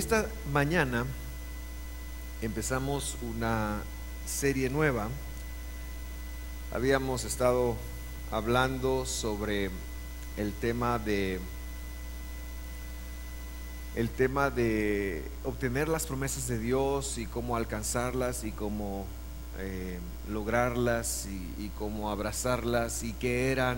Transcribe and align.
Esta 0.00 0.24
mañana 0.50 1.04
empezamos 2.40 3.18
una 3.20 3.82
serie 4.24 4.70
nueva. 4.70 5.08
Habíamos 6.72 7.24
estado 7.24 7.76
hablando 8.32 9.04
sobre 9.04 9.68
el 10.38 10.54
tema 10.54 10.98
de 10.98 11.38
el 13.94 14.08
tema 14.08 14.48
de 14.48 15.22
obtener 15.44 15.86
las 15.86 16.06
promesas 16.06 16.48
de 16.48 16.58
Dios 16.58 17.18
y 17.18 17.26
cómo 17.26 17.54
alcanzarlas 17.54 18.44
y 18.44 18.52
cómo 18.52 19.04
eh, 19.58 19.98
lograrlas 20.30 21.26
y, 21.26 21.62
y 21.62 21.68
cómo 21.78 22.10
abrazarlas 22.10 23.02
y 23.02 23.12
qué 23.12 23.52
eran. 23.52 23.76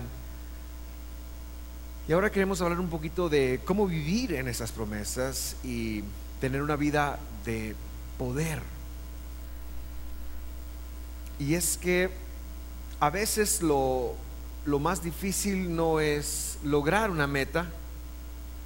Y 2.07 2.11
ahora 2.11 2.31
queremos 2.31 2.61
hablar 2.61 2.79
un 2.79 2.89
poquito 2.89 3.29
de 3.29 3.61
cómo 3.63 3.87
vivir 3.87 4.33
en 4.33 4.49
esas 4.49 4.71
promesas 4.73 5.55
y 5.63 6.03
tener 6.41 6.61
una 6.61 6.75
vida 6.75 7.17
de 7.45 7.75
poder. 8.17 8.61
Y 11.39 11.55
es 11.55 11.77
que 11.77 12.09
a 12.99 13.09
veces 13.09 13.61
lo, 13.61 14.15
lo 14.65 14.79
más 14.79 15.01
difícil 15.01 15.73
no 15.73 16.01
es 16.01 16.57
lograr 16.63 17.09
una 17.09 17.25
meta, 17.25 17.67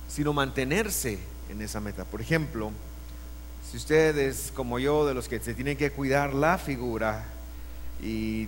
sino 0.07 0.33
mantenerse 0.33 1.19
en 1.49 1.61
esa 1.61 1.79
meta. 1.79 2.05
Por 2.05 2.21
ejemplo, 2.21 2.71
si 3.69 3.77
ustedes 3.77 4.51
como 4.55 4.79
yo, 4.79 5.05
de 5.05 5.13
los 5.13 5.27
que 5.27 5.39
se 5.39 5.53
tienen 5.53 5.77
que 5.77 5.91
cuidar 5.91 6.33
la 6.33 6.57
figura 6.57 7.25
y, 8.01 8.47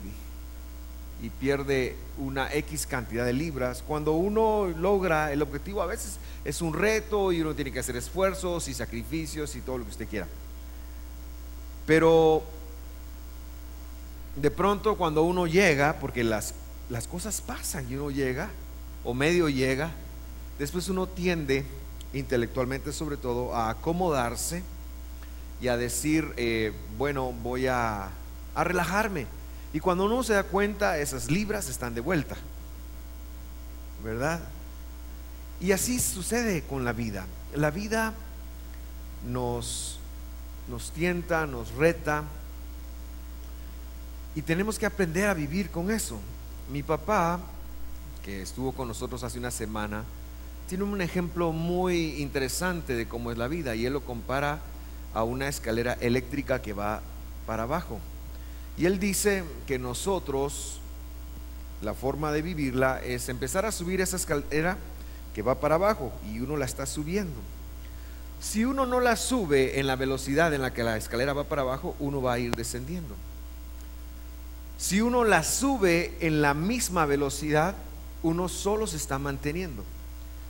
y 1.22 1.30
pierde 1.30 1.96
una 2.18 2.52
X 2.54 2.86
cantidad 2.86 3.26
de 3.26 3.34
libras, 3.34 3.84
cuando 3.86 4.14
uno 4.14 4.68
logra 4.68 5.34
el 5.34 5.42
objetivo 5.42 5.82
a 5.82 5.86
veces 5.86 6.18
es 6.46 6.62
un 6.62 6.74
reto 6.74 7.32
y 7.32 7.42
uno 7.42 7.54
tiene 7.54 7.72
que 7.72 7.80
hacer 7.80 7.98
esfuerzos 7.98 8.68
y 8.68 8.74
sacrificios 8.74 9.56
y 9.56 9.62
todo 9.62 9.80
lo 9.80 9.84
que 9.84 9.92
usted 9.92 10.08
quiera. 10.08 10.28
Pero 11.86 12.44
de 14.36 14.52
pronto 14.52 14.96
cuando 14.96 15.24
uno 15.24 15.48
llega, 15.48 15.98
porque 16.00 16.24
las, 16.24 16.54
las 16.90 17.08
cosas 17.08 17.42
pasan 17.42 17.86
y 17.90 17.96
uno 17.96 18.12
llega, 18.12 18.50
o 19.04 19.14
medio 19.14 19.50
llega, 19.50 19.92
después 20.58 20.88
uno 20.90 21.08
tiende, 21.08 21.66
intelectualmente 22.14 22.94
sobre 22.94 23.18
todo, 23.18 23.56
a 23.56 23.72
acomodarse 23.72 24.64
y 25.62 25.68
a 25.68 25.78
decir, 25.78 26.34
eh, 26.38 26.72
bueno, 26.98 27.34
voy 27.44 27.68
a, 27.68 28.10
a 28.56 28.64
relajarme. 28.64 29.28
Y 29.74 29.80
cuando 29.80 30.06
uno 30.06 30.24
se 30.24 30.34
da 30.34 30.44
cuenta, 30.44 30.98
esas 30.98 31.30
libras 31.30 31.70
están 31.70 31.94
de 31.94 32.02
vuelta, 32.02 32.36
¿verdad? 34.04 34.40
Y 35.60 35.72
así 35.74 36.00
sucede 36.00 36.64
con 36.64 36.86
la 36.86 36.94
vida. 36.94 37.28
La 37.54 37.70
vida 37.70 38.14
nos, 39.28 40.00
nos 40.68 40.92
tienta, 40.92 41.46
nos 41.46 41.74
reta, 41.74 42.24
y 44.36 44.42
tenemos 44.42 44.78
que 44.78 44.86
aprender 44.86 45.28
a 45.28 45.34
vivir 45.34 45.70
con 45.70 45.92
eso. 45.92 46.20
Mi 46.72 46.84
papá, 46.84 47.40
que 48.24 48.42
estuvo 48.42 48.72
con 48.72 48.88
nosotros 48.88 49.24
hace 49.24 49.40
una 49.40 49.52
semana, 49.52 50.04
tiene 50.68 50.84
un 50.84 51.02
ejemplo 51.02 51.52
muy 51.52 52.22
interesante 52.22 52.94
de 52.94 53.08
cómo 53.08 53.32
es 53.32 53.38
la 53.38 53.48
vida 53.48 53.76
y 53.76 53.86
él 53.86 53.94
lo 53.94 54.02
compara 54.02 54.60
a 55.14 55.24
una 55.24 55.48
escalera 55.48 55.98
eléctrica 56.00 56.62
que 56.62 56.74
va 56.74 57.02
para 57.48 57.64
abajo. 57.64 58.00
Y 58.80 58.86
él 58.86 58.98
dice 58.98 59.44
que 59.68 59.78
nosotros, 59.78 60.80
la 61.82 61.94
forma 61.94 62.32
de 62.32 62.42
vivirla 62.42 63.02
es 63.04 63.28
empezar 63.28 63.66
a 63.66 63.74
subir 63.74 64.00
esa 64.00 64.16
escalera 64.16 64.78
que 65.36 65.42
va 65.42 65.60
para 65.60 65.76
abajo 65.76 66.14
y 66.32 66.40
uno 66.40 66.56
la 66.56 66.64
está 66.64 66.86
subiendo. 66.86 67.42
Si 68.40 68.64
uno 68.64 68.86
no 68.86 69.02
la 69.02 69.18
sube 69.18 69.82
en 69.82 69.88
la 69.88 69.98
velocidad 69.98 70.54
en 70.54 70.62
la 70.62 70.74
que 70.74 70.84
la 70.84 70.96
escalera 70.96 71.34
va 71.34 71.44
para 71.44 71.64
abajo, 71.64 71.98
uno 72.00 72.22
va 72.22 72.34
a 72.34 72.40
ir 72.40 72.56
descendiendo. 72.56 73.16
Si 74.78 75.02
uno 75.02 75.26
la 75.26 75.44
sube 75.44 76.16
en 76.22 76.42
la 76.42 76.54
misma 76.54 77.06
velocidad, 77.06 77.76
uno 78.24 78.48
solo 78.48 78.88
se 78.88 78.96
está 78.96 79.20
manteniendo. 79.20 79.84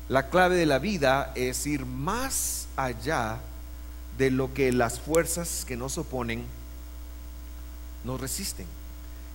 La 0.08 0.30
clave 0.30 0.56
de 0.56 0.68
la 0.68 0.78
vida 0.78 1.32
es 1.34 1.66
ir 1.66 1.84
más 1.88 2.68
allá 2.76 3.40
de 4.20 4.30
lo 4.30 4.54
que 4.54 4.72
las 4.72 5.00
fuerzas 5.00 5.66
que 5.66 5.76
nos 5.76 5.98
oponen 5.98 6.59
nos 8.04 8.20
resisten. 8.20 8.66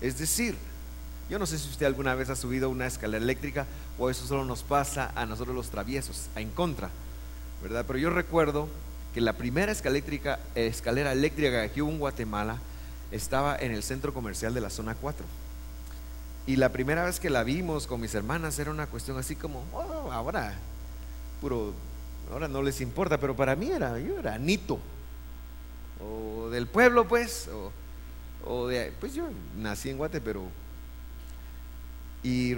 Es 0.01 0.19
decir, 0.19 0.57
yo 1.31 1.39
no 1.39 1.47
sé 1.47 1.59
si 1.59 1.69
usted 1.69 1.87
alguna 1.87 2.15
vez 2.15 2.31
ha 2.31 2.37
subido 2.37 2.69
una 2.69 2.87
escalera 2.87 3.23
eléctrica 3.23 3.67
o 3.99 4.11
eso 4.11 4.27
solo 4.27 4.45
nos 4.45 4.63
pasa 4.63 5.13
a 5.15 5.27
nosotros 5.27 5.55
los 5.55 5.71
traviesos, 5.71 6.29
a 6.35 6.41
en 6.41 6.51
contra, 6.51 6.91
¿verdad? 7.63 7.85
Pero 7.87 7.99
yo 7.99 8.11
recuerdo 8.11 8.69
que 9.15 9.21
la 9.21 9.35
primera 9.35 9.73
escalera 9.73 10.39
escalera 10.55 11.13
eléctrica 11.13 11.69
que 11.69 11.83
hubo 11.83 11.93
en 11.93 11.99
Guatemala 11.99 12.59
estaba 13.13 13.57
en 13.57 13.73
el 13.73 13.83
centro 13.83 14.13
comercial 14.13 14.55
de 14.55 14.61
la 14.61 14.71
zona 14.71 14.95
4. 14.95 15.25
Y 16.47 16.57
la 16.57 16.71
primera 16.71 17.05
vez 17.05 17.21
que 17.21 17.31
la 17.31 17.43
vimos 17.43 17.87
con 17.87 18.01
mis 18.01 18.15
hermanas 18.15 18.59
era 18.59 18.71
una 18.71 18.87
cuestión 18.87 19.17
así 19.17 19.35
como, 19.35 19.65
oh, 19.73 20.13
ahora, 20.13 20.55
puro, 21.41 21.73
ahora 22.31 22.49
no 22.49 22.61
les 22.63 22.81
importa, 22.81 23.19
pero 23.19 23.35
para 23.35 23.57
mí 23.57 23.71
era, 23.71 23.99
yo 23.99 24.19
era 24.19 24.37
nito, 24.37 24.79
o 26.01 26.51
del 26.51 26.67
pueblo 26.67 27.09
pues, 27.09 27.49
o, 27.49 27.73
pues 29.01 29.15
yo 29.15 29.29
nací 29.57 29.91
en 29.91 29.99
Guate, 29.99 30.21
pero, 30.21 30.45
y, 32.23 32.57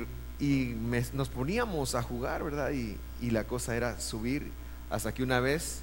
nos 1.13 1.29
poníamos 1.29 1.95
a 1.95 2.03
jugar, 2.03 2.45
¿verdad? 2.45 2.71
Y, 2.73 2.97
y 3.21 3.31
la 3.31 3.45
cosa 3.45 3.77
era 3.77 3.99
subir 4.01 4.51
hasta 4.91 5.13
que 5.13 5.23
una 5.23 5.41
vez 5.41 5.81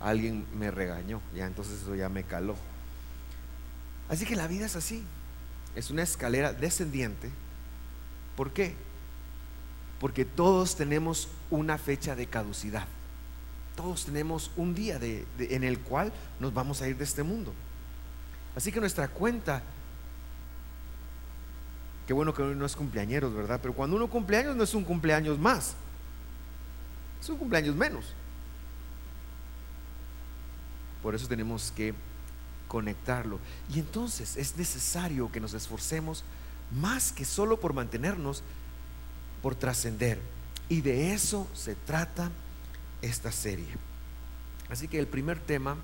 alguien 0.00 0.46
me 0.58 0.70
regañó, 0.70 1.20
ya 1.34 1.46
entonces 1.46 1.82
eso 1.82 1.94
ya 1.94 2.08
me 2.08 2.24
caló. 2.24 2.56
Así 4.08 4.24
que 4.24 4.36
la 4.36 4.46
vida 4.46 4.66
es 4.66 4.76
así. 4.76 5.02
Es 5.74 5.90
una 5.90 6.02
escalera 6.02 6.52
descendiente. 6.52 7.30
¿Por 8.36 8.52
qué? 8.52 8.74
Porque 10.00 10.24
todos 10.24 10.76
tenemos 10.76 11.28
una 11.50 11.78
fecha 11.78 12.14
de 12.14 12.26
caducidad. 12.26 12.86
Todos 13.76 14.06
tenemos 14.06 14.50
un 14.56 14.74
día 14.74 14.98
en 15.38 15.64
el 15.64 15.78
cual 15.80 16.12
nos 16.40 16.54
vamos 16.54 16.80
a 16.80 16.88
ir 16.88 16.96
de 16.96 17.04
este 17.04 17.22
mundo. 17.22 17.52
Así 18.56 18.72
que 18.72 18.80
nuestra 18.80 19.06
cuenta, 19.06 19.62
qué 22.06 22.14
bueno 22.14 22.32
que 22.32 22.42
no 22.42 22.64
es 22.64 22.74
cumpleaños, 22.74 23.34
¿verdad? 23.34 23.60
Pero 23.60 23.74
cuando 23.74 23.96
uno 23.96 24.08
cumpleaños 24.08 24.56
no 24.56 24.64
es 24.64 24.74
un 24.74 24.82
cumpleaños 24.82 25.38
más, 25.38 25.74
es 27.20 27.28
un 27.28 27.36
cumpleaños 27.36 27.76
menos. 27.76 28.06
Por 31.02 31.14
eso 31.14 31.28
tenemos 31.28 31.70
que 31.76 31.94
conectarlo. 32.66 33.38
Y 33.72 33.78
entonces 33.78 34.36
es 34.38 34.56
necesario 34.56 35.30
que 35.30 35.40
nos 35.40 35.52
esforcemos 35.52 36.24
más 36.72 37.12
que 37.12 37.24
solo 37.24 37.60
por 37.60 37.74
mantenernos, 37.74 38.42
por 39.42 39.54
trascender. 39.54 40.18
Y 40.68 40.80
de 40.80 41.12
eso 41.12 41.46
se 41.54 41.74
trata 41.74 42.30
esta 43.02 43.30
serie. 43.30 43.68
Así 44.68 44.88
que 44.88 44.98
el 44.98 45.06
primer 45.06 45.38
tema 45.38 45.76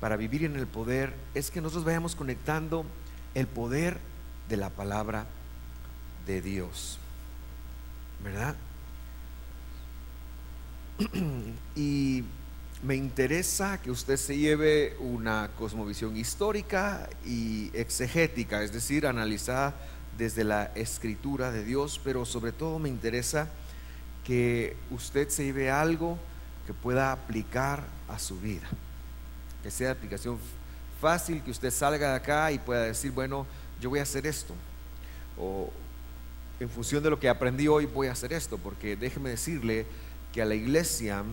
para 0.00 0.16
vivir 0.16 0.44
en 0.44 0.56
el 0.56 0.66
poder 0.66 1.14
es 1.34 1.50
que 1.50 1.60
nosotros 1.60 1.84
vayamos 1.84 2.14
conectando 2.14 2.84
el 3.34 3.46
poder 3.46 3.98
de 4.48 4.56
la 4.56 4.70
palabra 4.70 5.26
de 6.26 6.42
Dios. 6.42 6.98
¿Verdad? 8.22 8.56
y 11.76 12.24
me 12.82 12.94
interesa 12.94 13.80
que 13.80 13.90
usted 13.90 14.16
se 14.16 14.36
lleve 14.36 14.96
una 15.00 15.50
cosmovisión 15.58 16.16
histórica 16.16 17.08
y 17.24 17.70
exegética, 17.74 18.62
es 18.62 18.72
decir, 18.72 19.06
analizada 19.06 19.74
desde 20.16 20.44
la 20.44 20.66
escritura 20.74 21.50
de 21.50 21.64
Dios, 21.64 22.00
pero 22.02 22.24
sobre 22.24 22.52
todo 22.52 22.78
me 22.78 22.88
interesa 22.88 23.48
que 24.24 24.76
usted 24.90 25.28
se 25.28 25.44
lleve 25.44 25.70
algo 25.70 26.18
que 26.66 26.74
pueda 26.74 27.12
aplicar 27.12 27.84
a 28.08 28.18
su 28.18 28.38
vida, 28.40 28.66
que 29.66 29.70
sea 29.72 29.88
de 29.88 29.94
aplicación 29.94 30.38
fácil, 31.00 31.42
que 31.42 31.50
usted 31.50 31.72
salga 31.72 32.10
de 32.10 32.14
acá 32.14 32.52
y 32.52 32.58
pueda 32.60 32.84
decir, 32.84 33.10
bueno, 33.10 33.48
yo 33.80 33.90
voy 33.90 33.98
a 33.98 34.04
hacer 34.04 34.24
esto, 34.24 34.54
o 35.36 35.72
en 36.60 36.70
función 36.70 37.02
de 37.02 37.10
lo 37.10 37.18
que 37.18 37.28
aprendí 37.28 37.66
hoy 37.66 37.84
voy 37.84 38.06
a 38.06 38.12
hacer 38.12 38.32
esto, 38.32 38.58
porque 38.58 38.94
déjeme 38.94 39.30
decirle 39.30 39.84
que 40.32 40.40
a 40.40 40.44
la 40.44 40.54
iglesia 40.54 41.24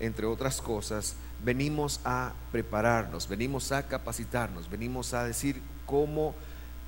entre 0.00 0.24
otras 0.24 0.62
cosas, 0.62 1.14
venimos 1.44 2.00
a 2.06 2.32
prepararnos, 2.52 3.28
venimos 3.28 3.70
a 3.70 3.86
capacitarnos, 3.86 4.70
venimos 4.70 5.12
a 5.12 5.24
decir 5.24 5.60
cómo 5.84 6.34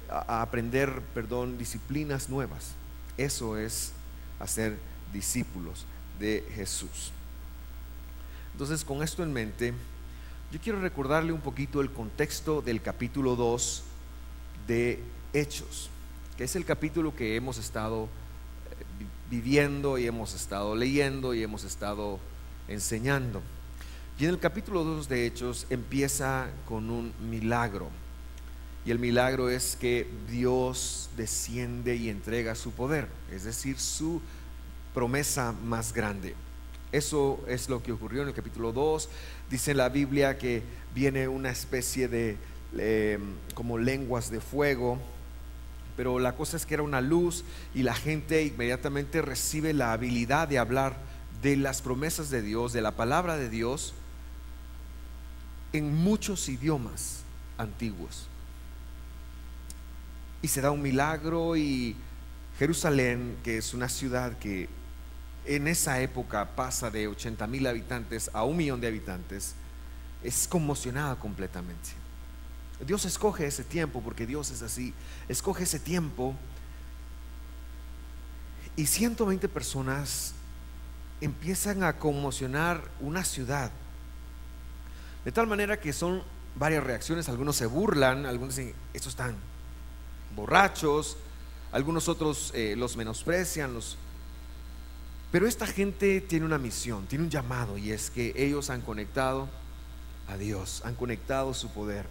aprender, 0.09 1.03
perdón, 1.12 1.59
disciplinas 1.59 2.31
nuevas. 2.31 2.73
Eso 3.19 3.59
es 3.59 3.93
hacer 4.38 4.79
discípulos 5.12 5.85
de 6.19 6.43
Jesús. 6.55 7.12
Entonces, 8.53 8.83
con 8.83 9.03
esto 9.03 9.23
en 9.23 9.33
mente, 9.35 9.75
yo 10.50 10.58
quiero 10.58 10.81
recordarle 10.81 11.32
un 11.32 11.41
poquito 11.41 11.81
el 11.81 11.93
contexto 11.93 12.61
del 12.61 12.82
capítulo 12.82 13.37
2 13.37 13.82
de 14.67 15.00
Hechos, 15.32 15.91
que 16.37 16.44
es 16.44 16.56
el 16.56 16.64
capítulo 16.64 17.14
que 17.14 17.37
hemos 17.37 17.56
estado 17.58 18.05
eh, 18.05 19.06
viviendo 19.31 19.97
y 19.97 20.06
hemos 20.06 20.35
estado 20.35 20.75
leyendo 20.75 21.35
y 21.35 21.44
hemos 21.44 21.62
estado 21.62 22.19
enseñando. 22.67 23.43
Y 24.19 24.25
en 24.25 24.31
el 24.31 24.38
capítulo 24.41 24.82
2 24.82 25.08
de 25.08 25.26
Hechos 25.26 25.67
empieza 25.70 26.49
con 26.67 26.91
un 26.91 27.14
milagro. 27.31 27.88
Y 28.85 28.91
el 28.91 28.99
milagro 28.99 29.50
es 29.50 29.76
que 29.76 30.11
Dios 30.29 31.11
desciende 31.17 31.94
y 31.94 32.08
entrega 32.08 32.56
su 32.56 32.73
poder, 32.73 33.08
es 33.31 33.44
decir, 33.44 33.79
su 33.79 34.20
promesa 34.94 35.52
más 35.64 35.93
grande. 35.93 36.35
Eso 36.92 37.40
es 37.46 37.69
lo 37.69 37.82
que 37.82 37.92
ocurrió 37.92 38.22
en 38.22 38.28
el 38.28 38.34
capítulo 38.34 38.72
2. 38.72 39.08
Dice 39.48 39.75
la 39.75 39.88
Biblia 39.88 40.38
que 40.38 40.62
viene 40.94 41.28
una 41.28 41.50
especie 41.50 42.08
de 42.08 42.37
em, 42.76 43.34
como 43.54 43.78
lenguas 43.78 44.31
de 44.31 44.40
fuego, 44.40 44.98
pero 45.96 46.19
la 46.19 46.34
cosa 46.34 46.56
es 46.56 46.66
que 46.66 46.75
era 46.75 46.82
una 46.82 47.00
luz 47.00 47.44
y 47.75 47.82
la 47.82 47.94
gente 47.94 48.42
inmediatamente 48.44 49.22
recibe 49.22 49.72
la 49.72 49.92
habilidad 49.92 50.48
de 50.48 50.58
hablar 50.58 50.96
de 51.42 51.56
las 51.56 51.81
promesas 51.81 52.31
de 52.31 52.42
Dios, 52.42 52.72
de 52.72 52.82
la 52.82 52.92
palabra 52.92 53.37
de 53.37 53.48
Dios, 53.48 53.94
en 55.72 55.94
muchos 55.94 56.48
idiomas 56.48 57.22
antiguos. 57.56 58.26
Y 60.42 60.48
se 60.48 60.60
da 60.60 60.70
un 60.70 60.82
milagro 60.82 61.56
y 61.56 61.94
Jerusalén, 62.58 63.37
que 63.44 63.58
es 63.58 63.75
una 63.75 63.88
ciudad 63.88 64.38
que 64.38 64.69
en 65.44 65.69
esa 65.69 66.00
época 66.00 66.54
pasa 66.54 66.90
de 66.90 67.08
80 67.08 67.46
mil 67.46 67.66
habitantes 67.66 68.31
a 68.32 68.44
un 68.44 68.56
millón 68.56 68.81
de 68.81 68.88
habitantes, 68.88 69.54
es 70.22 70.46
conmocionada 70.48 71.16
completamente. 71.16 71.90
Dios 72.87 73.04
escoge 73.04 73.46
ese 73.46 73.64
tiempo, 73.64 74.00
porque 74.02 74.26
Dios 74.26 74.50
es 74.50 74.62
así, 74.62 74.94
escoge 75.28 75.64
ese 75.64 75.78
tiempo 75.78 76.34
y 78.76 78.87
120 78.87 79.48
personas 79.48 80.34
empiezan 81.20 81.82
a 81.82 81.98
conmocionar 81.98 82.82
una 83.00 83.25
ciudad. 83.25 83.70
De 85.25 85.32
tal 85.32 85.46
manera 85.46 85.78
que 85.78 85.92
son 85.92 86.22
varias 86.54 86.82
reacciones, 86.82 87.28
algunos 87.28 87.56
se 87.56 87.66
burlan, 87.66 88.25
algunos 88.25 88.56
dicen, 88.56 88.75
estos 88.94 89.12
están 89.12 89.37
borrachos, 90.34 91.19
algunos 91.72 92.08
otros 92.08 92.52
eh, 92.54 92.75
los 92.76 92.96
menosprecian, 92.96 93.75
los 93.75 93.98
pero 95.31 95.47
esta 95.47 95.67
gente 95.67 96.21
tiene 96.21 96.44
una 96.44 96.59
misión, 96.59 97.06
tiene 97.06 97.25
un 97.25 97.31
llamado 97.31 97.79
y 97.79 97.93
es 97.93 98.11
que 98.11 98.32
ellos 98.37 98.71
han 98.71 98.81
conectado 98.81 99.49
a 100.29 100.37
Dios, 100.37 100.82
han 100.85 100.94
conectado 100.94 101.55
su 101.55 101.73
poder, 101.73 102.06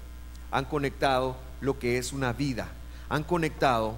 han 0.51 0.65
conectado 0.65 1.37
lo 1.61 1.79
que 1.79 1.97
es 1.97 2.13
una 2.13 2.33
vida, 2.33 2.69
han 3.09 3.23
conectado 3.23 3.97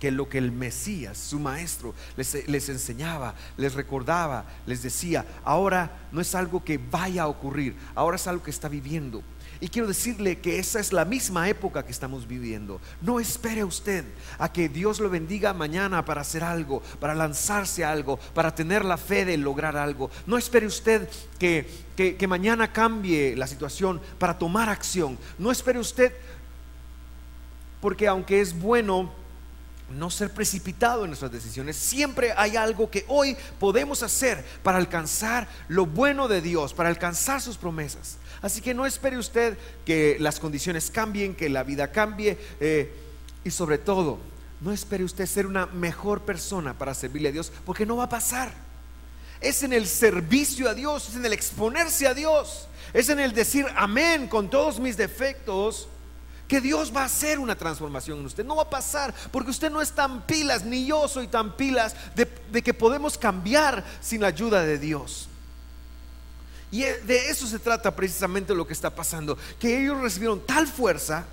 que 0.00 0.10
lo 0.10 0.28
que 0.28 0.38
el 0.38 0.52
Mesías, 0.52 1.16
su 1.16 1.40
maestro, 1.40 1.94
les, 2.16 2.68
enseñaba, 2.68 3.34
les 3.56 3.74
recordaba, 3.74 4.44
les 4.66 4.82
decía, 4.82 5.24
ahora 5.44 5.90
no 6.12 6.20
es 6.20 6.34
algo 6.34 6.62
que 6.62 6.78
vaya 6.78 7.22
a 7.22 7.28
ocurrir, 7.28 7.74
ahora 7.94 8.16
es 8.16 8.26
algo 8.26 8.42
que 8.42 8.50
está 8.50 8.68
viviendo. 8.68 9.22
Y 9.64 9.70
quiero 9.70 9.88
decirle 9.88 10.40
que 10.40 10.58
esa 10.58 10.78
es 10.78 10.92
la 10.92 11.06
misma 11.06 11.48
época 11.48 11.86
que 11.86 11.90
estamos 11.90 12.28
viviendo. 12.28 12.82
No 13.00 13.18
espere 13.18 13.64
usted 13.64 14.04
a 14.36 14.52
que 14.52 14.68
Dios 14.68 15.00
lo 15.00 15.08
bendiga 15.08 15.54
mañana 15.54 16.04
para 16.04 16.20
hacer 16.20 16.44
algo, 16.44 16.82
para 17.00 17.14
lanzarse 17.14 17.82
a 17.82 17.90
algo, 17.90 18.18
para 18.34 18.54
tener 18.54 18.84
la 18.84 18.98
fe 18.98 19.24
de 19.24 19.38
lograr 19.38 19.74
algo. 19.74 20.10
No 20.26 20.36
espere 20.36 20.66
usted 20.66 21.08
que, 21.38 21.66
que 21.96 22.28
mañana 22.28 22.74
cambie 22.74 23.34
la 23.36 23.46
situación 23.46 24.02
para 24.18 24.36
tomar 24.36 24.68
acción. 24.68 25.16
No 25.38 25.50
espere 25.50 25.78
usted, 25.78 26.12
porque 27.80 28.06
aunque 28.06 28.42
es 28.42 28.60
bueno 28.60 29.14
no 29.94 30.10
ser 30.10 30.30
precipitado 30.30 31.04
en 31.04 31.10
nuestras 31.10 31.32
decisiones. 31.32 31.76
Siempre 31.76 32.32
hay 32.36 32.56
algo 32.56 32.90
que 32.90 33.04
hoy 33.08 33.36
podemos 33.58 34.02
hacer 34.02 34.44
para 34.62 34.78
alcanzar 34.78 35.48
lo 35.68 35.86
bueno 35.86 36.28
de 36.28 36.40
Dios, 36.40 36.74
para 36.74 36.88
alcanzar 36.88 37.40
sus 37.40 37.56
promesas. 37.56 38.18
Así 38.42 38.60
que 38.60 38.74
no 38.74 38.86
espere 38.86 39.16
usted 39.16 39.56
que 39.86 40.16
las 40.20 40.38
condiciones 40.38 40.90
cambien, 40.90 41.34
que 41.34 41.48
la 41.48 41.62
vida 41.62 41.90
cambie 41.90 42.38
eh, 42.60 42.92
y 43.44 43.50
sobre 43.50 43.78
todo, 43.78 44.18
no 44.60 44.72
espere 44.72 45.04
usted 45.04 45.26
ser 45.26 45.46
una 45.46 45.66
mejor 45.66 46.22
persona 46.22 46.76
para 46.76 46.94
servirle 46.94 47.28
a 47.28 47.32
Dios, 47.32 47.52
porque 47.64 47.86
no 47.86 47.96
va 47.96 48.04
a 48.04 48.08
pasar. 48.08 48.52
Es 49.40 49.62
en 49.62 49.72
el 49.72 49.86
servicio 49.86 50.68
a 50.68 50.74
Dios, 50.74 51.08
es 51.10 51.16
en 51.16 51.26
el 51.26 51.32
exponerse 51.32 52.06
a 52.06 52.14
Dios, 52.14 52.68
es 52.92 53.08
en 53.08 53.20
el 53.20 53.32
decir 53.32 53.66
amén 53.76 54.26
con 54.28 54.48
todos 54.48 54.80
mis 54.80 54.96
defectos 54.96 55.88
que 56.48 56.60
Dios 56.60 56.92
va 56.94 57.02
a 57.02 57.06
hacer 57.06 57.38
una 57.38 57.56
transformación 57.56 58.18
en 58.20 58.26
usted. 58.26 58.44
No 58.44 58.56
va 58.56 58.64
a 58.64 58.70
pasar 58.70 59.14
porque 59.30 59.50
usted 59.50 59.70
no 59.70 59.80
es 59.80 59.92
tan 59.92 60.22
pilas, 60.26 60.64
ni 60.64 60.86
yo 60.86 61.08
soy 61.08 61.26
tan 61.26 61.56
pilas 61.56 61.94
de, 62.14 62.62
que 62.62 62.74
podemos 62.74 63.16
cambiar 63.16 63.84
sin 64.00 64.20
la 64.20 64.28
ayuda 64.28 64.62
de 64.62 64.78
Dios. 64.78 65.28
Y 66.70 66.80
de 66.80 67.30
eso 67.30 67.46
se 67.46 67.58
trata 67.58 67.94
precisamente 67.94 68.54
lo 68.54 68.66
que 68.66 68.72
está 68.72 68.90
pasando, 68.90 69.38
que 69.58 69.80
ellos 69.80 70.00
recibieron 70.00 70.44
tal 70.44 70.66
fuerza, 70.66 71.24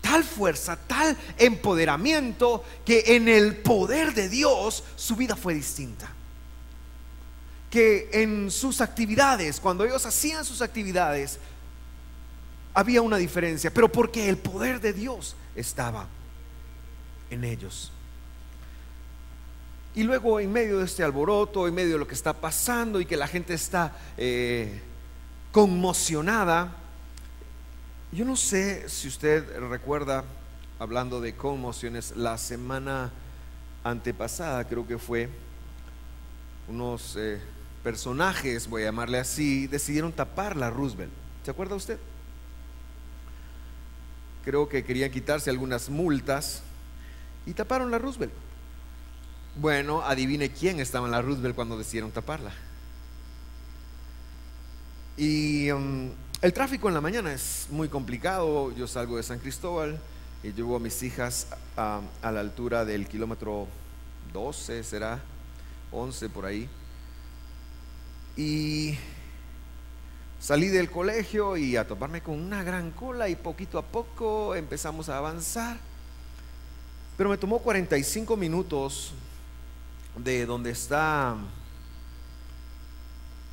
tal 0.00 0.24
fuerza, 0.24 0.76
tal 0.76 1.16
empoderamiento, 1.38 2.64
que 2.84 3.04
en 3.14 3.28
el 3.28 3.56
poder 3.56 4.14
de 4.14 4.28
Dios 4.28 4.82
su 4.96 5.16
vida 5.16 5.36
fue 5.36 5.54
distinta. 5.54 6.10
Que 7.70 8.10
en 8.12 8.50
sus 8.50 8.80
actividades, 8.80 9.60
cuando 9.60 9.84
ellos 9.84 10.04
hacían 10.06 10.44
sus 10.44 10.60
actividades, 10.60 11.38
había 12.74 13.00
una 13.00 13.16
diferencia, 13.16 13.72
pero 13.72 13.90
porque 13.90 14.28
el 14.28 14.36
poder 14.36 14.80
de 14.80 14.92
Dios 14.92 15.36
estaba 15.54 16.08
en 17.30 17.44
ellos. 17.44 17.92
Y 19.94 20.02
luego 20.02 20.40
en 20.40 20.52
medio 20.52 20.78
de 20.78 20.84
este 20.84 21.04
alboroto, 21.04 21.68
en 21.68 21.74
medio 21.74 21.92
de 21.92 21.98
lo 21.98 22.08
que 22.08 22.14
está 22.14 22.32
pasando 22.32 23.00
y 23.00 23.06
que 23.06 23.16
la 23.16 23.28
gente 23.28 23.54
está 23.54 23.96
eh, 24.16 24.80
conmocionada, 25.52 26.76
yo 28.10 28.24
no 28.24 28.34
sé 28.34 28.88
si 28.88 29.06
usted 29.06 29.56
recuerda, 29.70 30.24
hablando 30.80 31.20
de 31.20 31.36
conmociones, 31.36 32.16
la 32.16 32.38
semana 32.38 33.12
antepasada 33.84 34.64
creo 34.64 34.84
que 34.86 34.98
fue, 34.98 35.28
unos 36.66 37.14
eh, 37.16 37.40
personajes, 37.84 38.68
voy 38.68 38.82
a 38.82 38.86
llamarle 38.86 39.18
así, 39.18 39.68
decidieron 39.68 40.12
tapar 40.12 40.56
la 40.56 40.70
Roosevelt. 40.70 41.12
¿Se 41.44 41.50
acuerda 41.52 41.76
usted? 41.76 41.98
Creo 44.44 44.68
que 44.68 44.84
querían 44.84 45.10
quitarse 45.10 45.50
algunas 45.50 45.88
multas 45.88 46.62
y 47.46 47.54
taparon 47.54 47.90
la 47.90 47.98
Roosevelt. 47.98 48.32
Bueno, 49.56 50.02
adivine 50.02 50.50
quién 50.50 50.80
estaba 50.80 51.06
en 51.06 51.12
la 51.12 51.22
Roosevelt 51.22 51.54
cuando 51.54 51.78
decidieron 51.78 52.10
taparla. 52.10 52.52
Y 55.16 55.70
um, 55.70 56.10
el 56.42 56.52
tráfico 56.52 56.88
en 56.88 56.94
la 56.94 57.00
mañana 57.00 57.32
es 57.32 57.68
muy 57.70 57.88
complicado. 57.88 58.74
Yo 58.74 58.86
salgo 58.88 59.16
de 59.16 59.22
San 59.22 59.38
Cristóbal 59.38 59.98
y 60.42 60.52
llevo 60.52 60.76
a 60.76 60.80
mis 60.80 61.02
hijas 61.02 61.46
a, 61.76 62.00
a 62.20 62.32
la 62.32 62.40
altura 62.40 62.84
del 62.84 63.06
kilómetro 63.06 63.68
12, 64.32 64.82
será 64.82 65.20
11 65.92 66.28
por 66.30 66.46
ahí. 66.46 66.68
Y 68.36 68.98
Salí 70.44 70.68
del 70.68 70.90
colegio 70.90 71.56
y 71.56 71.74
a 71.78 71.86
toparme 71.86 72.20
con 72.20 72.38
una 72.38 72.62
gran 72.62 72.90
cola 72.90 73.30
y 73.30 73.34
poquito 73.34 73.78
a 73.78 73.82
poco 73.82 74.54
empezamos 74.54 75.08
a 75.08 75.16
avanzar. 75.16 75.78
Pero 77.16 77.30
me 77.30 77.38
tomó 77.38 77.60
45 77.60 78.36
minutos 78.36 79.14
de 80.18 80.44
donde 80.44 80.70
está 80.70 81.34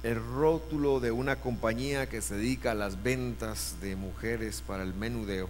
el 0.03 0.17
rótulo 0.21 0.99
de 0.99 1.11
una 1.11 1.37
compañía 1.37 2.09
que 2.09 2.21
se 2.21 2.35
dedica 2.35 2.71
a 2.71 2.75
las 2.75 3.01
ventas 3.01 3.77
de 3.79 3.95
mujeres 3.95 4.61
para 4.61 4.83
el 4.83 4.93
menudeo. 4.93 5.47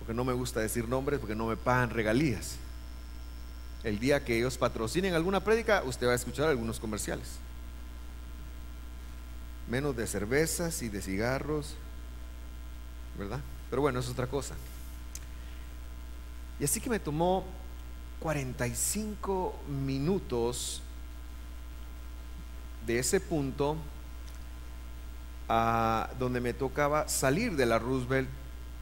Porque 0.00 0.12
no 0.12 0.24
me 0.24 0.32
gusta 0.32 0.58
decir 0.58 0.88
nombres 0.88 1.20
porque 1.20 1.36
no 1.36 1.46
me 1.46 1.56
pagan 1.56 1.90
regalías. 1.90 2.56
El 3.84 4.00
día 4.00 4.24
que 4.24 4.38
ellos 4.38 4.58
patrocinen 4.58 5.14
alguna 5.14 5.44
prédica, 5.44 5.84
usted 5.86 6.08
va 6.08 6.14
a 6.14 6.16
escuchar 6.16 6.48
algunos 6.48 6.80
comerciales 6.80 7.45
menos 9.68 9.96
de 9.96 10.06
cervezas 10.06 10.82
y 10.82 10.88
de 10.88 11.02
cigarros, 11.02 11.74
¿verdad? 13.18 13.40
Pero 13.70 13.82
bueno, 13.82 14.00
es 14.00 14.08
otra 14.08 14.26
cosa. 14.26 14.54
Y 16.58 16.64
así 16.64 16.80
que 16.80 16.88
me 16.88 16.98
tomó 16.98 17.44
45 18.20 19.54
minutos 19.68 20.82
de 22.86 22.98
ese 22.98 23.20
punto 23.20 23.76
a 25.48 26.10
donde 26.18 26.40
me 26.40 26.54
tocaba 26.54 27.08
salir 27.08 27.56
de 27.56 27.66
la 27.66 27.78
Roosevelt, 27.78 28.28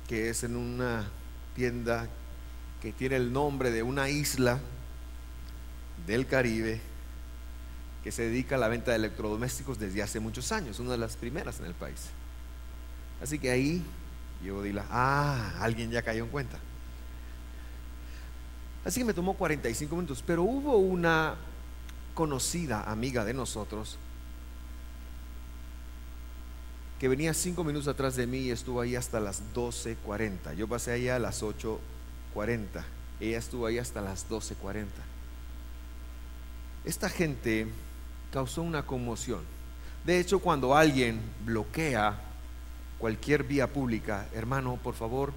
que 0.08 0.30
es 0.30 0.44
en 0.44 0.56
una 0.56 1.08
tienda 1.54 2.08
que 2.80 2.92
tiene 2.92 3.16
el 3.16 3.32
nombre 3.32 3.70
de 3.70 3.82
una 3.82 4.08
isla 4.08 4.60
del 6.06 6.26
Caribe, 6.26 6.80
que 8.04 8.12
se 8.12 8.25
dedica 8.25 8.56
a 8.56 8.58
la 8.58 8.68
venta 8.68 8.90
de 8.90 8.99
electrodomésticos 8.99 9.78
desde 9.78 10.02
hace 10.02 10.20
muchos 10.20 10.52
años, 10.52 10.78
una 10.78 10.90
de 10.90 10.99
las 10.99 11.16
primeras 11.16 11.58
en 11.61 11.64
el 11.64 11.73
país. 11.73 12.11
Así 13.23 13.38
que 13.38 13.50
ahí 13.50 13.82
yo 14.44 14.62
Dila, 14.62 14.84
ah, 14.90 15.54
alguien 15.58 15.90
ya 15.90 16.02
cayó 16.02 16.23
en 16.23 16.28
cuenta. 16.28 16.58
Así 18.84 19.00
que 19.00 19.06
me 19.06 19.14
tomó 19.14 19.32
45 19.32 19.96
minutos, 19.96 20.23
pero 20.26 20.42
hubo 20.42 20.76
una 20.76 21.37
conocida 22.12 22.82
amiga 22.82 23.25
de 23.25 23.32
nosotros 23.32 23.96
que 27.00 27.08
venía 27.08 27.32
cinco 27.32 27.64
minutos 27.64 27.88
atrás 27.88 28.16
de 28.16 28.26
mí 28.26 28.40
y 28.40 28.50
estuvo 28.50 28.82
ahí 28.82 28.96
hasta 28.96 29.18
las 29.18 29.42
12.40. 29.54 30.54
Yo 30.56 30.68
pasé 30.68 30.92
ahí 30.92 31.08
a 31.08 31.18
las 31.18 31.42
8.40. 31.42 32.84
Ella 33.18 33.38
estuvo 33.38 33.64
ahí 33.64 33.78
hasta 33.78 34.02
las 34.02 34.28
12.40. 34.28 34.84
Esta 36.84 37.08
gente 37.08 37.66
causó 38.34 38.62
una 38.62 38.84
conmoción. 38.84 39.42
De 40.04 40.18
hecho, 40.18 40.40
cuando 40.40 40.76
alguien 40.76 41.20
bloquea 41.44 42.18
cualquier 42.98 43.44
vía 43.44 43.72
pública, 43.72 44.26
hermano, 44.34 44.76
por 44.82 44.94
favor, 44.94 45.32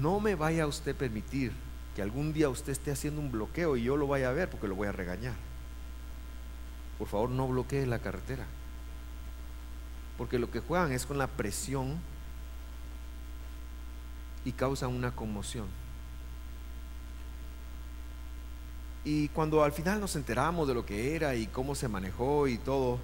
no 0.00 0.18
me 0.18 0.34
vaya 0.34 0.64
a 0.64 0.66
usted 0.66 0.96
permitir 0.96 1.52
que 1.94 2.02
algún 2.02 2.32
día 2.32 2.48
usted 2.48 2.72
esté 2.72 2.90
haciendo 2.90 3.20
un 3.20 3.30
bloqueo 3.30 3.76
y 3.76 3.84
yo 3.84 3.96
lo 3.96 4.08
vaya 4.08 4.30
a 4.30 4.32
ver 4.32 4.50
porque 4.50 4.66
lo 4.66 4.74
voy 4.74 4.88
a 4.88 4.92
regañar. 4.92 5.36
Por 6.98 7.06
favor, 7.06 7.30
no 7.30 7.46
bloquee 7.46 7.86
la 7.86 8.00
carretera. 8.00 8.44
Porque 10.16 10.40
lo 10.40 10.50
que 10.50 10.58
juegan 10.58 10.90
es 10.90 11.06
con 11.06 11.18
la 11.18 11.28
presión 11.28 12.00
y 14.44 14.50
causan 14.50 14.92
una 14.92 15.12
conmoción. 15.12 15.66
Y 19.10 19.28
cuando 19.28 19.64
al 19.64 19.72
final 19.72 20.02
nos 20.02 20.16
enteramos 20.16 20.68
de 20.68 20.74
lo 20.74 20.84
que 20.84 21.16
era 21.16 21.34
y 21.34 21.46
cómo 21.46 21.74
se 21.74 21.88
manejó 21.88 22.46
y 22.46 22.58
todo, 22.58 22.98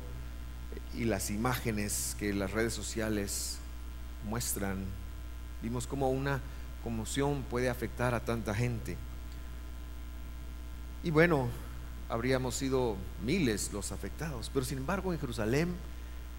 y 0.95 1.07
las 1.07 1.31
imágenes 1.31 2.15
que 2.19 2.35
las 2.35 2.51
redes 2.51 2.75
sociales 2.75 3.57
muestran, 4.29 4.85
vimos 5.63 5.87
cómo 5.87 6.11
una 6.11 6.43
conmoción 6.83 7.43
puede 7.49 7.71
afectar 7.71 8.13
a 8.13 8.21
tanta 8.21 8.55
gente. 8.55 8.99
Y 11.03 11.11
bueno, 11.11 11.49
habríamos 12.11 12.55
sido 12.55 12.97
miles 13.25 13.73
los 13.73 13.91
afectados, 13.91 14.51
pero 14.53 14.67
sin 14.67 14.77
embargo 14.77 15.11
en 15.11 15.19
Jerusalén 15.19 15.75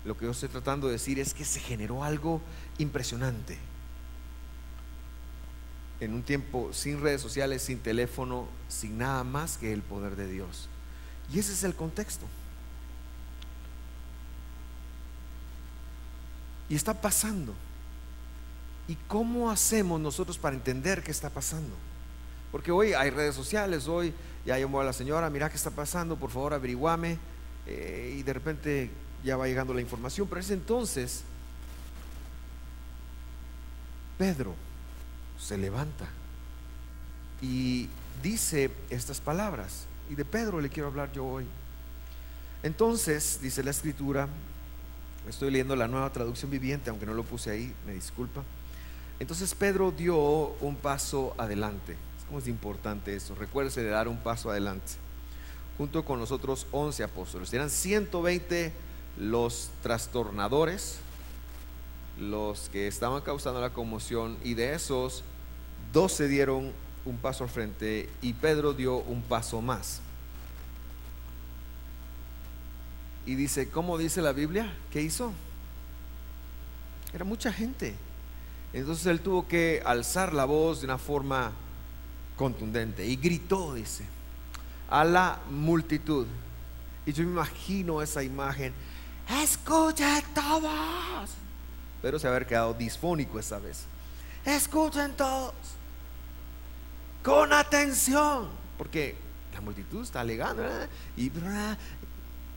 lo 0.04 0.16
que 0.16 0.26
yo 0.26 0.32
estoy 0.32 0.50
tratando 0.50 0.86
de 0.86 0.94
decir 0.94 1.18
es 1.18 1.34
que 1.34 1.44
se 1.44 1.60
generó 1.60 2.04
algo 2.04 2.40
impresionante 2.78 3.58
en 6.00 6.14
un 6.14 6.24
tiempo 6.24 6.72
sin 6.74 7.02
redes 7.02 7.22
sociales, 7.22 7.62
sin 7.62 7.80
teléfono, 7.80 8.48
sin 8.68 8.98
nada 8.98 9.24
más 9.24 9.58
que 9.58 9.72
el 9.72 9.82
poder 9.82 10.16
de 10.16 10.28
Dios. 10.28 10.68
Y 11.32 11.40
ese 11.40 11.54
es 11.54 11.64
el 11.64 11.76
contexto. 11.76 12.26
Y 16.70 16.76
está 16.76 16.94
pasando. 16.94 17.54
¿Y 18.88 18.96
cómo 19.08 19.50
hacemos 19.50 20.00
nosotros 20.00 20.38
para 20.38 20.56
entender 20.56 21.02
qué 21.04 21.12
está 21.12 21.30
pasando? 21.30 21.76
Porque 22.52 22.72
hoy 22.72 22.94
hay 22.94 23.10
redes 23.10 23.36
sociales, 23.36 23.88
hoy 23.88 24.14
ya 24.46 24.60
llamó 24.60 24.82
a 24.82 24.84
la 24.84 24.94
señora, 24.94 25.30
mira 25.30 25.50
qué 25.50 25.56
está 25.56 25.72
pasando, 25.72 26.16
por 26.18 26.30
favor 26.30 26.54
averiguame. 26.54 27.18
Eh, 27.66 28.18
y 28.20 28.24
de 28.24 28.34
repente 28.34 28.92
ya 29.24 29.38
va 29.38 29.48
llegando 29.48 29.74
la 29.74 29.82
información. 29.82 30.28
Pero 30.28 30.42
es 30.42 30.52
entonces, 30.52 31.24
Pedro 34.18 34.54
se 35.40 35.58
levanta 35.58 36.06
y 37.42 37.90
dice 38.24 38.72
estas 38.90 39.22
palabras. 39.22 39.86
Y 40.10 40.16
de 40.16 40.26
Pedro 40.26 40.62
le 40.62 40.70
quiero 40.70 40.88
hablar 40.88 41.12
yo 41.12 41.26
hoy. 41.26 41.46
Entonces, 42.64 43.40
dice 43.42 43.64
la 43.64 43.72
escritura, 43.72 44.28
estoy 45.28 45.52
leyendo 45.52 45.76
la 45.76 45.88
nueva 45.88 46.12
traducción 46.12 46.50
viviente, 46.52 46.90
aunque 46.90 47.06
no 47.06 47.14
lo 47.14 47.24
puse 47.24 47.52
ahí, 47.52 47.74
me 47.86 47.94
disculpa. 47.94 48.44
Entonces 49.20 49.54
Pedro 49.56 49.92
dio 49.92 50.18
un 50.18 50.76
paso 50.76 51.36
adelante. 51.38 51.96
¿Cómo 52.28 52.40
es 52.40 52.48
importante 52.48 53.16
eso? 53.16 53.36
Recuérdese 53.36 53.84
de 53.84 53.90
dar 53.90 54.08
un 54.08 54.18
paso 54.18 54.50
adelante. 54.50 54.94
Junto 55.78 56.04
con 56.06 56.20
los 56.20 56.32
otros 56.32 56.68
11 56.72 57.04
apóstoles. 57.04 57.54
Eran 57.54 57.70
120 57.70 58.74
los 59.18 59.70
trastornadores, 59.82 60.98
los 62.20 62.70
que 62.70 62.88
estaban 62.88 63.22
causando 63.22 63.62
la 63.62 63.72
conmoción, 63.72 64.38
y 64.44 64.54
de 64.54 64.74
esos, 64.74 65.24
12 65.94 66.28
dieron 66.28 66.74
un 67.06 67.18
paso 67.18 67.44
al 67.44 67.50
frente 67.50 68.10
y 68.22 68.34
Pedro 68.34 68.74
dio 68.74 68.98
un 68.98 69.22
paso 69.22 69.62
más. 69.62 70.02
Y 73.26 73.36
dice, 73.36 73.70
¿cómo 73.70 73.98
dice 73.98 74.22
la 74.22 74.34
Biblia? 74.34 74.72
¿Qué 74.92 75.02
hizo? 75.02 75.32
Era 77.14 77.24
mucha 77.24 77.52
gente. 77.52 77.96
Entonces 78.74 79.06
él 79.06 79.22
tuvo 79.22 79.48
que 79.48 79.82
alzar 79.86 80.34
la 80.34 80.46
voz 80.46 80.82
de 80.82 80.86
una 80.86 80.98
forma 80.98 81.52
contundente 82.36 83.06
y 83.06 83.16
gritó, 83.16 83.74
dice, 83.74 84.06
a 84.90 85.04
la 85.06 85.40
multitud. 85.50 86.28
Y 87.06 87.14
yo 87.14 87.24
me 87.24 87.32
imagino 87.32 88.02
esa 88.02 88.22
imagen, 88.22 88.74
escuchen 89.42 90.24
todos. 90.34 91.45
Pero 92.06 92.20
se 92.20 92.28
haber 92.28 92.46
quedado 92.46 92.72
disfónico 92.76 93.40
esa 93.40 93.58
vez. 93.58 93.86
Escuchen 94.46 95.14
todos 95.14 95.56
con 97.24 97.52
atención, 97.52 98.48
porque 98.78 99.16
la 99.52 99.62
multitud 99.62 100.04
está 100.04 100.20
alegando 100.22 100.62
y, 101.18 101.32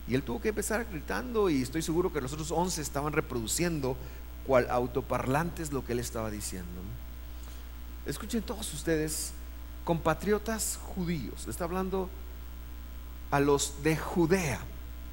y 0.07 0.13
él 0.13 0.21
tuvo 0.21 0.39
que 0.39 0.49
empezar 0.49 0.85
gritando 0.85 1.49
y 1.49 1.63
estoy 1.63 1.81
seguro 1.81 2.13
que 2.13 2.21
los 2.21 2.31
otros 2.31 2.51
once 2.51 2.79
estaban 2.79 3.11
reproduciendo 3.11 3.97
cual 4.45 4.67
autoparlantes 4.69 5.73
lo 5.73 5.83
que 5.83 5.93
él 5.93 5.99
estaba 5.99 6.29
diciendo. 6.29 6.69
Escuchen 8.05 8.43
todos 8.43 8.71
ustedes, 8.71 9.31
compatriotas 9.83 10.77
judíos, 10.93 11.47
está 11.47 11.63
hablando 11.63 12.07
a 13.31 13.39
los 13.39 13.81
de 13.81 13.97
Judea. 13.97 14.59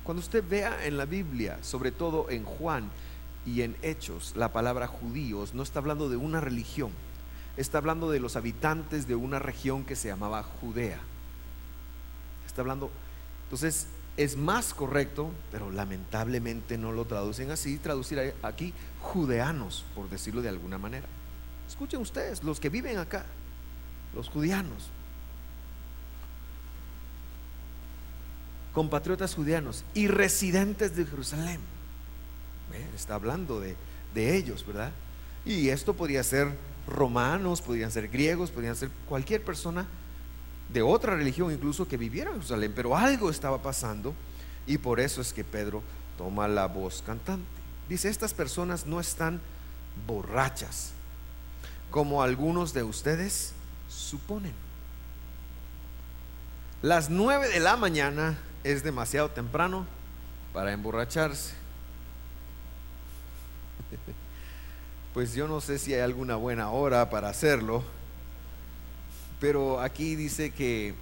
Cuando 0.04 0.20
usted 0.20 0.44
vea 0.46 0.84
en 0.84 0.98
la 0.98 1.06
Biblia, 1.06 1.58
sobre 1.62 1.90
todo 1.90 2.28
en 2.28 2.44
Juan 2.44 2.90
y 3.46 3.62
en 3.62 3.76
Hechos, 3.80 4.34
la 4.36 4.52
palabra 4.52 4.86
judíos, 4.86 5.54
no 5.54 5.62
está 5.62 5.78
hablando 5.78 6.10
de 6.10 6.16
una 6.16 6.40
religión 6.40 6.90
está 7.56 7.78
hablando 7.78 8.10
de 8.10 8.20
los 8.20 8.36
habitantes 8.36 9.06
de 9.08 9.14
una 9.14 9.38
región 9.38 9.84
que 9.84 9.96
se 9.96 10.08
llamaba 10.08 10.42
Judea. 10.42 11.00
Está 12.46 12.60
hablando, 12.60 12.90
entonces 13.44 13.86
es 14.16 14.36
más 14.36 14.74
correcto, 14.74 15.30
pero 15.50 15.70
lamentablemente 15.70 16.78
no 16.78 16.92
lo 16.92 17.06
traducen 17.06 17.50
así, 17.50 17.78
traducir 17.78 18.34
aquí 18.42 18.72
judeanos, 19.00 19.84
por 19.94 20.08
decirlo 20.08 20.42
de 20.42 20.48
alguna 20.48 20.78
manera. 20.78 21.06
Escuchen 21.68 22.00
ustedes, 22.00 22.44
los 22.44 22.60
que 22.60 22.68
viven 22.68 22.98
acá, 22.98 23.24
los 24.14 24.28
judianos, 24.28 24.90
compatriotas 28.72 29.34
judianos 29.34 29.84
y 29.94 30.08
residentes 30.08 30.94
de 30.94 31.06
Jerusalén. 31.06 31.75
Está 32.94 33.14
hablando 33.14 33.60
de, 33.60 33.76
de 34.14 34.36
ellos, 34.36 34.66
¿verdad? 34.66 34.92
Y 35.44 35.68
esto 35.68 35.94
podría 35.94 36.22
ser 36.22 36.48
romanos, 36.86 37.62
podrían 37.62 37.90
ser 37.90 38.08
griegos, 38.08 38.50
podrían 38.50 38.76
ser 38.76 38.90
cualquier 39.08 39.42
persona 39.42 39.86
de 40.72 40.82
otra 40.82 41.14
religión 41.14 41.52
incluso 41.52 41.86
que 41.86 41.96
viviera 41.96 42.30
en 42.30 42.36
Jerusalén, 42.36 42.72
pero 42.74 42.96
algo 42.96 43.30
estaba 43.30 43.62
pasando 43.62 44.14
y 44.66 44.78
por 44.78 45.00
eso 45.00 45.20
es 45.20 45.32
que 45.32 45.44
Pedro 45.44 45.82
toma 46.18 46.48
la 46.48 46.66
voz 46.66 47.02
cantante. 47.02 47.46
Dice, 47.88 48.08
estas 48.08 48.34
personas 48.34 48.86
no 48.86 48.98
están 48.98 49.40
borrachas, 50.06 50.90
como 51.90 52.22
algunos 52.22 52.72
de 52.72 52.82
ustedes 52.82 53.52
suponen. 53.88 54.52
Las 56.82 57.10
nueve 57.10 57.48
de 57.48 57.60
la 57.60 57.76
mañana 57.76 58.38
es 58.64 58.82
demasiado 58.82 59.30
temprano 59.30 59.86
para 60.52 60.72
emborracharse. 60.72 61.54
pues 65.14 65.34
yo 65.34 65.48
no 65.48 65.60
sé 65.60 65.78
si 65.78 65.94
hay 65.94 66.00
alguna 66.00 66.36
buena 66.36 66.70
hora 66.70 67.10
para 67.10 67.28
hacerlo, 67.28 67.82
pero 69.40 69.80
aquí 69.80 70.16
dice 70.16 70.50
que 70.50 70.94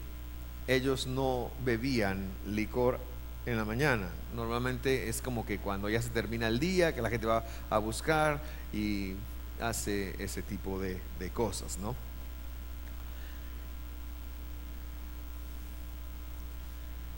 ellos 0.66 1.06
no 1.06 1.50
bebían 1.64 2.28
licor 2.46 2.98
en 3.46 3.56
la 3.56 3.64
mañana. 3.64 4.08
Normalmente 4.34 5.08
es 5.08 5.20
como 5.20 5.44
que 5.44 5.58
cuando 5.58 5.88
ya 5.88 6.00
se 6.00 6.10
termina 6.10 6.48
el 6.48 6.58
día, 6.58 6.94
que 6.94 7.02
la 7.02 7.10
gente 7.10 7.26
va 7.26 7.44
a 7.70 7.78
buscar 7.78 8.40
y 8.72 9.14
hace 9.60 10.22
ese 10.22 10.42
tipo 10.42 10.80
de, 10.80 11.00
cosas, 11.32 11.78
¿no? 11.78 11.94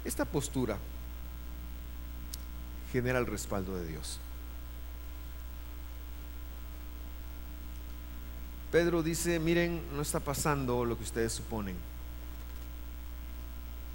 Esta 0.04 0.24
postura 0.24 0.78
genera 2.92 3.18
el 3.18 3.26
respaldo 3.26 3.76
de 3.76 3.86
Dios. 3.86 4.20
Pedro 8.70 9.02
dice, 9.02 9.38
miren, 9.38 9.80
no 9.94 10.02
está 10.02 10.20
pasando 10.20 10.84
lo 10.84 10.96
que 10.96 11.04
ustedes 11.04 11.32
suponen. 11.32 11.76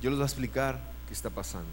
Yo 0.02 0.10
les 0.10 0.18
voy 0.18 0.24
a 0.24 0.28
explicar 0.28 0.80
qué 1.08 1.14
está 1.14 1.30
pasando. 1.30 1.70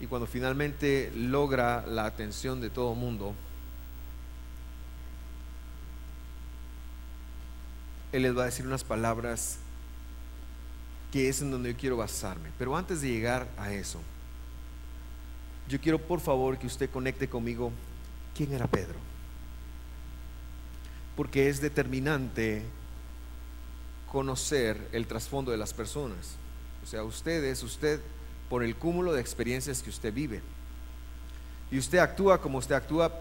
Y 0.00 0.06
cuando 0.06 0.26
finalmente 0.26 1.12
logra 1.16 1.84
la 1.86 2.04
atención 2.04 2.60
de 2.60 2.70
todo 2.70 2.92
el 2.92 2.98
mundo, 2.98 3.34
Él 8.12 8.22
les 8.22 8.36
va 8.36 8.42
a 8.42 8.46
decir 8.46 8.66
unas 8.66 8.84
palabras 8.84 9.58
que 11.10 11.28
es 11.28 11.42
en 11.42 11.50
donde 11.50 11.72
yo 11.72 11.78
quiero 11.78 11.96
basarme. 11.96 12.50
Pero 12.58 12.76
antes 12.76 13.00
de 13.00 13.08
llegar 13.08 13.48
a 13.56 13.72
eso, 13.72 14.00
yo 15.68 15.80
quiero 15.80 15.98
por 15.98 16.20
favor 16.20 16.58
que 16.58 16.66
usted 16.66 16.90
conecte 16.90 17.28
conmigo 17.28 17.72
quién 18.36 18.52
era 18.52 18.66
Pedro. 18.66 19.13
Porque 21.16 21.48
es 21.48 21.60
determinante 21.60 22.62
conocer 24.10 24.88
el 24.92 25.06
trasfondo 25.06 25.50
de 25.50 25.58
las 25.58 25.74
personas. 25.74 26.36
O 26.82 26.86
sea, 26.86 27.02
usted 27.02 27.42
es 27.44 27.62
usted 27.62 28.00
por 28.48 28.62
el 28.62 28.76
cúmulo 28.76 29.12
de 29.12 29.20
experiencias 29.20 29.82
que 29.82 29.90
usted 29.90 30.12
vive. 30.12 30.40
Y 31.70 31.78
usted 31.78 31.98
actúa 31.98 32.40
como 32.40 32.58
usted 32.58 32.74
actúa 32.74 33.12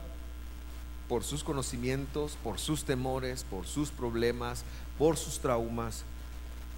por 1.07 1.23
sus 1.23 1.43
conocimientos, 1.43 2.37
por 2.43 2.59
sus 2.59 2.83
temores, 2.83 3.43
por 3.43 3.65
sus 3.65 3.89
problemas, 3.89 4.63
por 4.97 5.17
sus 5.17 5.39
traumas, 5.39 6.03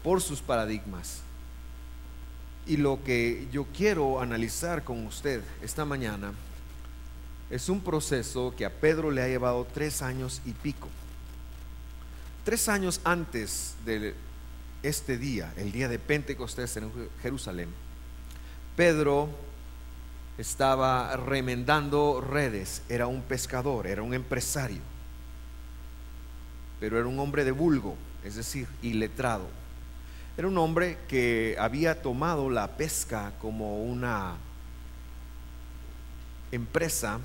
por 0.03 0.21
sus 0.21 0.41
paradigmas. 0.41 1.21
Y 2.67 2.77
lo 2.77 3.03
que 3.03 3.47
yo 3.51 3.65
quiero 3.75 4.21
analizar 4.21 4.83
con 4.83 5.05
usted 5.05 5.43
esta 5.61 5.85
mañana 5.85 6.33
es 7.49 7.69
un 7.69 7.81
proceso 7.81 8.53
que 8.57 8.65
a 8.65 8.71
Pedro 8.71 9.11
le 9.11 9.21
ha 9.21 9.27
llevado 9.27 9.67
tres 9.71 10.01
años 10.01 10.41
y 10.45 10.51
pico. 10.51 10.87
Tres 12.45 12.69
años 12.69 13.01
antes 13.03 13.73
de 13.85 14.13
este 14.83 15.17
día, 15.17 15.51
el 15.57 15.71
día 15.71 15.87
de 15.87 15.97
Pentecostés 15.97 16.77
en 16.77 16.91
Jerusalén, 17.23 17.69
Pedro 18.75 19.29
estaba 20.37 21.17
remendando 21.17 22.21
redes, 22.21 22.83
era 22.87 23.07
un 23.07 23.23
pescador, 23.23 23.87
era 23.87 24.03
un 24.03 24.13
empresario, 24.13 24.81
pero 26.79 26.99
era 26.99 27.07
un 27.07 27.17
hombre 27.17 27.45
de 27.45 27.51
vulgo, 27.51 27.95
es 28.23 28.35
decir, 28.35 28.67
iletrado. 28.83 29.47
Era 30.37 30.47
un 30.47 30.59
hombre 30.59 30.99
que 31.07 31.55
había 31.57 32.03
tomado 32.03 32.51
la 32.51 32.77
pesca 32.77 33.33
como 33.41 33.81
una 33.83 34.35
empresa 36.51 37.19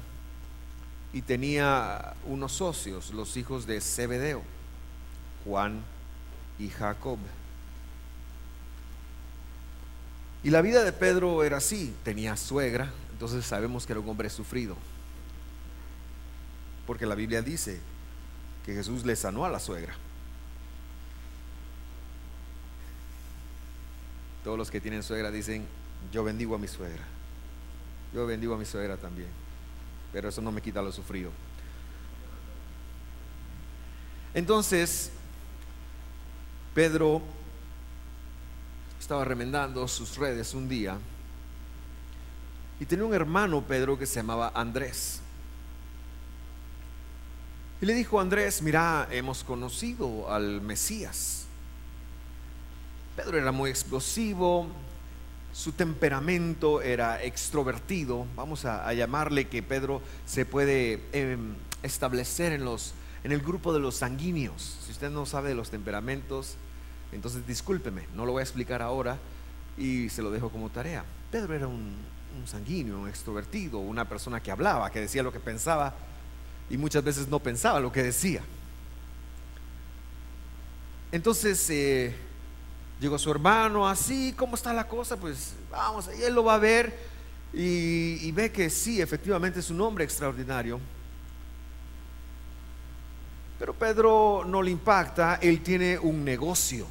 y 1.12 1.20
tenía 1.20 2.14
unos 2.24 2.52
socios, 2.52 3.12
los 3.12 3.36
hijos 3.36 3.66
de 3.66 3.82
Zebedeo, 3.82 4.42
Juan 5.44 5.82
y 6.58 6.68
Jacob. 6.68 7.18
Y 10.42 10.50
la 10.50 10.62
vida 10.62 10.84
de 10.84 10.92
Pedro 10.92 11.44
era 11.44 11.58
así, 11.58 11.94
tenía 12.02 12.36
suegra, 12.36 12.90
entonces 13.12 13.44
sabemos 13.44 13.86
que 13.86 13.92
era 13.92 14.00
un 14.00 14.08
hombre 14.08 14.30
sufrido. 14.30 14.76
Porque 16.86 17.06
la 17.06 17.14
Biblia 17.14 17.42
dice 17.42 17.80
que 18.64 18.74
Jesús 18.74 19.04
le 19.04 19.16
sanó 19.16 19.44
a 19.44 19.50
la 19.50 19.60
suegra. 19.60 19.94
Todos 24.42 24.56
los 24.56 24.70
que 24.70 24.80
tienen 24.80 25.02
suegra 25.02 25.30
dicen, 25.30 25.66
yo 26.10 26.24
bendigo 26.24 26.54
a 26.54 26.58
mi 26.58 26.66
suegra. 26.66 27.02
Yo 28.14 28.26
bendigo 28.26 28.54
a 28.54 28.58
mi 28.58 28.64
suegra 28.64 28.96
también. 28.96 29.28
Pero 30.12 30.30
eso 30.30 30.40
no 30.40 30.50
me 30.50 30.62
quita 30.62 30.80
lo 30.80 30.90
sufrido. 30.90 31.30
Entonces, 34.32 35.12
Pedro 36.74 37.20
estaba 38.98 39.24
remendando 39.24 39.86
sus 39.88 40.16
redes 40.16 40.54
un 40.54 40.68
día 40.68 40.98
y 42.78 42.86
tenía 42.86 43.04
un 43.04 43.12
hermano, 43.12 43.62
Pedro, 43.62 43.98
que 43.98 44.06
se 44.06 44.16
llamaba 44.16 44.52
Andrés. 44.54 45.20
Y 47.82 47.86
le 47.86 47.92
dijo, 47.94 48.20
Andrés, 48.20 48.62
mira, 48.62 49.06
hemos 49.10 49.44
conocido 49.44 50.30
al 50.30 50.60
Mesías. 50.62 51.44
Pedro 53.16 53.36
era 53.36 53.52
muy 53.52 53.68
explosivo, 53.68 54.66
su 55.52 55.72
temperamento 55.72 56.80
era 56.80 57.22
extrovertido. 57.22 58.26
Vamos 58.36 58.64
a, 58.64 58.92
llamarle 58.94 59.48
que 59.48 59.62
Pedro 59.62 60.00
se 60.24 60.46
puede 60.46 61.02
em, 61.12 61.54
establecer 61.82 62.52
en, 62.52 62.64
los, 62.64 62.94
en 63.24 63.32
el 63.32 63.40
grupo 63.40 63.72
de 63.72 63.80
los 63.80 63.96
sanguíneos. 63.96 64.78
Si 64.84 64.92
usted 64.92 65.10
no 65.10 65.26
sabe 65.26 65.50
de 65.50 65.54
los 65.54 65.70
temperamentos, 65.70 66.56
entonces 67.12 67.46
discúlpeme, 67.46 68.06
no 68.14 68.24
lo 68.24 68.32
voy 68.32 68.40
a 68.40 68.44
explicar 68.44 68.82
ahora 68.82 69.18
y 69.76 70.08
se 70.08 70.22
lo 70.22 70.30
dejo 70.30 70.50
como 70.50 70.70
tarea. 70.70 71.04
Pedro 71.30 71.54
era 71.54 71.66
un, 71.66 71.94
sanguíneo, 72.46 72.98
un 72.98 73.08
extrovertido, 73.08 73.78
una 73.78 74.08
persona 74.08 74.40
que 74.40 74.50
hablaba, 74.50 74.90
que 74.90 75.00
decía 75.00 75.22
lo 75.22 75.32
que 75.32 75.40
pensaba 75.40 75.94
y 76.70 76.78
muchas 76.78 77.04
veces 77.04 77.28
no 77.28 77.38
pensaba 77.40 77.80
lo 77.80 77.92
que 77.92 78.02
decía. 78.02 78.42
Entonces 81.12 81.68
eh, 81.70 82.14
llegó 83.00 83.18
su 83.18 83.30
hermano, 83.30 83.86
así, 83.86 84.32
¿cómo 84.36 84.54
está 84.54 84.72
la 84.72 84.86
cosa? 84.86 85.16
Pues 85.18 85.54
vamos, 85.70 86.08
él 86.08 86.34
lo 86.34 86.44
va 86.44 86.54
a 86.54 86.58
ver 86.58 87.10
y 87.52 88.30
ve 88.30 88.52
que 88.52 88.70
sí, 88.70 89.02
efectivamente 89.02 89.58
es 89.58 89.70
un 89.70 89.80
hombre 89.80 90.04
extraordinario. 90.04 90.80
Pero 93.60 93.74
Pedro 93.74 94.42
no 94.46 94.62
le 94.62 94.70
impacta, 94.70 95.38
él 95.42 95.62
tiene 95.62 95.98
un 95.98 96.24
negocio. 96.24 96.86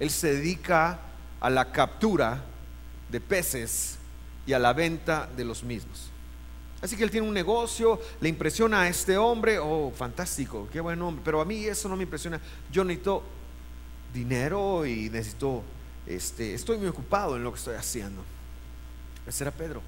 Él 0.00 0.10
se 0.10 0.34
dedica 0.34 0.98
a 1.38 1.48
la 1.48 1.70
captura 1.70 2.42
de 3.08 3.20
peces 3.20 3.96
y 4.44 4.54
a 4.54 4.58
la 4.58 4.72
venta 4.72 5.28
de 5.36 5.44
los 5.44 5.62
mismos. 5.62 6.10
Así 6.82 6.96
que 6.96 7.04
él 7.04 7.12
tiene 7.12 7.28
un 7.28 7.32
negocio, 7.32 8.00
le 8.20 8.28
impresiona 8.28 8.82
a 8.82 8.88
este 8.88 9.16
hombre, 9.16 9.60
oh, 9.60 9.92
fantástico, 9.96 10.68
qué 10.72 10.80
buen 10.80 11.00
hombre, 11.00 11.22
pero 11.24 11.40
a 11.40 11.44
mí 11.44 11.64
eso 11.64 11.88
no 11.88 11.96
me 11.96 12.02
impresiona. 12.02 12.40
Yo 12.72 12.82
necesito 12.82 13.22
dinero 14.12 14.84
y 14.84 15.08
necesito, 15.10 15.62
este, 16.06 16.54
estoy 16.54 16.78
muy 16.78 16.88
ocupado 16.88 17.36
en 17.36 17.44
lo 17.44 17.52
que 17.52 17.58
estoy 17.58 17.76
haciendo. 17.76 18.24
Ese 19.28 19.44
era 19.44 19.52
Pedro. 19.52 19.80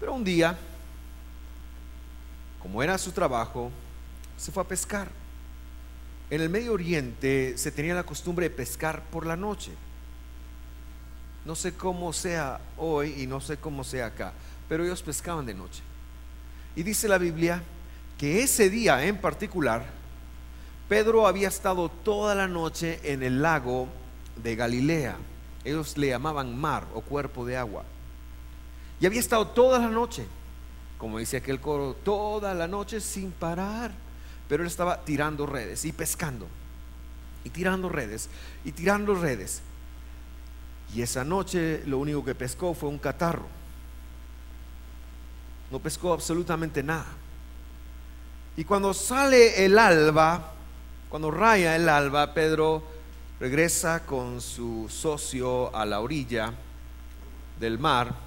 Pero 0.00 0.14
un 0.14 0.24
día, 0.24 0.58
como 2.66 2.82
era 2.82 2.98
su 2.98 3.12
trabajo, 3.12 3.70
se 4.36 4.50
fue 4.50 4.60
a 4.60 4.66
pescar. 4.66 5.08
En 6.30 6.40
el 6.40 6.48
Medio 6.48 6.72
Oriente 6.72 7.56
se 7.56 7.70
tenía 7.70 7.94
la 7.94 8.02
costumbre 8.02 8.48
de 8.48 8.56
pescar 8.56 9.04
por 9.04 9.24
la 9.24 9.36
noche. 9.36 9.70
No 11.44 11.54
sé 11.54 11.74
cómo 11.74 12.12
sea 12.12 12.58
hoy 12.76 13.22
y 13.22 13.28
no 13.28 13.40
sé 13.40 13.56
cómo 13.56 13.84
sea 13.84 14.06
acá, 14.06 14.32
pero 14.68 14.84
ellos 14.84 15.00
pescaban 15.00 15.46
de 15.46 15.54
noche. 15.54 15.80
Y 16.74 16.82
dice 16.82 17.06
la 17.06 17.18
Biblia 17.18 17.62
que 18.18 18.42
ese 18.42 18.68
día 18.68 19.06
en 19.06 19.18
particular, 19.18 19.86
Pedro 20.88 21.28
había 21.28 21.46
estado 21.46 21.88
toda 21.88 22.34
la 22.34 22.48
noche 22.48 22.98
en 23.04 23.22
el 23.22 23.42
lago 23.42 23.86
de 24.42 24.56
Galilea. 24.56 25.14
Ellos 25.62 25.96
le 25.96 26.08
llamaban 26.08 26.58
mar 26.58 26.84
o 26.94 27.00
cuerpo 27.00 27.46
de 27.46 27.58
agua. 27.58 27.84
Y 28.98 29.06
había 29.06 29.20
estado 29.20 29.46
toda 29.46 29.78
la 29.78 29.88
noche, 29.88 30.26
como 30.98 31.18
dice 31.18 31.38
aquel 31.38 31.60
coro, 31.60 31.94
toda 31.94 32.54
la 32.54 32.66
noche 32.66 33.00
sin 33.00 33.30
parar. 33.32 33.92
Pero 34.48 34.62
él 34.62 34.68
estaba 34.68 35.04
tirando 35.04 35.46
redes 35.46 35.84
y 35.84 35.92
pescando. 35.92 36.46
Y 37.44 37.50
tirando 37.50 37.88
redes 37.88 38.28
y 38.64 38.72
tirando 38.72 39.14
redes. 39.14 39.62
Y 40.94 41.02
esa 41.02 41.24
noche 41.24 41.82
lo 41.86 41.98
único 41.98 42.24
que 42.24 42.34
pescó 42.34 42.74
fue 42.74 42.88
un 42.88 42.98
catarro. 42.98 43.46
No 45.70 45.80
pescó 45.80 46.12
absolutamente 46.12 46.82
nada. 46.82 47.06
Y 48.56 48.64
cuando 48.64 48.94
sale 48.94 49.64
el 49.64 49.78
alba, 49.78 50.52
cuando 51.08 51.30
raya 51.30 51.76
el 51.76 51.88
alba, 51.88 52.32
Pedro 52.32 52.82
regresa 53.38 54.06
con 54.06 54.40
su 54.40 54.86
socio 54.88 55.74
a 55.76 55.84
la 55.84 56.00
orilla 56.00 56.52
del 57.60 57.78
mar 57.78 58.25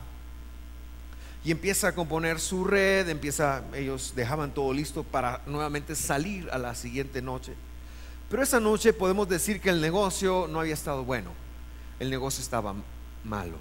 y 1.50 1.52
empieza 1.52 1.88
a 1.88 1.96
componer 1.96 2.40
su 2.40 2.64
red, 2.64 3.10
empieza, 3.10 3.64
ellos 3.74 4.14
dejaban 4.16 4.54
todo 4.54 4.72
listo 4.72 5.04
para 5.04 5.42
nuevamente 5.48 5.96
salir 5.96 6.48
a 6.52 6.60
la 6.60 6.76
siguiente 6.76 7.24
noche. 7.24 7.56
Pero 8.30 8.44
esa 8.44 8.60
noche 8.60 8.94
podemos 8.94 9.28
decir 9.28 9.60
que 9.60 9.72
el 9.72 9.82
negocio 9.82 10.46
no 10.48 10.60
había 10.60 10.76
estado 10.76 11.04
bueno, 11.04 11.32
el 12.00 12.12
negocio 12.12 12.44
estaba 12.44 12.76
malo. 13.24 13.58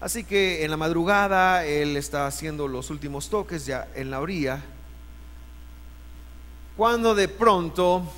Así 0.00 0.22
que 0.22 0.64
en 0.64 0.70
la 0.70 0.76
madrugada 0.76 1.66
él 1.66 1.96
está 1.96 2.28
haciendo 2.28 2.68
los 2.68 2.90
últimos 2.90 3.28
toques 3.28 3.66
ya 3.66 3.88
en 3.96 4.12
la 4.12 4.20
orilla, 4.20 4.62
cuando 6.76 7.16
de 7.16 7.26
pronto 7.26 8.08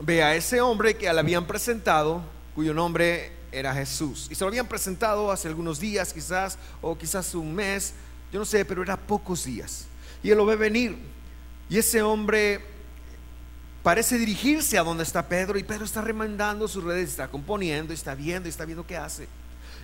ve 0.00 0.22
a 0.22 0.34
ese 0.34 0.62
hombre 0.62 0.96
que 0.96 1.12
le 1.12 1.20
habían 1.20 1.46
presentado, 1.46 2.22
cuyo 2.54 2.72
nombre 2.72 3.30
era 3.58 3.74
Jesús. 3.74 4.28
Y 4.30 4.34
se 4.34 4.44
lo 4.44 4.48
habían 4.48 4.66
presentado 4.66 5.30
hace 5.30 5.48
algunos 5.48 5.80
días 5.80 6.12
quizás, 6.12 6.58
o 6.80 6.96
quizás 6.96 7.34
un 7.34 7.54
mes, 7.54 7.94
yo 8.32 8.38
no 8.38 8.44
sé, 8.44 8.64
pero 8.64 8.82
era 8.82 8.96
pocos 8.96 9.44
días. 9.44 9.86
Y 10.22 10.30
él 10.30 10.38
lo 10.38 10.46
ve 10.46 10.56
venir. 10.56 10.96
Y 11.68 11.78
ese 11.78 12.02
hombre 12.02 12.60
parece 13.84 14.18
dirigirse 14.18 14.78
a 14.78 14.82
donde 14.82 15.02
está 15.02 15.28
Pedro 15.28 15.58
y 15.58 15.62
Pedro 15.62 15.84
está 15.84 16.00
remandando 16.00 16.66
sus 16.66 16.82
redes, 16.82 17.10
está 17.10 17.28
componiendo, 17.28 17.92
está 17.92 18.14
viendo, 18.14 18.48
está 18.48 18.64
viendo 18.64 18.86
qué 18.86 18.96
hace. 18.96 19.28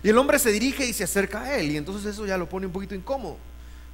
Y 0.03 0.09
el 0.09 0.17
hombre 0.17 0.39
se 0.39 0.51
dirige 0.51 0.85
y 0.85 0.93
se 0.93 1.03
acerca 1.03 1.41
a 1.41 1.57
él 1.57 1.71
y 1.71 1.77
entonces 1.77 2.05
eso 2.07 2.25
ya 2.25 2.35
lo 2.37 2.49
pone 2.49 2.65
un 2.65 2.73
poquito 2.73 2.95
incómodo, 2.95 3.37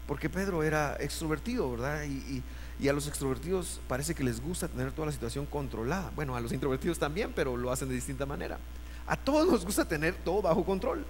porque 0.07 0.29
Pedro 0.29 0.63
era 0.63 0.95
extrovertido, 1.01 1.69
¿verdad? 1.71 2.05
Y, 2.05 2.41
y, 2.79 2.87
a 2.87 2.93
los 2.93 3.07
extrovertidos 3.07 3.81
parece 3.87 4.15
que 4.15 4.23
les 4.23 4.39
gusta 4.39 4.69
tener 4.69 4.93
toda 4.93 5.07
la 5.07 5.11
situación 5.11 5.45
controlada. 5.45 6.11
Bueno, 6.15 6.35
a 6.35 6.39
los 6.39 6.53
introvertidos 6.53 6.97
también, 6.99 7.33
pero 7.35 7.57
lo 7.57 7.71
hacen 7.71 7.89
de 7.89 7.95
distinta 7.95 8.25
manera. 8.25 8.59
A 9.07 9.15
todos 9.15 9.47
nos 9.47 9.65
gusta 9.65 9.85
tener 9.85 10.15
todo 10.15 10.41
bajo 10.41 10.63
control. 10.65 11.05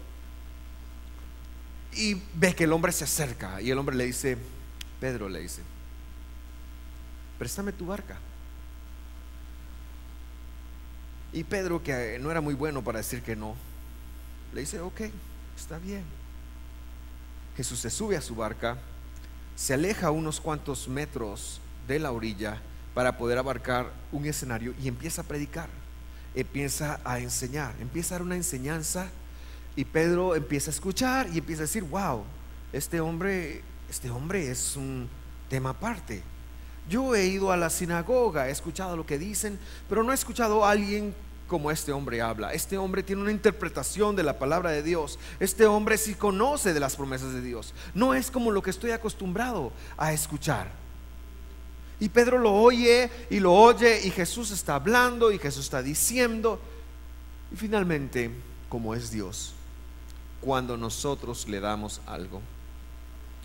y 1.93 2.21
ve 2.35 2.53
que 2.53 2.65
el 2.65 2.73
hombre 2.73 2.91
se 2.91 3.05
acerca 3.05 3.59
y 3.59 3.71
el 3.71 3.77
hombre 3.79 3.95
le 3.95 4.05
dice, 4.05 4.37
Pedro 4.99 5.27
le 5.27 5.39
dice, 5.39 5.63
préstame 7.39 7.71
tu 7.71 7.87
barca. 7.87 8.19
Y 11.33 11.43
Pedro, 11.43 11.81
que 11.81 12.19
no 12.19 12.29
era 12.29 12.39
muy 12.39 12.53
bueno 12.53 12.83
para 12.83 12.99
decir 12.99 13.23
que 13.23 13.35
no, 13.35 13.55
le 14.53 14.61
dice, 14.61 14.79
ok, 14.79 15.01
está 15.55 15.79
bien. 15.79 16.03
Jesús 17.55 17.79
se 17.79 17.89
sube 17.89 18.15
a 18.15 18.21
su 18.21 18.35
barca, 18.35 18.77
se 19.55 19.73
aleja 19.73 20.11
unos 20.11 20.39
cuantos 20.39 20.87
metros 20.87 21.59
de 21.87 21.97
la 21.99 22.11
orilla 22.11 22.61
para 22.93 23.17
poder 23.17 23.37
abarcar 23.39 23.91
un 24.11 24.25
escenario 24.25 24.73
y 24.81 24.87
empieza 24.87 25.21
a 25.21 25.25
predicar, 25.25 25.67
empieza 26.39 26.99
a 27.03 27.19
enseñar, 27.19 27.73
empieza 27.79 28.13
a 28.13 28.19
dar 28.19 28.25
una 28.25 28.35
enseñanza 28.35 29.09
y 29.75 29.85
Pedro 29.85 30.35
empieza 30.35 30.69
a 30.69 30.73
escuchar 30.73 31.27
y 31.33 31.39
empieza 31.39 31.63
a 31.63 31.65
decir, 31.65 31.83
wow, 31.83 32.23
este 32.71 32.99
hombre, 32.99 33.63
este 33.89 34.09
hombre 34.09 34.49
es 34.51 34.75
un 34.75 35.09
tema 35.49 35.71
aparte. 35.71 36.21
Yo 36.87 37.15
he 37.15 37.25
ido 37.25 37.51
a 37.51 37.57
la 37.57 37.69
sinagoga, 37.69 38.47
he 38.47 38.51
escuchado 38.51 38.95
lo 38.95 39.05
que 39.05 39.17
dicen, 39.17 39.59
pero 39.89 40.03
no 40.03 40.11
he 40.11 40.15
escuchado 40.15 40.63
a 40.63 40.71
alguien 40.71 41.13
como 41.47 41.71
este 41.71 41.91
hombre 41.91 42.21
habla. 42.21 42.53
Este 42.53 42.77
hombre 42.77 43.03
tiene 43.03 43.23
una 43.23 43.31
interpretación 43.31 44.15
de 44.15 44.23
la 44.23 44.37
palabra 44.37 44.71
de 44.71 44.83
Dios. 44.83 45.17
Este 45.39 45.65
hombre 45.65 45.97
sí 45.97 46.13
conoce 46.13 46.73
de 46.73 46.79
las 46.79 46.95
promesas 46.95 47.33
de 47.33 47.41
Dios. 47.41 47.73
No 47.93 48.13
es 48.13 48.29
como 48.29 48.51
lo 48.51 48.61
que 48.61 48.69
estoy 48.69 48.91
acostumbrado 48.91 49.71
a 49.97 50.13
escuchar. 50.13 50.71
Y 51.99 52.09
Pedro 52.09 52.37
lo 52.37 52.53
oye 52.53 53.09
y 53.29 53.39
lo 53.39 53.53
oye 53.53 54.05
y 54.05 54.11
Jesús 54.11 54.51
está 54.51 54.75
hablando 54.75 55.31
y 55.31 55.39
Jesús 55.39 55.65
está 55.65 55.81
diciendo. 55.81 56.59
Y 57.51 57.55
finalmente, 57.55 58.29
como 58.69 58.93
es 58.93 59.09
Dios, 59.09 59.53
cuando 60.41 60.77
nosotros 60.77 61.47
le 61.47 61.59
damos 61.59 62.01
algo, 62.05 62.41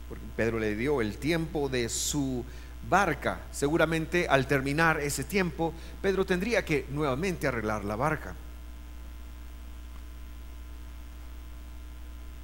porque 0.09 0.25
Pedro 0.37 0.59
le 0.59 0.77
dio 0.77 1.01
el 1.01 1.17
tiempo 1.17 1.69
de 1.69 1.89
su 1.89 2.45
barca. 2.89 3.41
Seguramente 3.53 4.29
al 4.29 4.47
terminar 4.47 5.01
ese 5.01 5.25
tiempo, 5.25 5.73
Pedro 6.03 6.27
tendría 6.27 6.65
que 6.65 6.87
nuevamente 6.91 7.47
arreglar 7.47 7.85
la 7.85 7.97
barca. 7.97 8.35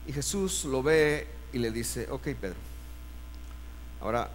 Y 0.06 0.12
Jesús 0.12 0.64
lo 0.64 0.82
ve 0.82 1.26
y 1.52 1.58
le 1.58 1.70
dice, 1.70 2.08
ok 2.10 2.28
Pedro, 2.40 2.56
ahora 4.00 4.30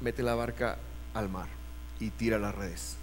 mete 0.00 0.22
la 0.22 0.34
barca 0.34 0.78
al 1.14 1.28
mar 1.28 1.48
y 2.00 2.10
tira 2.10 2.38
las 2.38 2.54
redes. 2.54 2.96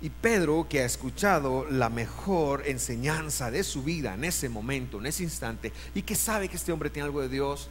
Y 0.00 0.10
Pedro, 0.10 0.66
que 0.68 0.80
ha 0.80 0.84
escuchado 0.84 1.64
la 1.70 1.88
mejor 1.88 2.66
enseñanza 2.66 3.50
de 3.50 3.64
su 3.64 3.82
vida 3.82 4.14
en 4.14 4.24
ese 4.24 4.48
momento, 4.48 4.98
en 4.98 5.06
ese 5.06 5.22
instante, 5.22 5.72
y 5.94 6.02
que 6.02 6.14
sabe 6.14 6.48
que 6.48 6.56
este 6.56 6.70
hombre 6.70 6.90
tiene 6.90 7.06
algo 7.06 7.22
de 7.22 7.30
Dios, 7.30 7.70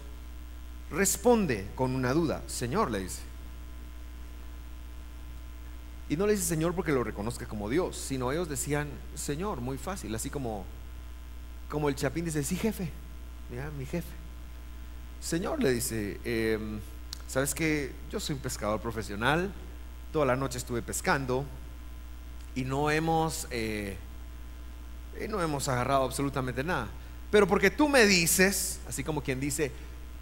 responde 0.90 1.68
con 1.76 1.94
una 1.94 2.14
duda. 2.14 2.42
Señor, 2.48 2.90
le 2.90 3.00
dice. 3.00 3.22
Y 6.10 6.18
no 6.18 6.28
le 6.28 6.34
dice 6.34 6.46
Señor 6.46 6.76
porque 6.76 6.92
lo 6.92 7.04
reconozca 7.04 7.48
como 7.48 7.70
Dios, 7.70 7.98
sino 7.98 8.32
ellos 8.32 8.48
decían 8.48 8.90
Señor, 9.16 9.62
muy 9.62 9.78
fácil, 9.78 10.14
así 10.14 10.30
como, 10.30 10.66
como 11.70 11.90
el 11.90 11.96
chapín 11.96 12.26
dice, 12.26 12.44
sí 12.44 12.56
jefe, 12.56 12.92
mira, 13.50 13.72
mi 13.72 13.86
jefe. 13.86 14.08
Señor 15.20 15.62
le 15.62 15.72
dice, 15.72 16.20
em, 16.24 16.80
sabes 17.28 17.54
que 17.54 17.94
yo 18.10 18.20
soy 18.20 18.36
un 18.36 18.42
pescador 18.42 18.80
profesional, 18.80 19.52
toda 20.12 20.26
la 20.26 20.36
noche 20.36 20.58
estuve 20.58 20.82
pescando 20.82 21.46
y 22.56 22.64
no 22.64 22.90
hemos, 22.90 23.48
eh, 23.52 23.98
y 25.24 25.28
no 25.28 25.42
hemos 25.42 25.68
agarrado 25.68 26.04
absolutamente 26.04 26.64
nada. 26.64 26.88
Pero 27.32 27.48
porque 27.48 27.70
tú 27.70 27.90
me 27.90 28.06
dices, 28.06 28.80
así 28.88 29.04
como 29.04 29.22
quien 29.22 29.40
dice, 29.40 29.72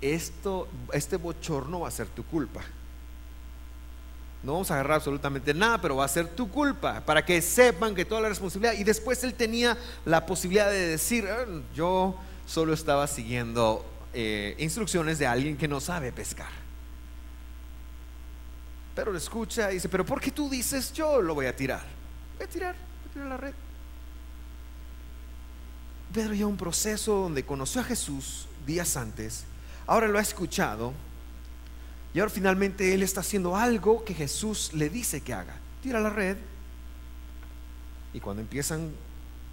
esto, 0.01 0.67
este 0.91 1.17
bochorno 1.17 1.81
va 1.81 1.87
a 1.87 1.91
ser 1.91 2.07
tu 2.07 2.23
culpa. 2.25 2.61
No 4.41 4.53
vamos 4.53 4.71
a 4.71 4.73
agarrar 4.73 4.97
absolutamente 4.97 5.53
nada, 5.53 5.79
pero 5.79 5.95
va 5.95 6.05
a 6.05 6.09
ser 6.09 6.27
tu 6.27 6.49
culpa, 6.49 7.01
para 7.05 7.23
que 7.23 7.41
sepan 7.41 7.95
que 7.95 8.03
toda 8.03 8.21
la 8.21 8.29
responsabilidad. 8.29 8.73
Y 8.73 8.83
después 8.83 9.23
él 9.23 9.33
tenía 9.35 9.77
la 10.05 10.25
posibilidad 10.25 10.69
de 10.69 10.87
decir, 10.87 11.27
ah, 11.29 11.45
yo 11.73 12.15
solo 12.45 12.73
estaba 12.73 13.07
siguiendo 13.07 13.85
eh, 14.13 14.55
instrucciones 14.59 15.17
de 15.19 15.27
alguien 15.27 15.55
que 15.55 15.67
no 15.67 15.79
sabe 15.79 16.11
pescar. 16.11 16.62
Pero 18.95 19.11
lo 19.11 19.17
escucha 19.17 19.71
y 19.71 19.75
dice, 19.75 19.89
pero 19.89 20.05
¿por 20.05 20.21
qué 20.21 20.31
tú 20.31 20.49
dices 20.49 20.93
yo 20.93 21.21
lo 21.21 21.33
voy 21.33 21.47
a 21.47 21.55
tirar? 21.55 21.83
Voy 22.37 22.45
a 22.45 22.49
tirar, 22.49 22.75
voy 22.75 23.09
a 23.09 23.13
tirar 23.13 23.27
la 23.27 23.37
red. 23.37 23.53
Pedro 26.13 26.33
ya 26.33 26.45
un 26.45 26.57
proceso 26.57 27.15
donde 27.15 27.43
conoció 27.43 27.81
a 27.81 27.83
Jesús 27.83 28.47
días 28.65 28.95
antes 28.97 29.45
ahora 29.87 30.07
lo 30.07 30.17
ha 30.17 30.21
escuchado 30.21 30.93
y 32.13 32.19
ahora 32.19 32.29
finalmente 32.29 32.93
él 32.93 33.03
está 33.03 33.21
haciendo 33.21 33.55
algo 33.55 34.03
que 34.03 34.13
Jesús 34.13 34.71
le 34.73 34.89
dice 34.89 35.21
que 35.21 35.33
haga. 35.33 35.55
Tira 35.81 35.99
la 35.99 36.09
red 36.09 36.37
y 38.13 38.19
cuando 38.19 38.41
empiezan 38.41 38.91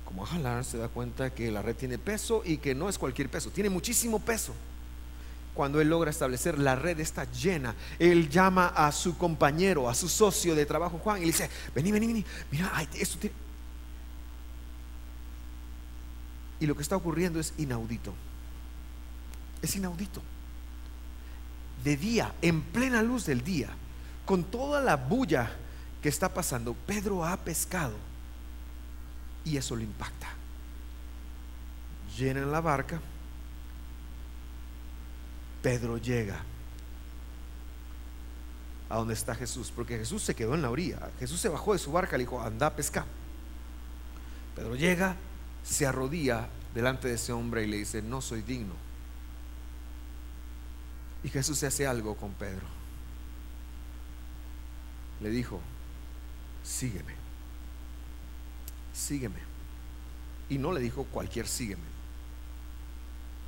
como 0.05 0.25
a 0.25 0.27
jalar 0.27 0.65
se 0.65 0.77
da 0.77 0.89
cuenta 0.89 1.31
que 1.31 1.51
la 1.51 1.63
red 1.63 1.75
tiene 1.75 1.99
peso 1.99 2.43
y 2.45 2.59
que 2.59 2.75
no 2.75 2.89
es 2.89 2.99
cualquier 2.99 3.31
peso, 3.31 3.51
tiene 3.51 3.71
muchísimo 3.71 4.19
peso. 4.21 4.55
Cuando 5.61 5.79
él 5.79 5.91
logra 5.91 6.11
establecer 6.11 6.59
la 6.59 6.75
red 6.75 7.01
está 7.01 7.31
llena, 7.31 7.75
él 7.99 8.31
llama 8.31 8.69
a 8.69 8.91
su 8.93 9.19
compañero, 9.19 9.91
a 9.91 9.95
su 9.95 10.09
socio 10.09 10.55
de 10.55 10.65
trabajo 10.65 10.99
Juan 10.99 11.19
y 11.19 11.21
le 11.21 11.27
dice, 11.27 11.51
vení, 11.75 11.93
vení, 11.93 12.07
vení, 12.07 12.25
mira, 12.51 12.73
esto 12.95 13.19
tiene... 13.19 13.37
Y 16.61 16.67
lo 16.67 16.75
que 16.75 16.81
está 16.81 16.97
ocurriendo 16.97 17.39
es 17.39 17.53
inaudito. 17.59 18.15
Es 19.61 19.77
inaudito. 19.77 20.23
De 21.85 21.95
día, 21.99 22.33
en 22.41 22.63
plena 22.63 23.03
luz 23.03 23.27
del 23.27 23.45
día, 23.45 23.69
con 24.25 24.45
toda 24.45 24.81
la 24.81 24.97
bulla 24.97 25.51
que 26.03 26.09
está 26.09 26.33
pasando, 26.33 26.73
Pedro 26.73 27.23
ha 27.23 27.37
pescado 27.37 27.97
y 29.45 29.59
eso 29.59 29.77
lo 29.77 29.83
impacta. 29.83 30.29
Llenan 32.17 32.51
la 32.51 32.63
barca, 32.63 32.99
Pedro 35.63 35.99
llega 35.99 36.43
a 38.89 38.97
donde 38.97 39.15
está 39.15 39.35
Jesús, 39.35 39.73
porque 39.75 39.99
Jesús 39.99 40.23
se 40.23 40.35
quedó 40.35 40.55
en 40.55 40.63
la 40.63 40.71
orilla. 40.71 41.11
Jesús 41.19 41.41
se 41.41 41.49
bajó 41.49 41.73
de 41.73 41.79
su 41.79 41.93
barca 41.93 42.17
y 42.17 42.19
le 42.19 42.25
dijo, 42.25 42.41
anda 42.41 42.67
a 42.67 42.75
pescar. 42.75 43.05
Pedro 44.57 44.75
llega, 44.75 45.17
se 45.63 45.87
arrodilla 45.87 46.49
delante 46.75 47.09
de 47.09 47.15
ese 47.15 47.33
hombre 47.33 47.65
y 47.65 47.67
le 47.67 47.77
dice, 47.77 48.03
no 48.03 48.21
soy 48.21 48.43
digno 48.43 48.75
y 51.23 51.29
Jesús 51.29 51.59
se 51.59 51.67
hace 51.67 51.87
algo 51.87 52.17
con 52.17 52.33
Pedro. 52.33 52.67
Le 55.21 55.31
dijo, 55.31 55.61
sígueme, 56.65 57.15
sígueme. 58.95 59.39
Y 60.49 60.59
no 60.59 60.73
le 60.73 60.81
dijo 60.81 61.05
cualquier 61.05 61.47
sígueme. 61.47 61.83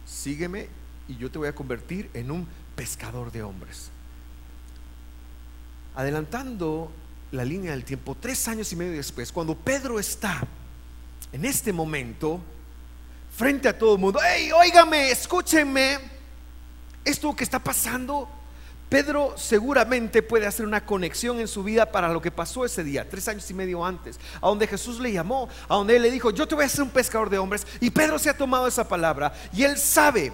Sígueme 0.06 0.68
y 1.08 1.16
yo 1.16 1.30
te 1.30 1.38
voy 1.38 1.48
a 1.48 1.54
convertir 1.54 2.10
en 2.14 2.30
un 2.30 2.46
pescador 2.74 3.32
de 3.32 3.42
hombres. 3.42 3.90
Adelantando 5.94 6.90
la 7.32 7.44
línea 7.44 7.72
del 7.72 7.84
tiempo, 7.84 8.16
tres 8.18 8.46
años 8.48 8.72
y 8.72 8.76
medio 8.76 8.92
después, 8.92 9.32
cuando 9.32 9.54
Pedro 9.54 9.98
está 9.98 10.42
en 11.32 11.44
este 11.44 11.72
momento 11.72 12.40
frente 13.36 13.68
a 13.68 13.76
todo 13.76 13.94
el 13.94 14.00
mundo, 14.00 14.20
hey, 14.22 14.50
óigame, 14.52 15.10
escúchenme, 15.10 15.98
esto 17.04 17.34
que 17.34 17.44
está 17.44 17.58
pasando, 17.58 18.28
Pedro 18.88 19.34
seguramente 19.38 20.22
puede 20.22 20.46
hacer 20.46 20.66
una 20.66 20.84
conexión 20.84 21.40
en 21.40 21.48
su 21.48 21.64
vida 21.64 21.90
para 21.90 22.12
lo 22.12 22.20
que 22.20 22.30
pasó 22.30 22.66
ese 22.66 22.84
día, 22.84 23.08
tres 23.08 23.26
años 23.26 23.50
y 23.50 23.54
medio 23.54 23.84
antes, 23.84 24.20
a 24.36 24.48
donde 24.48 24.66
Jesús 24.66 25.00
le 25.00 25.12
llamó, 25.12 25.48
a 25.66 25.76
donde 25.76 25.96
él 25.96 26.02
le 26.02 26.10
dijo, 26.10 26.30
yo 26.30 26.46
te 26.46 26.54
voy 26.54 26.64
a 26.64 26.66
hacer 26.66 26.82
un 26.82 26.90
pescador 26.90 27.30
de 27.30 27.38
hombres. 27.38 27.66
Y 27.80 27.88
Pedro 27.88 28.18
se 28.18 28.28
ha 28.28 28.36
tomado 28.36 28.66
esa 28.66 28.86
palabra 28.86 29.32
y 29.54 29.62
él 29.62 29.78
sabe 29.78 30.30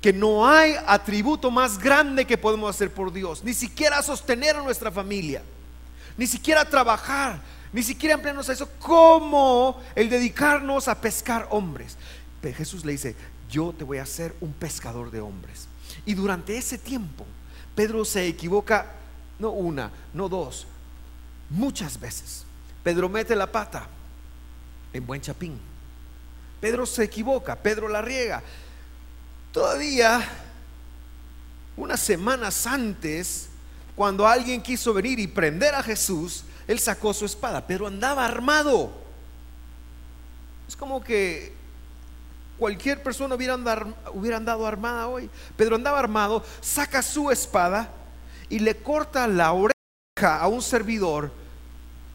que 0.00 0.12
no 0.12 0.48
hay 0.48 0.74
atributo 0.86 1.50
más 1.50 1.78
grande 1.78 2.26
que 2.26 2.38
podemos 2.38 2.74
hacer 2.74 2.90
por 2.92 3.12
Dios, 3.12 3.44
ni 3.44 3.52
siquiera 3.52 4.02
sostener 4.02 4.56
a 4.56 4.62
nuestra 4.62 4.90
familia, 4.90 5.42
ni 6.16 6.26
siquiera 6.26 6.64
trabajar, 6.64 7.40
ni 7.72 7.82
siquiera 7.82 8.14
emplearnos 8.14 8.48
a 8.48 8.52
eso, 8.52 8.68
como 8.78 9.80
el 9.94 10.08
dedicarnos 10.08 10.88
a 10.88 11.00
pescar 11.00 11.46
hombres. 11.50 11.96
Pero 12.40 12.56
Jesús 12.56 12.84
le 12.84 12.92
dice, 12.92 13.14
yo 13.50 13.74
te 13.76 13.84
voy 13.84 13.98
a 13.98 14.04
hacer 14.04 14.34
un 14.40 14.52
pescador 14.52 15.10
de 15.10 15.20
hombres. 15.20 15.68
Y 16.06 16.14
durante 16.14 16.56
ese 16.56 16.78
tiempo, 16.78 17.26
Pedro 17.74 18.04
se 18.04 18.26
equivoca, 18.26 18.86
no 19.38 19.50
una, 19.50 19.90
no 20.14 20.28
dos, 20.28 20.66
muchas 21.50 22.00
veces. 22.00 22.44
Pedro 22.82 23.08
mete 23.08 23.36
la 23.36 23.50
pata 23.50 23.86
en 24.92 25.06
buen 25.06 25.20
chapín. 25.20 25.58
Pedro 26.60 26.86
se 26.86 27.04
equivoca, 27.04 27.56
Pedro 27.56 27.88
la 27.88 28.02
riega. 28.02 28.42
Todavía, 29.52 30.22
unas 31.76 32.00
semanas 32.00 32.66
antes, 32.66 33.48
cuando 33.96 34.26
alguien 34.26 34.62
quiso 34.62 34.94
venir 34.94 35.18
y 35.18 35.26
prender 35.26 35.74
a 35.74 35.82
Jesús, 35.82 36.44
él 36.68 36.78
sacó 36.78 37.12
su 37.12 37.24
espada. 37.24 37.66
Pedro 37.66 37.88
andaba 37.88 38.24
armado. 38.24 38.92
Es 40.68 40.76
como 40.76 41.02
que 41.02 41.52
cualquier 42.58 43.02
persona 43.02 43.34
hubiera, 43.34 43.56
hubiera 44.12 44.36
andado 44.36 44.66
armada 44.66 45.08
hoy. 45.08 45.28
Pedro 45.56 45.74
andaba 45.74 45.98
armado, 45.98 46.44
saca 46.60 47.02
su 47.02 47.30
espada 47.32 47.90
y 48.48 48.60
le 48.60 48.76
corta 48.76 49.26
la 49.26 49.52
oreja 49.52 50.40
a 50.40 50.46
un 50.46 50.62
servidor 50.62 51.32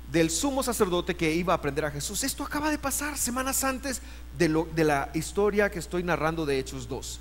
del 0.09 0.29
sumo 0.29 0.63
sacerdote 0.63 1.15
que 1.15 1.33
iba 1.33 1.51
a 1.53 1.57
aprender 1.57 1.83
a 1.83 1.91
Jesús. 1.91 2.23
Esto 2.23 2.45
acaba 2.45 2.71
de 2.71 2.77
pasar 2.77 3.17
semanas 3.17 3.65
antes 3.65 4.01
de, 4.37 4.47
lo, 4.47 4.69
de 4.73 4.85
la 4.85 5.09
historia 5.13 5.69
que 5.69 5.79
estoy 5.79 6.03
narrando 6.03 6.45
de 6.45 6.59
Hechos 6.59 6.87
2. 6.87 7.19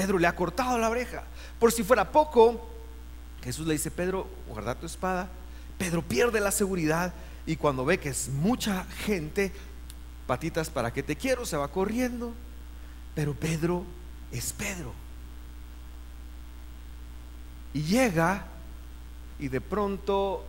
Pedro 0.00 0.18
le 0.18 0.26
ha 0.26 0.34
cortado 0.34 0.78
la 0.78 0.88
oreja. 0.88 1.24
Por 1.58 1.72
si 1.72 1.82
fuera 1.82 2.10
poco, 2.10 2.66
Jesús 3.44 3.66
le 3.66 3.74
dice, 3.74 3.90
Pedro, 3.90 4.26
guarda 4.48 4.74
tu 4.74 4.86
espada. 4.86 5.28
Pedro 5.76 6.00
pierde 6.00 6.40
la 6.40 6.50
seguridad 6.52 7.12
y 7.44 7.56
cuando 7.56 7.84
ve 7.84 8.00
que 8.00 8.08
es 8.08 8.30
mucha 8.30 8.84
gente, 9.04 9.52
patitas 10.26 10.70
para 10.70 10.90
que 10.90 11.02
te 11.02 11.16
quiero, 11.16 11.44
se 11.44 11.58
va 11.58 11.68
corriendo. 11.68 12.32
Pero 13.14 13.34
Pedro 13.34 13.84
es 14.32 14.54
Pedro. 14.54 14.94
Y 17.74 17.82
llega 17.82 18.46
y 19.38 19.48
de 19.48 19.60
pronto 19.60 20.46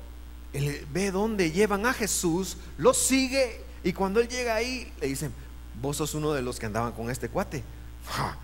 él 0.54 0.88
ve 0.94 1.12
dónde 1.12 1.52
llevan 1.52 1.86
a 1.86 1.92
Jesús, 1.92 2.56
lo 2.78 2.94
sigue 2.94 3.66
y 3.84 3.92
cuando 3.92 4.22
él 4.22 4.30
llega 4.30 4.56
ahí 4.56 4.90
le 5.02 5.08
dicen, 5.08 5.34
vos 5.82 5.98
sos 5.98 6.14
uno 6.14 6.32
de 6.32 6.42
los 6.42 6.58
que 6.58 6.68
andaban 6.68 6.94
con 6.94 7.10
este 7.10 7.28
cuate. 7.28 7.66
Ah, 8.12 8.38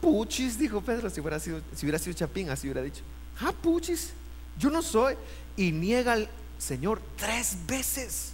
puchis, 0.00 0.58
dijo 0.58 0.80
Pedro, 0.80 1.10
si 1.10 1.20
hubiera 1.20 1.38
sido, 1.38 1.60
si 1.74 1.86
hubiera 1.86 1.98
sido 1.98 2.14
Chapín, 2.16 2.50
así 2.50 2.66
hubiera 2.66 2.82
dicho. 2.82 3.02
Ah, 3.40 3.52
puchis, 3.52 4.12
yo 4.58 4.70
no 4.70 4.82
soy. 4.82 5.14
Y 5.56 5.72
niega 5.72 6.12
al 6.12 6.28
Señor 6.58 7.00
tres 7.16 7.56
veces. 7.66 8.32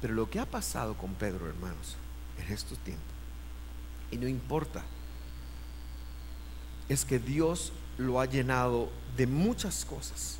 Pero 0.00 0.14
lo 0.14 0.28
que 0.28 0.38
ha 0.38 0.46
pasado 0.46 0.94
con 0.94 1.14
Pedro, 1.14 1.48
hermanos, 1.48 1.96
en 2.38 2.52
estos 2.52 2.78
tiempos, 2.78 3.04
y 4.10 4.16
no 4.16 4.28
importa, 4.28 4.84
es 6.88 7.04
que 7.04 7.18
Dios 7.18 7.72
lo 7.96 8.20
ha 8.20 8.26
llenado 8.26 8.90
de 9.16 9.26
muchas 9.26 9.84
cosas. 9.84 10.36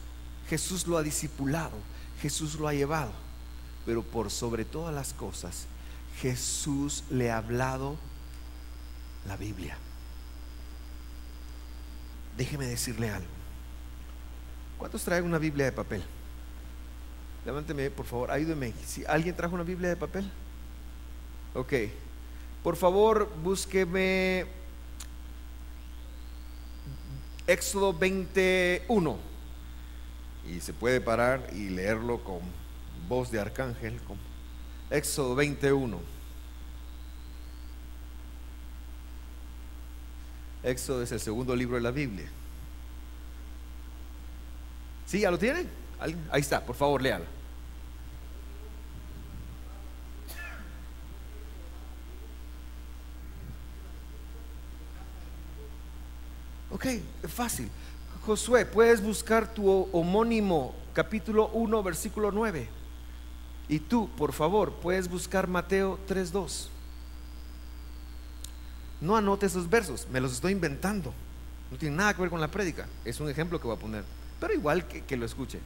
Jesús 0.48 0.86
lo 0.86 0.98
ha 0.98 1.02
discipulado, 1.02 1.76
Jesús 2.20 2.56
lo 2.56 2.68
ha 2.68 2.74
llevado, 2.74 3.12
pero 3.86 4.02
por 4.02 4.30
sobre 4.30 4.64
todas 4.64 4.94
las 4.94 5.14
cosas, 5.14 5.66
Jesús 6.20 7.04
le 7.10 7.30
ha 7.30 7.38
hablado 7.38 7.96
la 9.26 9.36
Biblia. 9.36 9.76
Déjeme 12.36 12.66
decirle 12.66 13.10
algo. 13.10 13.28
¿Cuántos 14.78 15.04
traen 15.04 15.24
una 15.24 15.38
Biblia 15.38 15.66
de 15.66 15.72
papel? 15.72 16.02
Levánteme, 17.44 17.90
por 17.90 18.06
favor, 18.06 18.30
ayúdeme. 18.30 18.72
Si 18.84 19.04
alguien 19.06 19.36
trajo 19.36 19.54
una 19.54 19.64
Biblia 19.64 19.90
de 19.90 19.96
papel. 19.96 20.30
Ok. 21.54 21.72
Por 22.62 22.76
favor, 22.76 23.30
búsqueme 23.42 24.46
Éxodo 27.46 27.92
21. 27.92 29.18
Y 30.46 30.60
se 30.60 30.72
puede 30.72 31.00
parar 31.00 31.48
y 31.52 31.68
leerlo 31.68 32.24
con 32.24 32.40
voz 33.08 33.30
de 33.30 33.40
arcángel. 33.40 34.00
Con 34.02 34.18
Éxodo 34.90 35.34
21. 35.34 36.13
Éxodo 40.64 41.02
es 41.02 41.12
el 41.12 41.20
segundo 41.20 41.54
libro 41.54 41.76
de 41.76 41.82
la 41.82 41.90
Biblia. 41.90 42.26
¿Sí? 45.06 45.20
¿Ya 45.20 45.30
lo 45.30 45.38
tienen? 45.38 45.68
Ahí 46.30 46.40
está, 46.40 46.64
por 46.64 46.74
favor, 46.74 47.00
léalo. 47.00 47.26
Ok, 56.70 56.86
fácil. 57.28 57.70
Josué, 58.26 58.66
puedes 58.66 59.02
buscar 59.02 59.52
tu 59.52 59.70
homónimo, 59.92 60.74
capítulo 60.92 61.48
1, 61.48 61.82
versículo 61.82 62.32
9. 62.32 62.68
Y 63.68 63.78
tú, 63.78 64.08
por 64.16 64.32
favor, 64.32 64.72
puedes 64.72 65.08
buscar 65.08 65.46
Mateo 65.46 65.98
3.2. 66.08 66.73
No 69.04 69.16
anote 69.16 69.44
esos 69.44 69.68
versos, 69.68 70.08
me 70.10 70.18
los 70.18 70.32
estoy 70.32 70.52
inventando. 70.52 71.12
No 71.70 71.76
tiene 71.76 71.94
nada 71.94 72.14
que 72.14 72.22
ver 72.22 72.30
con 72.30 72.40
la 72.40 72.48
prédica. 72.48 72.86
Es 73.04 73.20
un 73.20 73.28
ejemplo 73.28 73.60
que 73.60 73.66
voy 73.66 73.76
a 73.76 73.78
poner. 73.78 74.02
Pero 74.40 74.54
igual 74.54 74.88
que, 74.88 75.16
lo 75.18 75.26
escuche. 75.26 75.60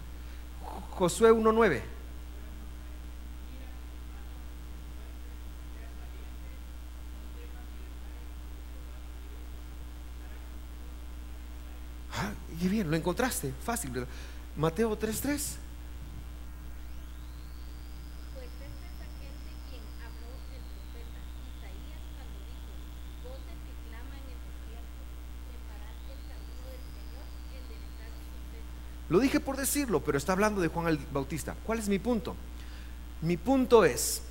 Josué 0.90 1.30
1.9. 1.30 1.80
Ah, 12.14 12.32
y 12.60 12.66
bien, 12.66 12.90
lo 12.90 12.96
encontraste, 12.96 13.54
fácil, 13.64 13.92
¿verdad? 13.92 14.08
Mateo 14.56 14.98
3.3. 14.98 15.67
Lo 29.08 29.18
dije 29.20 29.40
por 29.40 29.56
decirlo, 29.56 30.00
pero 30.00 30.18
está 30.18 30.32
hablando 30.32 30.60
de 30.60 30.68
Juan 30.68 30.88
el 30.88 30.98
Bautista. 31.12 31.56
¿Cuál 31.64 31.78
es 31.78 31.88
mi 31.88 31.98
punto? 31.98 32.36
Mi 33.22 33.36
punto 33.36 33.84
es 33.84 34.22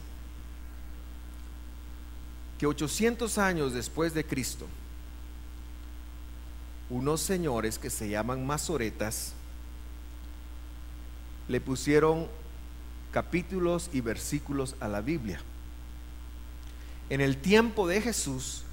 que 2.59 2.67
800 2.67 3.37
años 3.37 3.73
después 3.73 4.13
de 4.13 4.23
Cristo, 4.23 4.67
unos 6.89 7.21
señores 7.21 7.79
que 7.79 7.89
se 7.89 8.09
llaman 8.09 8.45
masoretas 8.45 9.33
le 11.47 11.59
pusieron 11.59 12.27
capítulos 13.11 13.89
y 13.93 14.01
versículos 14.01 14.75
a 14.79 14.87
la 14.87 15.01
Biblia. 15.01 15.41
En 17.09 17.21
el 17.21 17.37
tiempo 17.37 17.87
de 17.87 18.01
Jesús 18.01 18.63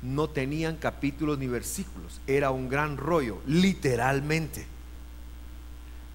no 0.00 0.28
tenían 0.28 0.76
capítulos 0.76 1.38
ni 1.38 1.48
versículos, 1.48 2.20
era 2.26 2.50
un 2.50 2.68
gran 2.68 2.96
rollo, 2.96 3.40
literalmente 3.46 4.73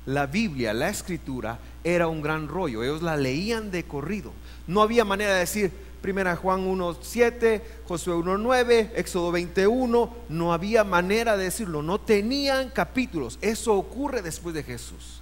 la 0.09 0.25
Biblia, 0.25 0.73
la 0.73 0.89
escritura, 0.89 1.59
era 1.83 2.07
un 2.07 2.21
gran 2.21 2.47
rollo. 2.47 2.83
Ellos 2.83 3.01
la 3.01 3.15
leían 3.15 3.69
de 3.69 3.83
corrido. 3.83 4.31
No 4.65 4.81
había 4.81 5.05
manera 5.05 5.33
de 5.33 5.39
decir, 5.41 5.71
primera 6.01 6.35
Juan 6.35 6.67
1.7, 6.67 7.61
Josué 7.87 8.15
1.9, 8.15 8.91
Éxodo 8.95 9.31
21. 9.31 10.13
No 10.29 10.51
había 10.51 10.83
manera 10.83 11.37
de 11.37 11.45
decirlo. 11.45 11.83
No 11.83 11.99
tenían 11.99 12.69
capítulos. 12.69 13.37
Eso 13.41 13.75
ocurre 13.75 14.23
después 14.23 14.55
de 14.55 14.63
Jesús. 14.63 15.21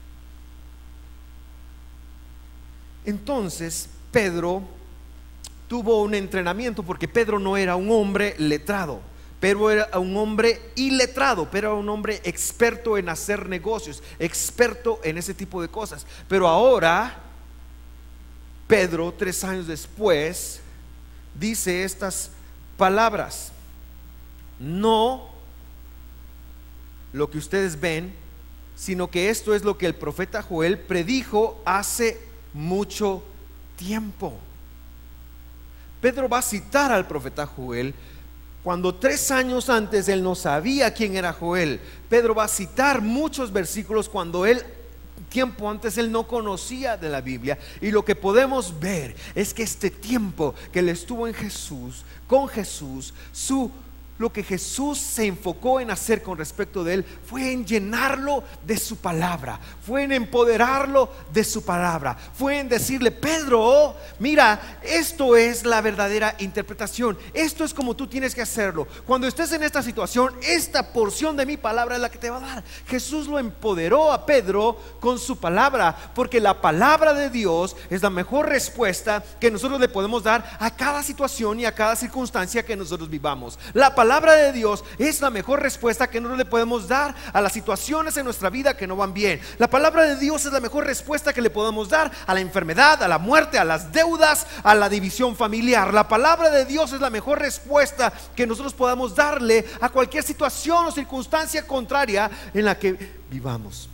Entonces, 3.06 3.90
Pedro 4.12 4.62
tuvo 5.68 6.02
un 6.02 6.16
entrenamiento 6.16 6.82
porque 6.84 7.10
Pedro 7.10 7.40
no 7.40 7.58
era 7.58 7.76
un 7.76 7.92
hombre 7.92 8.36
letrado. 8.38 9.02
Pero 9.40 9.70
era 9.70 10.00
un 10.00 10.18
hombre 10.18 10.60
iletrado, 10.76 11.50
pero 11.52 11.70
era 11.70 11.78
un 11.78 11.90
hombre 11.90 12.22
experto 12.24 12.98
en 12.98 13.08
hacer 13.10 13.48
negocios, 13.48 14.02
experto 14.18 15.00
en 15.04 15.18
ese 15.18 15.34
tipo 15.34 15.62
de 15.62 15.68
cosas. 15.68 16.08
Pero 16.28 16.48
ahora, 16.48 17.20
Pedro, 18.68 19.14
tres 19.16 19.44
años 19.44 19.68
después, 19.68 20.60
dice 21.36 21.84
estas 21.84 22.32
palabras. 22.78 23.52
No 24.60 25.30
lo 27.14 27.30
que 27.30 27.38
ustedes 27.38 27.80
ven, 27.80 28.14
sino 28.76 29.10
que 29.10 29.30
esto 29.30 29.54
es 29.56 29.64
lo 29.64 29.78
que 29.78 29.86
el 29.86 29.96
profeta 29.96 30.42
Joel 30.42 30.80
predijo 30.80 31.62
hace 31.66 32.20
mucho 32.54 33.24
tiempo. 33.76 34.38
Pedro 36.02 36.30
va 36.30 36.40
a 36.40 36.44
citar 36.44 36.92
al 36.92 37.08
profeta 37.08 37.46
Joel 37.46 37.94
cuando 38.68 38.94
tres 38.94 39.32
años 39.32 39.70
antes 39.70 40.10
él 40.10 40.22
no 40.22 40.36
sabía 40.36 40.94
quién 40.94 41.16
era 41.16 41.32
Joel, 41.32 41.80
Pedro 42.10 42.36
va 42.36 42.44
a 42.44 42.50
citar 42.50 43.00
muchos 43.00 43.54
versículos 43.54 44.10
cuando 44.10 44.46
él 44.46 44.62
tiempo 45.30 45.70
antes 45.70 45.98
él 45.98 46.12
no 46.12 46.28
conocía 46.28 46.98
de 46.98 47.08
la 47.08 47.22
Biblia. 47.22 47.58
Y 47.80 47.92
lo 47.92 48.04
que 48.04 48.14
podemos 48.14 48.78
ver 48.78 49.16
es 49.36 49.54
que 49.54 49.64
este 49.64 49.90
tiempo 49.90 50.54
que 50.74 50.80
él 50.80 50.90
estuvo 50.90 51.30
en 51.30 51.34
Jesús, 51.34 52.04
con 52.28 52.50
Jesús, 52.50 53.14
su 53.32 53.72
lo 54.18 54.32
que 54.32 54.44
Jesús 54.44 54.98
se 54.98 55.26
enfocó 55.26 55.80
en 55.80 55.92
hacer 55.92 56.24
con 56.24 56.38
respecto 56.38 56.84
de 56.84 56.96
él 56.96 57.06
fue 57.26 57.52
en 57.52 57.66
llenarlo 57.66 58.44
de 58.66 58.78
su 58.78 58.98
palabra, 58.98 59.60
fue 59.86 60.04
en 60.04 60.12
empoderarlo 60.12 61.10
de 61.32 61.44
su 61.44 61.64
palabra, 61.64 62.18
fue 62.34 62.60
en 62.60 62.70
decirle, 62.70 63.12
Pedro, 63.12 63.96
mira, 64.20 64.80
esto 64.82 65.36
es 65.36 65.66
la 65.66 65.82
verdadera 65.82 66.36
interpretación, 66.40 67.18
esto 67.34 67.64
es 67.64 67.74
como 67.74 67.96
tú 67.96 68.08
tienes 68.08 68.34
que 68.34 68.42
hacerlo. 68.42 68.88
Cuando 69.06 69.28
estés 69.28 69.52
en 69.52 69.64
esta 69.64 69.84
situación, 69.84 70.34
esta 70.42 70.92
porción 70.94 71.38
de 71.38 71.46
mi 71.46 71.58
palabra 71.58 71.96
es 71.96 72.02
la 72.02 72.10
que 72.10 72.18
te 72.18 72.30
va 72.30 72.38
a 72.38 72.56
dar. 72.56 72.64
Jesús 72.88 73.28
lo 73.28 73.40
empoderó 73.40 74.12
a 74.12 74.26
Pedro 74.26 74.78
con 75.00 75.20
su 75.20 75.38
palabra, 75.38 75.96
porque 76.16 76.40
la 76.40 76.62
palabra 76.62 77.14
de 77.14 77.30
Dios 77.30 77.76
es 77.90 78.02
la 78.02 78.10
mejor 78.10 78.50
respuesta 78.50 79.24
que 79.40 79.52
nosotros 79.52 79.80
le 79.80 79.90
podemos 79.90 80.24
dar 80.24 80.58
a 80.60 80.76
cada 80.76 81.04
situación 81.04 81.60
y 81.60 81.66
a 81.66 81.76
cada 81.76 81.96
circunstancia 81.96 82.66
que 82.66 82.76
nosotros 82.76 83.10
vivamos. 83.10 83.60
La 83.74 83.94
de 84.08 84.54
Dios 84.54 84.84
es 84.98 85.22
la 85.22 85.30
mejor 85.30 85.62
respuesta 85.62 86.10
que 86.10 86.20
nosotros 86.20 86.38
le 86.38 86.46
podemos 86.46 86.88
dar 86.88 87.14
a 87.34 87.42
las 87.42 87.54
situaciones 87.54 88.16
en 88.18 88.26
nuestra 88.26 88.50
vida 88.50 88.76
que 88.76 88.88
no 88.88 88.96
van 88.96 89.14
bien. 89.14 89.40
La 89.58 89.70
palabra 89.70 90.04
de 90.04 90.16
Dios 90.16 90.46
es 90.46 90.54
la 90.54 90.60
mejor 90.60 90.86
respuesta 90.86 91.34
que 91.34 91.42
le 91.42 91.50
podemos 91.50 91.90
dar 91.90 92.12
a 92.26 92.34
la 92.34 92.40
enfermedad, 92.40 93.04
a 93.04 93.08
la 93.08 93.18
muerte, 93.18 93.60
a 93.60 93.66
las 93.66 93.92
deudas, 93.92 94.48
a 94.64 94.74
la 94.76 94.90
división 94.90 95.36
familiar. 95.36 95.94
La 95.94 96.08
palabra 96.08 96.50
de 96.50 96.66
Dios 96.66 96.94
es 96.94 97.02
la 97.02 97.10
mejor 97.10 97.40
respuesta 97.40 98.14
que 98.36 98.48
nosotros 98.48 98.74
podamos 98.74 99.16
darle 99.16 99.66
a 99.82 99.90
cualquier 99.90 100.24
situación 100.24 100.86
o 100.86 100.92
circunstancia 100.92 101.68
contraria 101.68 102.32
en 102.54 102.66
la 102.66 102.80
que 102.80 102.98
vivamos. 103.30 103.90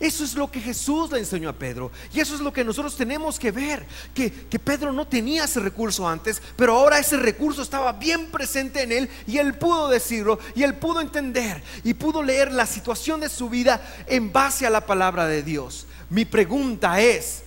Eso 0.00 0.24
es 0.24 0.34
lo 0.34 0.50
que 0.50 0.60
Jesús 0.60 1.10
le 1.12 1.20
enseñó 1.20 1.48
a 1.48 1.52
Pedro. 1.52 1.90
Y 2.12 2.20
eso 2.20 2.34
es 2.34 2.40
lo 2.40 2.52
que 2.52 2.64
nosotros 2.64 2.96
tenemos 2.96 3.38
que 3.38 3.50
ver. 3.50 3.86
Que, 4.14 4.30
que, 4.30 4.58
Pedro 4.58 4.92
no 4.92 5.06
tenía 5.06 5.44
ese 5.44 5.60
recurso 5.60 6.08
antes, 6.08 6.42
pero 6.56 6.76
ahora 6.76 6.98
ese 6.98 7.16
recurso 7.16 7.62
estaba 7.62 7.92
bien 7.92 8.26
presente 8.26 8.82
en 8.82 8.92
él 8.92 9.10
y 9.26 9.38
él 9.38 9.54
pudo 9.54 9.88
decirlo 9.88 10.38
y 10.54 10.62
él 10.62 10.74
pudo 10.74 11.00
entender 11.00 11.62
y 11.84 11.94
pudo 11.94 12.22
leer 12.22 12.52
la 12.52 12.66
situación 12.66 13.20
de 13.20 13.28
su 13.28 13.48
vida 13.48 13.80
en 14.06 14.32
base 14.32 14.66
a 14.66 14.70
la 14.70 14.86
palabra 14.86 15.26
de 15.26 15.42
Dios. 15.42 15.86
Mi 16.10 16.24
pregunta 16.24 17.00
es, 17.00 17.42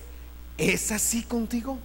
¿es 0.56 0.90
así 0.90 1.22
contigo? 1.22 1.78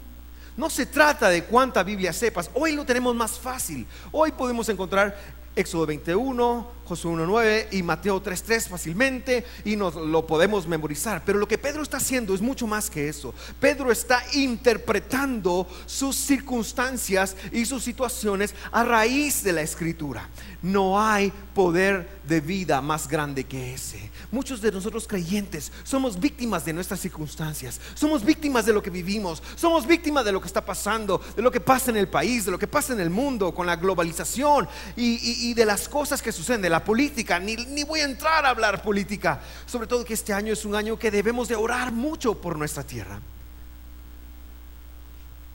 No 0.56 0.70
se 0.70 0.86
trata 0.86 1.30
de 1.30 1.44
cuánta 1.46 1.84
Biblia 1.84 2.14
sepas. 2.14 2.50
Hoy 2.54 2.74
lo 2.74 2.86
tenemos 2.86 3.16
más 3.16 3.40
fácil. 3.40 3.88
Hoy 4.12 4.32
podemos 4.32 4.70
encontrar 4.70 5.18
Éxodo 5.56 5.86
21, 5.86 6.68
Josué 6.86 7.12
1.9 7.12 7.68
y 7.72 7.84
Mateo 7.84 8.22
3.3 8.22 8.68
fácilmente 8.68 9.46
y 9.64 9.76
nos 9.76 9.96
lo 9.96 10.26
podemos 10.26 10.68
memorizar. 10.68 11.24
Pero 11.26 11.40
lo 11.40 11.48
que 11.48 11.58
Pedro 11.58 11.84
está 11.84 11.98
haciendo 11.98 12.34
es 12.34 12.42
mucho 12.42 12.68
más 12.68 12.90
que 12.90 13.08
eso. 13.08 13.34
Pedro 13.60 13.92
está 13.92 14.24
interpretando 14.34 15.68
sus 15.86 16.16
circunstancias 16.16 17.36
y 17.52 17.66
sus 17.66 17.84
situaciones 17.84 18.56
a 18.72 18.84
raíz 18.84 19.44
de 19.44 19.54
la 19.54 19.62
escritura. 19.62 20.28
No 20.62 21.00
hay 21.00 21.32
poder 21.54 22.10
de 22.28 22.42
vida 22.42 22.82
más 22.82 23.08
grande 23.08 23.44
que 23.44 23.74
ese. 23.76 24.10
Muchos 24.34 24.62
de 24.62 24.72
nosotros 24.72 25.08
creyentes 25.08 25.72
somos 25.84 26.20
víctimas 26.20 26.66
de 26.66 26.74
nuestras 26.74 27.00
circunstancias, 27.00 27.80
somos 27.94 28.26
víctimas 28.26 28.66
de 28.66 28.74
lo 28.74 28.82
que 28.82 28.90
vivimos, 28.90 29.44
somos 29.56 29.86
víctimas 29.86 30.26
de 30.26 30.32
lo 30.32 30.42
que 30.42 30.48
está 30.48 30.66
pasando, 30.66 31.22
de 31.36 31.44
lo 31.44 31.52
que 31.52 31.60
pasa 31.60 31.92
en 31.92 31.98
el 31.98 32.08
país, 32.08 32.44
de 32.44 32.50
lo 32.50 32.58
que 32.58 32.68
pasa 32.68 32.94
en 32.94 33.00
el 33.00 33.12
mundo 33.12 33.54
con 33.54 33.68
la 33.68 33.76
globalización 33.76 34.68
y, 34.96 35.54
de 35.54 35.66
las 35.66 35.88
cosas 35.88 36.20
que 36.20 36.32
suceden, 36.32 36.64
de 36.64 36.70
la 36.72 36.84
política. 36.84 37.38
Ni, 37.38 37.56
ni 37.58 37.84
voy 37.84 38.00
a 38.00 38.06
entrar 38.06 38.44
a 38.44 38.50
hablar 38.50 38.82
política, 38.82 39.40
sobre 39.68 39.86
todo 39.86 40.04
que 40.04 40.16
este 40.16 40.34
año 40.34 40.52
es 40.52 40.66
un 40.66 40.74
año 40.74 40.98
que 40.98 41.12
debemos 41.12 41.48
de 41.48 41.56
orar 41.56 41.92
mucho 41.92 42.34
por 42.42 42.58
nuestra 42.58 42.82
tierra. 42.82 43.20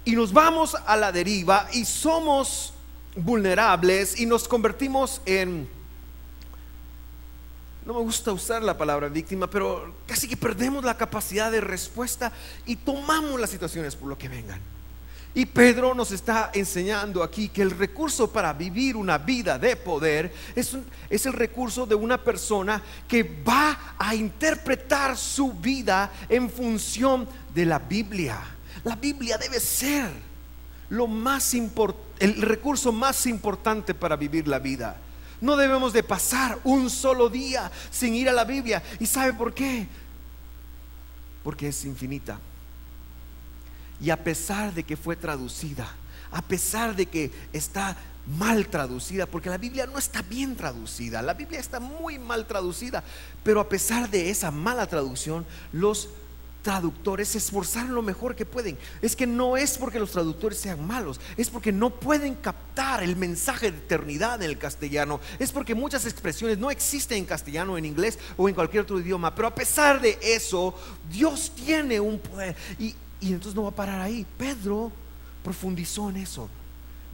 Y 0.05 0.13
nos 0.13 0.33
vamos 0.33 0.77
a 0.87 0.97
la 0.97 1.11
deriva 1.11 1.69
y 1.73 1.85
somos 1.85 2.75
vulnerables 3.17 4.21
y 4.21 4.27
nos 4.27 4.47
convertimos 4.47 5.21
en 5.27 5.78
no 7.89 7.95
me 7.95 8.01
gusta 8.01 8.33
usar 8.33 8.63
la 8.63 8.77
palabra 8.77 9.09
víctima, 9.09 9.49
pero 9.49 9.95
casi 10.07 10.29
que 10.29 10.37
perdemos 10.37 10.85
la 10.85 10.99
capacidad 10.99 11.51
de 11.51 11.63
respuesta 11.63 12.31
y 12.67 12.77
tomamos 12.77 13.41
las 13.41 13.49
situaciones 13.49 13.97
por 13.97 14.11
lo 14.11 14.19
que 14.19 14.29
vengan. 14.29 14.61
Y 15.35 15.47
Pedro 15.47 15.95
nos 15.95 16.13
está 16.13 16.51
enseñando 16.53 17.23
aquí 17.23 17.49
que 17.49 17.63
el 17.63 17.71
recurso 17.71 18.31
para 18.31 18.53
vivir 18.53 18.95
una 18.95 19.17
vida 19.17 19.59
de 19.59 19.75
poder 19.75 20.31
es, 20.55 20.77
es, 21.09 21.25
el 21.25 21.33
recurso 21.33 21.87
de 21.87 21.95
una 21.95 22.23
persona 22.23 22.83
que 23.09 23.23
va 23.23 23.95
a 23.97 24.15
interpretar 24.15 25.17
su 25.17 25.55
vida 25.55 26.13
en 26.29 26.51
función 26.51 27.27
de 27.55 27.65
la 27.65 27.79
Biblia. 27.79 28.39
La 28.85 28.97
Biblia 28.97 29.39
debe 29.39 29.61
ser 29.61 30.11
lo 30.91 31.07
más 31.07 31.55
el 31.55 32.43
recurso 32.43 32.93
más 32.93 33.25
importante 33.25 33.95
para 33.95 34.17
vivir 34.17 34.47
la 34.47 34.59
vida. 34.59 35.08
No 35.41 35.57
debemos 35.57 35.93
de 35.93 36.03
pasar 36.03 36.59
un 36.65 36.91
solo 36.91 37.29
día 37.29 37.71
sin 37.91 38.15
ir 38.15 38.29
a 38.29 38.33
la 38.33 38.45
Biblia. 38.45 38.83
¿Y 38.99 39.07
sabe 39.07 39.33
por 39.33 39.55
qué? 39.55 39.87
Porque 41.45 41.69
es 41.69 41.85
infinita. 41.85 42.39
Y 44.01 44.11
a 44.11 44.23
pesar 44.23 44.75
de 44.75 44.85
que 44.85 44.97
fue 44.97 45.17
traducida, 45.17 45.89
a 46.31 46.43
pesar 46.43 46.95
de 46.95 47.07
que 47.07 47.33
está 47.53 47.97
mal 48.27 48.67
traducida, 48.67 49.27
porque 49.27 49.49
la 49.49 49.59
Biblia 49.59 49.87
no 49.87 49.99
está 49.99 50.23
bien 50.23 50.55
traducida, 50.55 51.23
la 51.23 51.35
Biblia 51.35 51.59
está 51.59 51.81
muy 51.81 52.19
mal 52.19 52.47
traducida, 52.47 53.03
pero 53.43 53.61
a 53.61 53.69
pesar 53.69 54.11
de 54.11 54.31
esa 54.31 54.51
mala 54.51 54.87
traducción, 54.87 55.47
los 55.73 56.11
traductores 56.63 57.29
se 57.29 57.39
esforzaron 57.39 57.95
lo 57.95 58.03
mejor 58.03 58.35
que 58.35 58.45
pueden. 58.45 58.77
Es 59.01 59.17
que 59.17 59.27
no 59.27 59.57
es 59.57 59.79
porque 59.79 59.99
los 59.99 60.11
traductores 60.11 60.59
sean 60.59 60.87
malos, 60.87 61.21
es 61.37 61.51
porque 61.51 61.73
no 61.73 61.91
pueden 61.91 62.35
captar 62.35 63.03
el 63.03 63.17
mensaje 63.17 63.71
de 63.71 63.79
eternidad 63.79 64.43
en 64.43 64.51
el 64.51 64.59
castellano. 64.59 65.21
Es 65.39 65.53
porque 65.53 65.75
muchas 65.75 66.05
expresiones 66.05 66.59
no 66.59 66.71
existen 66.71 67.19
en 67.19 67.25
castellano, 67.25 67.79
en 67.79 67.85
inglés 67.85 68.19
o 68.37 68.49
en 68.49 68.55
cualquier 68.55 68.83
otro 68.83 69.01
idioma. 69.01 69.35
Pero 69.35 69.49
a 69.49 69.55
pesar 69.55 70.01
de 70.01 70.19
eso, 70.23 70.75
Dios 71.11 71.53
tiene 71.55 72.01
un 72.01 72.19
poder. 72.19 72.57
Y, 72.79 72.95
y 73.21 73.29
entonces 73.33 73.55
no 73.55 73.63
va 73.63 73.71
a 73.71 73.75
parar 73.75 74.01
ahí. 74.01 74.27
Pedro 74.37 74.93
profundizó 75.43 76.11
en 76.11 76.19
eso. 76.19 76.49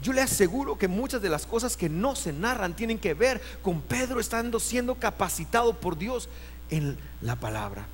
Yo 0.02 0.12
le 0.12 0.20
aseguro 0.20 0.76
que 0.76 0.88
muchas 0.88 1.22
de 1.22 1.28
las 1.28 1.46
cosas 1.46 1.76
que 1.76 1.88
no 1.88 2.16
se 2.16 2.32
narran 2.32 2.74
tienen 2.74 2.98
que 2.98 3.14
ver 3.14 3.40
con 3.62 3.80
Pedro 3.80 4.20
estando 4.20 4.58
siendo 4.60 4.96
capacitado 4.96 5.80
por 5.80 5.96
Dios 5.96 6.28
en 6.70 6.98
la 7.20 7.36
palabra. 7.36 7.86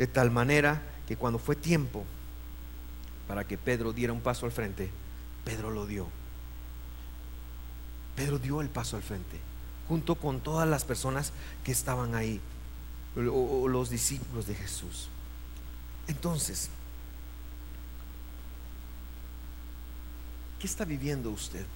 De 0.00 0.06
tal 0.06 0.30
manera 0.30 0.80
que 1.06 1.18
cuando 1.18 1.38
fue 1.38 1.56
tiempo 1.56 2.06
para 3.28 3.46
que 3.46 3.58
Pedro 3.58 3.92
diera 3.92 4.14
un 4.14 4.22
paso 4.22 4.46
al 4.46 4.50
frente, 4.50 4.90
Pedro 5.44 5.70
lo 5.70 5.84
dio. 5.84 6.06
Pedro 8.16 8.38
dio 8.38 8.62
el 8.62 8.70
paso 8.70 8.96
al 8.96 9.02
frente, 9.02 9.38
junto 9.88 10.14
con 10.14 10.40
todas 10.40 10.66
las 10.66 10.86
personas 10.86 11.34
que 11.64 11.72
estaban 11.72 12.14
ahí, 12.14 12.40
o, 13.14 13.68
los 13.68 13.90
discípulos 13.90 14.46
de 14.46 14.54
Jesús. 14.54 15.10
Entonces, 16.08 16.70
¿qué 20.60 20.66
está 20.66 20.86
viviendo 20.86 21.28
usted? 21.28 21.66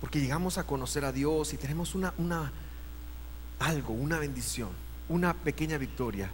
Porque 0.00 0.20
llegamos 0.20 0.56
a 0.56 0.64
conocer 0.64 1.04
a 1.04 1.12
Dios 1.12 1.52
y 1.52 1.58
tenemos 1.58 1.94
una, 1.94 2.14
una 2.16 2.50
algo, 3.58 3.92
una 3.92 4.18
bendición 4.18 4.85
una 5.08 5.34
pequeña 5.34 5.78
victoria. 5.78 6.30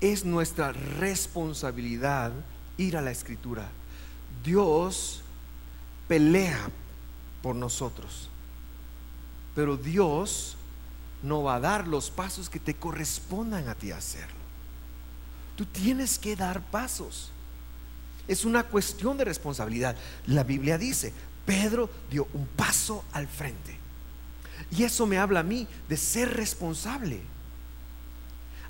Es 0.00 0.24
nuestra 0.24 0.72
responsabilidad 0.72 2.32
ir 2.76 2.96
a 2.96 3.02
la 3.02 3.10
escritura. 3.10 3.68
Dios 4.44 5.22
pelea 6.06 6.70
por 7.42 7.54
nosotros, 7.54 8.28
pero 9.54 9.76
Dios 9.76 10.56
no 11.22 11.42
va 11.42 11.56
a 11.56 11.60
dar 11.60 11.88
los 11.88 12.10
pasos 12.10 12.48
que 12.48 12.60
te 12.60 12.74
correspondan 12.74 13.68
a 13.68 13.74
ti 13.74 13.90
hacerlo. 13.90 14.38
Tú 15.56 15.66
tienes 15.66 16.18
que 16.18 16.36
dar 16.36 16.62
pasos. 16.62 17.32
Es 18.28 18.44
una 18.44 18.62
cuestión 18.62 19.16
de 19.16 19.24
responsabilidad. 19.24 19.96
La 20.26 20.44
Biblia 20.44 20.78
dice, 20.78 21.12
Pedro 21.44 21.90
dio 22.10 22.28
un 22.34 22.46
paso 22.46 23.04
al 23.12 23.26
frente. 23.26 23.76
Y 24.70 24.84
eso 24.84 25.06
me 25.06 25.18
habla 25.18 25.40
a 25.40 25.44
mí 25.44 25.66
de 25.88 25.96
ser 25.96 26.36
responsable. 26.36 27.20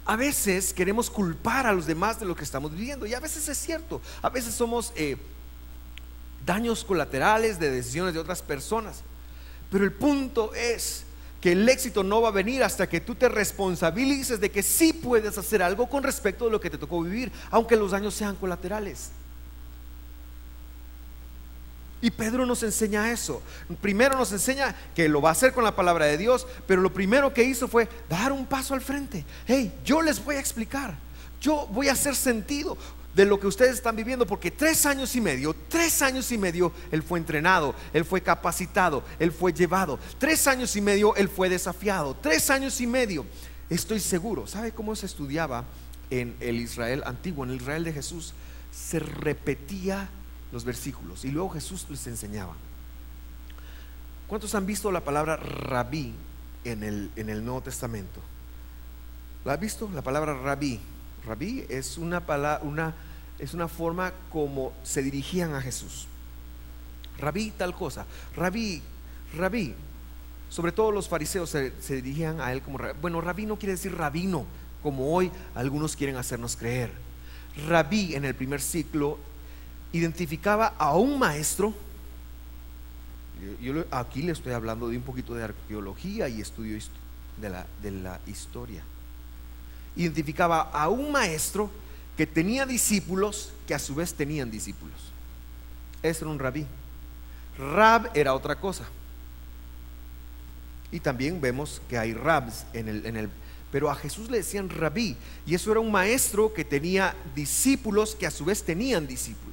A 0.08 0.16
veces 0.16 0.72
queremos 0.72 1.10
culpar 1.10 1.66
a 1.66 1.72
los 1.74 1.84
demás 1.84 2.18
de 2.18 2.24
lo 2.24 2.34
que 2.34 2.42
estamos 2.42 2.72
viviendo 2.72 3.04
y 3.04 3.12
a 3.12 3.20
veces 3.20 3.46
es 3.46 3.58
cierto, 3.58 4.00
a 4.22 4.30
veces 4.30 4.54
somos 4.54 4.90
eh, 4.96 5.18
daños 6.46 6.82
colaterales 6.82 7.60
de 7.60 7.70
decisiones 7.70 8.14
de 8.14 8.20
otras 8.20 8.40
personas. 8.40 9.02
Pero 9.70 9.84
el 9.84 9.92
punto 9.92 10.54
es 10.54 11.04
que 11.42 11.52
el 11.52 11.68
éxito 11.68 12.02
no 12.02 12.22
va 12.22 12.28
a 12.28 12.32
venir 12.32 12.64
hasta 12.64 12.88
que 12.88 13.02
tú 13.02 13.16
te 13.16 13.28
responsabilices 13.28 14.40
de 14.40 14.50
que 14.50 14.62
sí 14.62 14.94
puedes 14.94 15.36
hacer 15.36 15.62
algo 15.62 15.90
con 15.90 16.02
respecto 16.02 16.46
a 16.46 16.50
lo 16.50 16.58
que 16.58 16.70
te 16.70 16.78
tocó 16.78 17.02
vivir, 17.02 17.30
aunque 17.50 17.76
los 17.76 17.90
daños 17.90 18.14
sean 18.14 18.34
colaterales. 18.36 19.10
Y 22.00 22.10
Pedro 22.10 22.46
nos 22.46 22.62
enseña 22.62 23.10
eso. 23.10 23.42
Primero 23.80 24.16
nos 24.16 24.30
enseña 24.32 24.74
que 24.94 25.08
lo 25.08 25.20
va 25.20 25.30
a 25.30 25.32
hacer 25.32 25.52
con 25.52 25.64
la 25.64 25.74
palabra 25.74 26.06
de 26.06 26.16
Dios, 26.16 26.46
pero 26.66 26.80
lo 26.80 26.92
primero 26.92 27.34
que 27.34 27.42
hizo 27.42 27.66
fue 27.66 27.88
dar 28.08 28.32
un 28.32 28.46
paso 28.46 28.74
al 28.74 28.80
frente. 28.80 29.24
Hey, 29.46 29.72
yo 29.84 30.00
les 30.00 30.24
voy 30.24 30.36
a 30.36 30.40
explicar. 30.40 30.96
Yo 31.40 31.66
voy 31.72 31.88
a 31.88 31.92
hacer 31.92 32.14
sentido. 32.14 32.76
de 33.14 33.24
lo 33.24 33.40
que 33.40 33.48
ustedes 33.48 33.74
están 33.74 33.96
viviendo, 33.96 34.24
porque 34.26 34.52
tres 34.52 34.86
años 34.86 35.16
y 35.16 35.20
medio, 35.20 35.52
tres 35.68 36.02
años 36.02 36.30
y 36.30 36.38
medio, 36.38 36.72
Él 36.92 37.02
fue 37.02 37.18
entrenado, 37.18 37.74
Él 37.92 38.04
fue 38.04 38.20
capacitado, 38.20 39.02
Él 39.18 39.32
fue 39.32 39.52
llevado, 39.52 39.98
tres 40.18 40.46
años 40.46 40.76
y 40.76 40.80
medio, 40.80 41.16
Él 41.16 41.28
fue 41.28 41.48
desafiado, 41.48 42.14
tres 42.14 42.48
años 42.48 42.80
y 42.80 42.86
medio, 42.86 43.26
estoy 43.68 43.98
seguro, 43.98 44.46
¿sabe 44.46 44.70
cómo 44.70 44.94
se 44.94 45.06
estudiaba 45.06 45.64
en 46.10 46.36
el 46.38 46.60
Israel 46.60 47.02
antiguo, 47.06 47.44
en 47.44 47.50
el 47.50 47.56
Israel 47.56 47.82
de 47.82 47.92
Jesús? 47.92 48.34
Se 48.70 49.00
repetía 49.00 50.08
los 50.52 50.64
versículos 50.64 51.24
y 51.24 51.30
luego 51.30 51.50
Jesús 51.50 51.86
les 51.90 52.06
enseñaba. 52.06 52.54
¿Cuántos 54.26 54.54
han 54.54 54.66
visto 54.66 54.92
la 54.92 55.00
palabra 55.00 55.36
rabí 55.36 56.14
en 56.64 56.82
el, 56.82 57.10
en 57.16 57.30
el 57.30 57.44
Nuevo 57.44 57.62
Testamento? 57.62 58.20
¿La 59.44 59.54
has 59.54 59.60
visto? 59.60 59.88
La 59.94 60.02
palabra 60.02 60.34
rabí. 60.34 60.80
Rabí 61.24 61.64
es 61.68 61.98
una, 61.98 62.22
una, 62.62 62.94
es 63.38 63.54
una 63.54 63.68
forma 63.68 64.12
como 64.30 64.72
se 64.82 65.02
dirigían 65.02 65.54
a 65.54 65.62
Jesús. 65.62 66.06
Rabí 67.18 67.52
tal 67.52 67.74
cosa. 67.74 68.06
Rabí, 68.36 68.82
rabí. 69.36 69.74
Sobre 70.50 70.72
todo 70.72 70.92
los 70.92 71.08
fariseos 71.08 71.50
se, 71.50 71.72
dirigían 71.88 72.40
a 72.40 72.52
él 72.52 72.62
como 72.62 72.78
rabí. 72.78 72.98
Bueno, 73.00 73.20
rabí 73.20 73.46
no 73.46 73.58
quiere 73.58 73.72
decir 73.72 73.94
rabino, 73.96 74.44
como 74.82 75.14
hoy 75.14 75.30
algunos 75.54 75.96
quieren 75.96 76.16
hacernos 76.16 76.56
creer. 76.56 76.90
Rabí 77.66 78.14
en 78.14 78.24
el 78.24 78.34
primer 78.34 78.60
ciclo 78.60 79.18
identificaba 79.92 80.74
a 80.78 80.96
un 80.96 81.18
maestro 81.18 81.74
yo, 83.60 83.84
aquí 83.90 84.22
le 84.22 84.32
estoy 84.32 84.52
hablando 84.52 84.88
de 84.88 84.96
un 84.96 85.02
poquito 85.02 85.34
de 85.34 85.44
arqueología 85.44 86.28
y 86.28 86.40
estudio 86.40 86.78
de 87.40 87.90
la, 87.90 88.20
historia. 88.26 88.82
Identificaba 89.96 90.62
a 90.62 90.88
un 90.88 91.12
maestro 91.12 91.70
que 92.16 92.26
tenía 92.26 92.66
discípulos 92.66 93.52
que 93.66 93.74
a 93.74 93.78
su 93.78 93.94
vez 93.94 94.12
tenían 94.14 94.50
discípulos. 94.50 94.96
Ese 96.02 96.24
era 96.24 96.30
un 96.30 96.38
rabí. 96.38 96.66
Rab 97.58 98.10
era 98.14 98.34
otra 98.34 98.56
cosa. 98.58 98.84
Y 100.90 101.00
también 101.00 101.40
vemos 101.40 101.80
que 101.88 101.98
hay 101.98 102.14
rabs 102.14 102.64
en 102.72 102.88
el, 102.88 103.06
en 103.06 103.16
el, 103.16 103.30
pero 103.70 103.90
a 103.90 103.94
Jesús 103.94 104.30
le 104.30 104.38
decían 104.38 104.70
rabí, 104.70 105.16
y 105.46 105.54
eso 105.54 105.70
era 105.70 105.80
un 105.80 105.92
maestro 105.92 106.52
que 106.52 106.64
tenía 106.64 107.14
discípulos 107.36 108.16
que 108.16 108.26
a 108.26 108.30
su 108.30 108.44
vez 108.44 108.64
tenían 108.64 109.06
discípulos. 109.06 109.47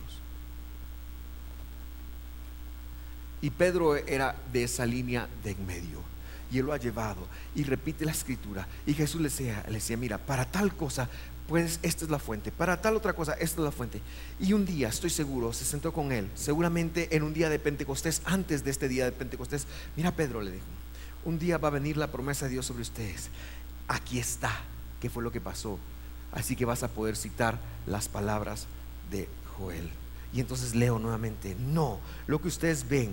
Y 3.45 3.51
Pedro 3.51 3.95
era 3.95 4.35
de 4.51 4.63
esa 4.63 4.87
línea 4.87 5.29
de 5.43 5.51
en 5.51 5.67
medio. 5.67 5.99
Y 6.51 6.57
él 6.57 6.65
lo 6.65 6.73
ha 6.73 6.77
llevado 6.77 7.27
y 7.53 7.61
repite 7.61 8.03
la 8.03 8.11
escritura. 8.11 8.67
Y 8.87 8.95
Jesús 8.95 9.21
le 9.21 9.29
decía, 9.29 9.63
le 9.67 9.75
decía, 9.75 9.97
mira, 9.97 10.17
para 10.17 10.45
tal 10.45 10.75
cosa, 10.75 11.07
pues 11.47 11.79
esta 11.83 12.05
es 12.05 12.09
la 12.09 12.17
fuente. 12.17 12.51
Para 12.51 12.81
tal 12.81 12.95
otra 12.95 13.13
cosa, 13.13 13.33
esta 13.33 13.61
es 13.61 13.63
la 13.63 13.71
fuente. 13.71 14.01
Y 14.39 14.53
un 14.53 14.65
día, 14.65 14.87
estoy 14.87 15.11
seguro, 15.11 15.53
se 15.53 15.63
sentó 15.63 15.93
con 15.93 16.11
él. 16.11 16.27
Seguramente 16.33 17.15
en 17.15 17.21
un 17.21 17.35
día 17.35 17.49
de 17.49 17.59
Pentecostés, 17.59 18.23
antes 18.25 18.63
de 18.63 18.71
este 18.71 18.87
día 18.87 19.05
de 19.05 19.11
Pentecostés. 19.11 19.67
Mira, 19.95 20.11
Pedro 20.11 20.41
le 20.41 20.49
dijo, 20.49 20.65
un 21.23 21.37
día 21.37 21.59
va 21.59 21.67
a 21.67 21.71
venir 21.71 21.97
la 21.97 22.11
promesa 22.11 22.45
de 22.45 22.53
Dios 22.53 22.65
sobre 22.65 22.81
ustedes. 22.81 23.29
Aquí 23.87 24.17
está, 24.17 24.59
qué 24.99 25.07
fue 25.11 25.21
lo 25.21 25.31
que 25.31 25.39
pasó. 25.39 25.77
Así 26.31 26.55
que 26.55 26.65
vas 26.65 26.81
a 26.81 26.87
poder 26.87 27.15
citar 27.15 27.59
las 27.85 28.09
palabras 28.09 28.65
de 29.11 29.29
Joel. 29.55 29.87
Y 30.35 30.41
entonces 30.41 30.75
leo 30.75 30.99
nuevamente, 30.99 31.55
no, 31.57 32.01
lo 32.27 32.41
que 32.41 32.49
ustedes 32.49 32.89
ven 32.89 33.11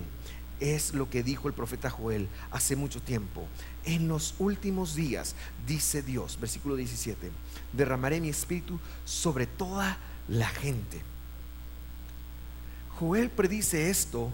es 0.59 0.93
lo 0.93 1.09
que 1.09 1.23
dijo 1.23 1.47
el 1.47 1.55
profeta 1.55 1.89
Joel 1.89 2.29
hace 2.51 2.75
mucho 2.75 3.01
tiempo. 3.01 3.47
En 3.85 4.09
los 4.09 4.35
últimos 4.41 4.97
días, 4.97 5.37
dice 5.65 6.03
Dios, 6.03 6.37
versículo 6.41 6.75
17, 6.75 7.31
derramaré 7.73 8.21
mi 8.21 8.29
espíritu 8.29 8.81
sobre 9.05 9.47
toda 9.47 9.99
la 10.27 10.49
gente. 10.49 11.01
Joel 12.99 13.31
predice 13.31 13.89
esto 13.89 14.33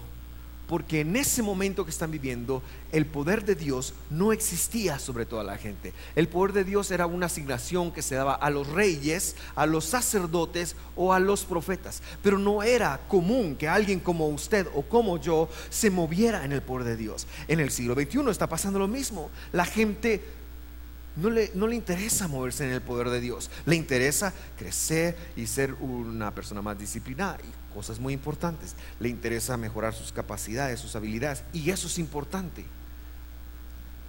porque 0.69 0.99
en 1.01 1.15
ese 1.15 1.41
momento 1.41 1.83
que 1.83 1.89
están 1.89 2.11
viviendo, 2.11 2.61
el 2.91 3.07
poder 3.07 3.43
de 3.43 3.55
Dios 3.55 3.95
no 4.11 4.31
existía 4.31 4.99
sobre 4.99 5.25
toda 5.25 5.43
la 5.43 5.57
gente. 5.57 5.93
El 6.15 6.27
poder 6.27 6.53
de 6.53 6.63
Dios 6.63 6.91
era 6.91 7.07
una 7.07 7.25
asignación 7.25 7.91
que 7.91 8.03
se 8.03 8.13
daba 8.13 8.35
a 8.35 8.51
los 8.51 8.67
reyes, 8.67 9.35
a 9.55 9.65
los 9.65 9.85
sacerdotes 9.85 10.75
o 10.95 11.11
a 11.11 11.19
los 11.19 11.43
profetas. 11.43 12.03
Pero 12.21 12.37
no 12.37 12.61
era 12.61 13.01
común 13.07 13.55
que 13.55 13.67
alguien 13.67 13.99
como 13.99 14.27
usted 14.27 14.67
o 14.75 14.83
como 14.83 15.19
yo 15.19 15.49
se 15.71 15.89
moviera 15.89 16.45
en 16.45 16.51
el 16.51 16.61
poder 16.61 16.85
de 16.85 16.97
Dios. 16.97 17.25
En 17.47 17.59
el 17.59 17.71
siglo 17.71 17.95
XXI 17.95 18.29
está 18.29 18.47
pasando 18.47 18.77
lo 18.77 18.87
mismo. 18.87 19.31
La 19.51 19.65
gente 19.65 20.21
no 21.15 21.29
le, 21.29 21.51
no 21.53 21.67
le, 21.67 21.75
interesa 21.75 22.27
moverse 22.27 22.65
en 22.65 22.71
el 22.71 22.81
poder 22.81 23.09
de 23.09 23.19
Dios. 23.19 23.49
Le 23.65 23.75
interesa 23.75 24.33
crecer 24.57 25.17
y 25.35 25.47
ser 25.47 25.73
una 25.73 26.33
persona 26.33 26.61
más 26.61 26.77
disciplinada 26.77 27.37
cosas 27.73 27.99
muy 27.99 28.13
importantes. 28.13 28.75
Le 28.99 29.09
interesa 29.09 29.57
mejorar 29.57 29.93
sus 29.93 30.11
capacidades, 30.11 30.79
sus 30.79 30.95
habilidades, 30.95 31.43
y 31.53 31.69
eso 31.69 31.87
es 31.87 31.97
importante. 31.99 32.65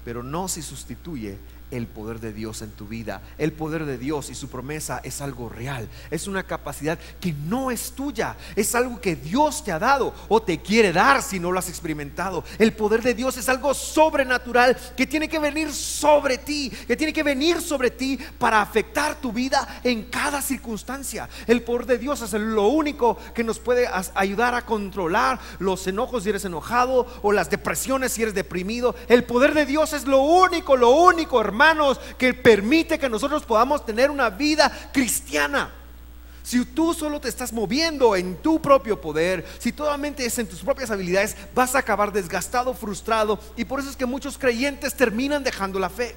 Pero 0.04 0.22
no 0.22 0.48
se 0.48 0.62
sustituye 0.62 1.38
el 1.70 1.86
poder 1.86 2.20
de 2.20 2.32
Dios 2.32 2.62
en 2.62 2.70
tu 2.70 2.86
vida. 2.86 3.22
El 3.38 3.52
poder 3.52 3.84
de 3.84 3.98
Dios 3.98 4.30
y 4.30 4.34
su 4.34 4.48
promesa 4.48 5.00
es 5.04 5.20
algo 5.20 5.48
real. 5.48 5.88
Es 6.10 6.26
una 6.26 6.42
capacidad 6.42 6.98
que 7.20 7.32
no 7.32 7.70
es 7.70 7.92
tuya. 7.92 8.36
Es 8.56 8.74
algo 8.74 9.00
que 9.00 9.16
Dios 9.16 9.64
te 9.64 9.72
ha 9.72 9.78
dado 9.78 10.14
o 10.28 10.42
te 10.42 10.60
quiere 10.60 10.92
dar 10.92 11.22
si 11.22 11.38
no 11.38 11.52
lo 11.52 11.58
has 11.58 11.68
experimentado. 11.68 12.44
El 12.58 12.72
poder 12.72 13.02
de 13.02 13.14
Dios 13.14 13.36
es 13.36 13.48
algo 13.48 13.74
sobrenatural 13.74 14.76
que 14.96 15.06
tiene 15.06 15.28
que 15.28 15.38
venir 15.38 15.72
sobre 15.72 16.38
ti, 16.38 16.70
que 16.86 16.96
tiene 16.96 17.12
que 17.12 17.22
venir 17.22 17.60
sobre 17.60 17.90
ti 17.90 18.18
para 18.38 18.60
afectar 18.60 19.20
tu 19.20 19.32
vida 19.32 19.80
en 19.84 20.04
cada 20.04 20.42
circunstancia. 20.42 21.28
El 21.46 21.62
poder 21.62 21.86
de 21.86 21.98
Dios 21.98 22.22
es 22.22 22.32
lo 22.32 22.68
único 22.68 23.16
que 23.34 23.44
nos 23.44 23.58
puede 23.58 23.88
ayudar 24.14 24.54
a 24.54 24.66
controlar 24.66 25.38
los 25.58 25.86
enojos 25.86 26.24
si 26.24 26.30
eres 26.30 26.44
enojado 26.44 27.06
o 27.22 27.32
las 27.32 27.50
depresiones 27.50 28.12
si 28.12 28.22
eres 28.22 28.34
deprimido. 28.34 28.94
El 29.08 29.24
poder 29.24 29.54
de 29.54 29.66
Dios 29.66 29.92
es 29.92 30.06
lo 30.06 30.18
único, 30.22 30.76
lo 30.76 30.90
único, 30.90 31.40
hermano 31.40 31.59
hermanos, 31.60 32.00
que 32.16 32.32
permite 32.32 32.98
que 32.98 33.08
nosotros 33.08 33.44
podamos 33.44 33.84
tener 33.84 34.10
una 34.10 34.30
vida 34.30 34.90
cristiana. 34.92 35.70
Si 36.42 36.64
tú 36.64 36.94
solo 36.94 37.20
te 37.20 37.28
estás 37.28 37.52
moviendo 37.52 38.16
en 38.16 38.36
tu 38.36 38.60
propio 38.60 39.00
poder, 39.00 39.46
si 39.58 39.72
totalmente 39.72 40.24
es 40.24 40.38
en 40.38 40.48
tus 40.48 40.60
propias 40.60 40.90
habilidades, 40.90 41.36
vas 41.54 41.74
a 41.74 41.80
acabar 41.80 42.12
desgastado, 42.12 42.72
frustrado. 42.72 43.38
Y 43.56 43.64
por 43.64 43.78
eso 43.78 43.90
es 43.90 43.96
que 43.96 44.06
muchos 44.06 44.38
creyentes 44.38 44.94
terminan 44.94 45.44
dejando 45.44 45.78
la 45.78 45.90
fe. 45.90 46.16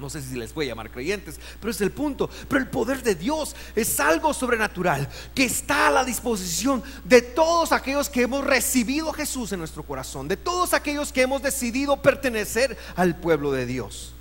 No 0.00 0.10
sé 0.10 0.20
si 0.20 0.34
les 0.34 0.52
voy 0.52 0.66
a 0.66 0.68
llamar 0.70 0.90
creyentes, 0.90 1.38
pero 1.60 1.70
es 1.70 1.80
el 1.80 1.92
punto. 1.92 2.28
Pero 2.48 2.60
el 2.60 2.68
poder 2.68 3.02
de 3.02 3.14
Dios 3.14 3.54
es 3.76 4.00
algo 4.00 4.34
sobrenatural 4.34 5.08
que 5.34 5.44
está 5.44 5.86
a 5.86 5.90
la 5.92 6.04
disposición 6.04 6.82
de 7.04 7.22
todos 7.22 7.70
aquellos 7.70 8.10
que 8.10 8.22
hemos 8.22 8.44
recibido 8.44 9.10
a 9.10 9.14
Jesús 9.14 9.52
en 9.52 9.60
nuestro 9.60 9.84
corazón, 9.84 10.26
de 10.26 10.36
todos 10.36 10.74
aquellos 10.74 11.12
que 11.12 11.22
hemos 11.22 11.42
decidido 11.42 12.02
pertenecer 12.02 12.76
al 12.96 13.16
pueblo 13.16 13.52
de 13.52 13.66
Dios. 13.66 14.12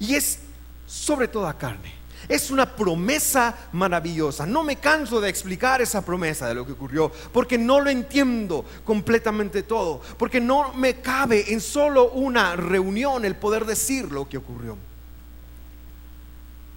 Y 0.00 0.14
es 0.14 0.38
sobre 0.86 1.28
toda 1.28 1.56
carne. 1.56 1.98
Es 2.28 2.50
una 2.50 2.76
promesa 2.76 3.56
maravillosa. 3.72 4.44
No 4.44 4.62
me 4.62 4.76
canso 4.76 5.20
de 5.20 5.30
explicar 5.30 5.80
esa 5.80 6.04
promesa 6.04 6.48
de 6.48 6.54
lo 6.54 6.66
que 6.66 6.72
ocurrió, 6.72 7.10
porque 7.32 7.56
no 7.56 7.80
lo 7.80 7.88
entiendo 7.88 8.64
completamente 8.84 9.62
todo, 9.62 10.02
porque 10.18 10.40
no 10.40 10.74
me 10.74 11.00
cabe 11.00 11.52
en 11.52 11.60
solo 11.60 12.10
una 12.10 12.54
reunión 12.56 13.24
el 13.24 13.36
poder 13.36 13.64
decir 13.64 14.10
lo 14.12 14.28
que 14.28 14.36
ocurrió. 14.36 14.76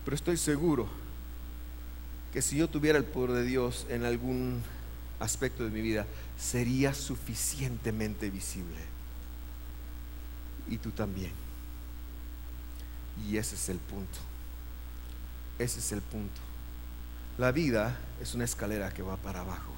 Pero 0.05 0.15
estoy 0.15 0.37
seguro 0.37 0.87
que 2.31 2.41
si 2.41 2.57
yo 2.57 2.69
tuviera 2.69 2.97
el 2.97 3.05
poder 3.05 3.31
de 3.31 3.43
Dios 3.43 3.85
en 3.89 4.05
algún 4.05 4.61
aspecto 5.19 5.63
de 5.63 5.69
mi 5.69 5.81
vida, 5.81 6.05
sería 6.39 6.93
suficientemente 6.93 8.29
visible. 8.29 8.79
Y 10.69 10.77
tú 10.77 10.91
también. 10.91 11.40
Y 13.27 13.37
ese 13.37 13.55
es 13.55 13.69
el 13.69 13.77
punto. 13.77 14.19
Ese 15.59 15.79
es 15.79 15.91
el 15.91 16.01
punto. 16.01 16.41
La 17.37 17.51
vida 17.51 17.97
es 18.21 18.33
una 18.33 18.45
escalera 18.45 18.93
que 18.93 19.01
va 19.01 19.17
para 19.17 19.41
abajo, 19.41 19.73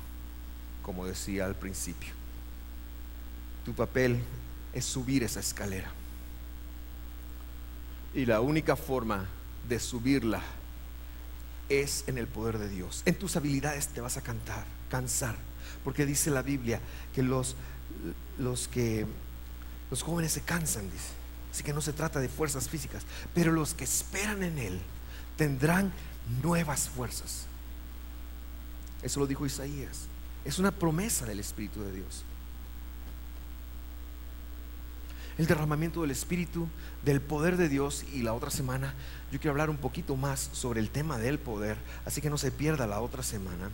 como 0.81 1.05
decía 1.05 1.45
al 1.45 1.55
principio. 1.55 2.13
Tu 3.65 3.73
papel 3.73 4.19
es 4.73 4.85
subir 4.85 5.23
esa 5.23 5.39
escalera. 5.39 5.91
Y 8.13 8.25
la 8.25 8.41
única 8.41 8.75
forma 8.75 9.27
de 9.67 9.79
subirla 9.79 10.41
es 11.69 12.03
en 12.07 12.17
el 12.17 12.27
poder 12.27 12.57
de 12.57 12.69
Dios. 12.69 13.01
En 13.05 13.15
tus 13.15 13.35
habilidades 13.35 13.87
te 13.87 14.01
vas 14.01 14.17
a 14.17 14.21
cantar, 14.21 14.65
cansar, 14.89 15.35
porque 15.83 16.05
dice 16.05 16.29
la 16.29 16.41
Biblia 16.41 16.79
que 17.13 17.23
los 17.23 17.55
los 18.37 18.67
que 18.67 19.05
los 19.89 20.01
jóvenes 20.01 20.31
se 20.31 20.41
cansan, 20.41 20.89
dice. 20.89 21.22
Así 21.53 21.63
que 21.63 21.71
no 21.71 21.81
se 21.81 21.93
trata 21.93 22.19
de 22.19 22.27
fuerzas 22.27 22.67
físicas, 22.67 23.03
pero 23.33 23.51
los 23.51 23.75
que 23.75 23.83
esperan 23.83 24.41
en 24.41 24.57
Él 24.57 24.81
tendrán 25.37 25.93
nuevas 26.41 26.89
fuerzas. 26.89 27.45
Eso 29.03 29.19
lo 29.19 29.27
dijo 29.27 29.45
Isaías. 29.45 30.07
Es 30.43 30.57
una 30.57 30.71
promesa 30.71 31.25
del 31.25 31.39
Espíritu 31.39 31.83
de 31.83 31.91
Dios. 31.91 32.25
el 35.37 35.47
derramamiento 35.47 36.01
del 36.01 36.11
Espíritu, 36.11 36.67
del 37.03 37.21
poder 37.21 37.57
de 37.57 37.69
Dios 37.69 38.05
y 38.13 38.21
la 38.21 38.33
otra 38.33 38.51
semana 38.51 38.93
yo 39.31 39.39
quiero 39.39 39.51
hablar 39.51 39.69
un 39.69 39.77
poquito 39.77 40.15
más 40.15 40.49
sobre 40.53 40.79
el 40.79 40.91
tema 40.91 41.17
del 41.17 41.39
poder, 41.39 41.77
así 42.05 42.21
que 42.21 42.29
no 42.29 42.37
se 42.37 42.51
pierda 42.51 42.85
la 42.85 43.01
otra 43.01 43.23
semana. 43.23 43.71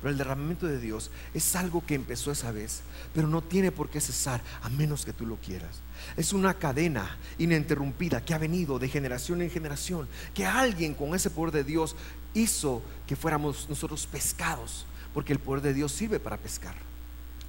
Pero 0.00 0.12
el 0.12 0.18
derramamiento 0.18 0.66
de 0.66 0.80
Dios 0.80 1.10
es 1.34 1.54
algo 1.56 1.84
que 1.84 1.94
empezó 1.94 2.32
esa 2.32 2.52
vez, 2.52 2.80
pero 3.12 3.28
no 3.28 3.42
tiene 3.42 3.70
por 3.70 3.90
qué 3.90 4.00
cesar 4.00 4.40
a 4.62 4.70
menos 4.70 5.04
que 5.04 5.12
tú 5.12 5.26
lo 5.26 5.36
quieras. 5.36 5.80
Es 6.16 6.32
una 6.32 6.54
cadena 6.54 7.18
ininterrumpida 7.38 8.24
que 8.24 8.32
ha 8.32 8.38
venido 8.38 8.78
de 8.78 8.88
generación 8.88 9.42
en 9.42 9.50
generación, 9.50 10.08
que 10.32 10.46
alguien 10.46 10.94
con 10.94 11.14
ese 11.14 11.28
poder 11.28 11.52
de 11.52 11.64
Dios 11.64 11.96
hizo 12.32 12.82
que 13.06 13.16
fuéramos 13.16 13.68
nosotros 13.68 14.06
pescados, 14.06 14.86
porque 15.12 15.34
el 15.34 15.38
poder 15.38 15.62
de 15.62 15.74
Dios 15.74 15.92
sirve 15.92 16.18
para 16.18 16.38
pescar, 16.38 16.74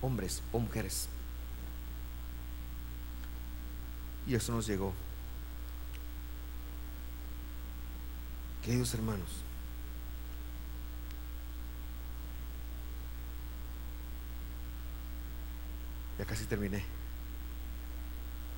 hombres 0.01 0.41
o 0.51 0.59
mujeres. 0.59 1.07
Y 4.27 4.35
eso 4.35 4.51
nos 4.51 4.67
llegó. 4.67 4.93
Queridos 8.63 8.93
hermanos, 8.93 9.29
ya 16.17 16.25
casi 16.25 16.45
terminé. 16.45 16.83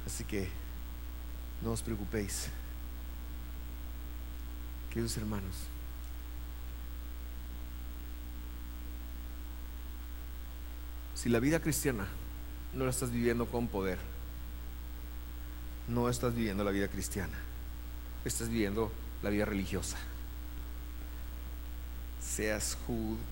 Así 0.05 0.23
que 0.23 0.49
no 1.61 1.71
os 1.71 1.81
preocupéis. 1.81 2.49
Queridos 4.89 5.17
hermanos, 5.17 5.55
si 11.15 11.29
la 11.29 11.39
vida 11.39 11.59
cristiana 11.59 12.05
no 12.73 12.83
la 12.83 12.91
estás 12.91 13.11
viviendo 13.11 13.47
con 13.47 13.67
poder, 13.67 13.97
no 15.87 16.09
estás 16.09 16.35
viviendo 16.35 16.63
la 16.63 16.71
vida 16.71 16.87
cristiana, 16.89 17.37
estás 18.23 18.49
viviendo 18.49 18.91
la 19.23 19.29
vida 19.29 19.45
religiosa. 19.45 19.97
Seas 22.21 22.77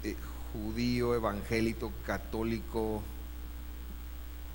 eh, 0.03 0.15
judío, 0.53 1.13
evangélico, 1.13 1.91
católico, 2.05 3.03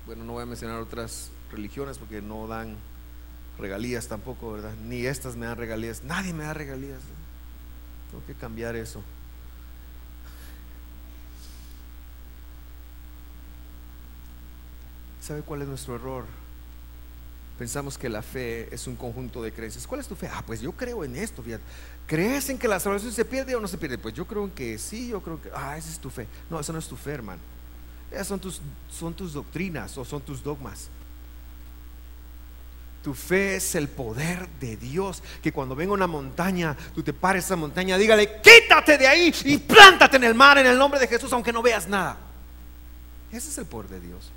bueno, 0.07 0.23
no 0.23 0.33
voy 0.33 0.43
a 0.43 0.45
mencionar 0.45 0.79
otras 0.79 1.29
religiones 1.51 1.97
porque 1.97 2.21
no 2.21 2.47
dan 2.47 2.77
regalías 3.59 4.07
tampoco, 4.07 4.53
¿verdad? 4.53 4.73
Ni 4.85 5.05
estas 5.05 5.35
me 5.35 5.45
dan 5.45 5.57
regalías, 5.57 6.01
nadie 6.03 6.33
me 6.33 6.45
da 6.45 6.53
regalías. 6.53 7.01
Tengo 8.09 8.25
que 8.25 8.33
cambiar 8.33 8.77
eso. 8.77 9.03
¿Sabe 15.21 15.41
cuál 15.41 15.63
es 15.63 15.67
nuestro 15.67 15.95
error? 15.95 16.23
Pensamos 17.59 17.97
que 17.97 18.07
la 18.07 18.21
fe 18.21 18.73
es 18.73 18.87
un 18.87 18.95
conjunto 18.95 19.41
de 19.43 19.51
creencias. 19.51 19.85
¿Cuál 19.87 19.99
es 19.99 20.07
tu 20.07 20.15
fe? 20.15 20.29
Ah, 20.31 20.41
pues 20.45 20.61
yo 20.61 20.71
creo 20.71 21.03
en 21.03 21.17
esto, 21.17 21.43
fíjate. 21.43 21.63
¿Crees 22.05 22.49
en 22.49 22.57
que 22.57 22.69
la 22.69 22.79
salvación 22.79 23.11
se 23.11 23.25
pierde 23.25 23.55
o 23.55 23.59
no 23.59 23.67
se 23.67 23.77
pierde? 23.77 23.97
Pues 23.97 24.13
yo 24.13 24.25
creo 24.25 24.45
en 24.45 24.51
que 24.51 24.77
sí, 24.77 25.09
yo 25.09 25.21
creo 25.21 25.41
que... 25.41 25.49
Ah, 25.53 25.75
esa 25.77 25.89
es 25.89 25.99
tu 25.99 26.09
fe. 26.09 26.27
No, 26.49 26.61
eso 26.61 26.71
no 26.71 26.79
es 26.79 26.87
tu 26.87 26.95
fe, 26.95 27.11
hermano. 27.11 27.56
Esas 28.11 28.27
son 28.27 28.39
tus, 28.39 28.61
son 28.89 29.13
tus 29.13 29.33
doctrinas 29.33 29.97
o 29.97 30.05
son 30.05 30.21
tus 30.21 30.43
dogmas. 30.43 30.89
Tu 33.03 33.13
fe 33.13 33.55
es 33.55 33.75
el 33.75 33.87
poder 33.87 34.47
de 34.59 34.75
Dios. 34.75 35.23
Que 35.41 35.51
cuando 35.51 35.75
venga 35.75 35.93
una 35.93 36.07
montaña, 36.07 36.75
tú 36.93 37.03
te 37.03 37.13
pares 37.13 37.45
esa 37.45 37.55
montaña, 37.55 37.97
dígale, 37.97 38.41
quítate 38.41 38.97
de 38.97 39.07
ahí 39.07 39.33
y 39.45 39.57
plántate 39.57 40.17
en 40.17 40.23
el 40.23 40.35
mar 40.35 40.57
en 40.57 40.67
el 40.67 40.77
nombre 40.77 40.99
de 40.99 41.07
Jesús, 41.07 41.31
aunque 41.33 41.53
no 41.53 41.61
veas 41.61 41.87
nada. 41.87 42.17
Ese 43.31 43.49
es 43.49 43.57
el 43.57 43.65
poder 43.65 43.89
de 43.89 43.99
Dios. 43.99 44.31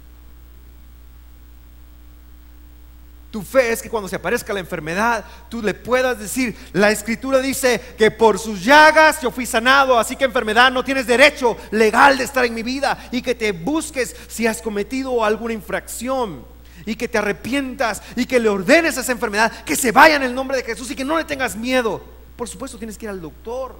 Tu 3.30 3.42
fe 3.42 3.70
es 3.70 3.80
que 3.80 3.88
cuando 3.88 4.08
se 4.08 4.16
aparezca 4.16 4.52
la 4.52 4.58
enfermedad, 4.58 5.24
tú 5.48 5.62
le 5.62 5.72
puedas 5.72 6.18
decir, 6.18 6.56
la 6.72 6.90
escritura 6.90 7.38
dice 7.38 7.80
que 7.96 8.10
por 8.10 8.40
sus 8.40 8.64
llagas 8.64 9.20
yo 9.20 9.30
fui 9.30 9.46
sanado, 9.46 9.96
así 9.98 10.16
que 10.16 10.24
enfermedad 10.24 10.72
no 10.72 10.84
tienes 10.84 11.06
derecho 11.06 11.56
legal 11.70 12.18
de 12.18 12.24
estar 12.24 12.44
en 12.44 12.54
mi 12.54 12.64
vida 12.64 13.08
y 13.12 13.22
que 13.22 13.36
te 13.36 13.52
busques 13.52 14.16
si 14.26 14.48
has 14.48 14.60
cometido 14.60 15.24
alguna 15.24 15.54
infracción 15.54 16.44
y 16.84 16.96
que 16.96 17.06
te 17.06 17.18
arrepientas 17.18 18.02
y 18.16 18.26
que 18.26 18.40
le 18.40 18.48
ordenes 18.48 18.98
a 18.98 19.02
esa 19.02 19.12
enfermedad 19.12 19.64
que 19.64 19.76
se 19.76 19.92
vaya 19.92 20.16
en 20.16 20.24
el 20.24 20.34
nombre 20.34 20.56
de 20.56 20.64
Jesús 20.64 20.90
y 20.90 20.96
que 20.96 21.04
no 21.04 21.16
le 21.16 21.24
tengas 21.24 21.54
miedo. 21.54 22.02
Por 22.36 22.48
supuesto 22.48 22.78
tienes 22.78 22.98
que 22.98 23.06
ir 23.06 23.10
al 23.10 23.20
doctor, 23.20 23.76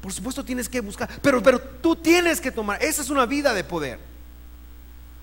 por 0.00 0.12
supuesto 0.12 0.44
tienes 0.44 0.68
que 0.68 0.80
buscar, 0.80 1.08
pero, 1.20 1.42
pero 1.42 1.60
tú 1.60 1.96
tienes 1.96 2.40
que 2.40 2.52
tomar, 2.52 2.80
esa 2.80 3.02
es 3.02 3.10
una 3.10 3.26
vida 3.26 3.52
de 3.52 3.64
poder. 3.64 4.07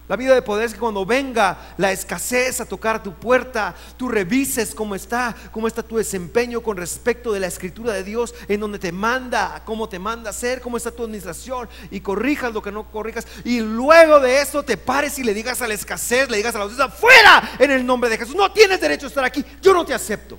La 0.07 0.15
vida 0.15 0.35
de 0.35 0.43
poder 0.43 0.65
es 0.65 0.73
que 0.73 0.79
cuando 0.79 1.03
venga 1.03 1.73
la 1.77 1.91
escasez 1.91 2.61
a 2.61 2.65
tocar 2.65 3.01
tu 3.01 3.13
puerta, 3.15 3.73
tú 3.97 4.07
revises 4.07 4.75
cómo 4.75 4.93
está, 4.93 5.35
cómo 5.51 5.67
está 5.67 5.81
tu 5.81 5.97
desempeño 5.97 6.61
con 6.61 6.77
respecto 6.77 7.33
de 7.33 7.39
la 7.39 7.47
escritura 7.47 7.91
de 7.93 8.03
Dios, 8.03 8.35
en 8.47 8.59
donde 8.59 8.77
te 8.77 8.91
manda, 8.91 9.63
cómo 9.65 9.89
te 9.89 9.97
manda 9.97 10.29
hacer, 10.29 10.61
cómo 10.61 10.77
está 10.77 10.91
tu 10.91 11.03
administración 11.03 11.67
y 11.89 12.01
corrijas 12.01 12.53
lo 12.53 12.61
que 12.61 12.71
no 12.71 12.91
corrijas. 12.91 13.25
Y 13.43 13.61
luego 13.61 14.19
de 14.19 14.41
eso 14.41 14.61
te 14.61 14.77
pares 14.77 15.17
y 15.17 15.23
le 15.23 15.33
digas 15.33 15.63
a 15.63 15.67
la 15.67 15.73
escasez, 15.73 16.29
le 16.29 16.37
digas 16.37 16.53
a 16.53 16.59
la 16.59 16.65
audiencia, 16.65 16.89
fuera 16.89 17.55
en 17.57 17.71
el 17.71 17.83
nombre 17.83 18.07
de 18.07 18.19
Jesús, 18.19 18.35
no 18.35 18.51
tienes 18.51 18.79
derecho 18.79 19.07
a 19.07 19.09
estar 19.09 19.25
aquí, 19.25 19.43
yo 19.59 19.73
no 19.73 19.83
te 19.83 19.95
acepto. 19.95 20.37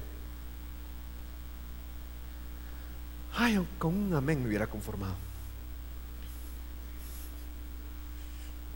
Ay, 3.37 3.61
con 3.79 3.95
un 3.95 4.15
amén 4.15 4.41
me 4.41 4.49
hubiera 4.49 4.69
conformado. 4.69 5.26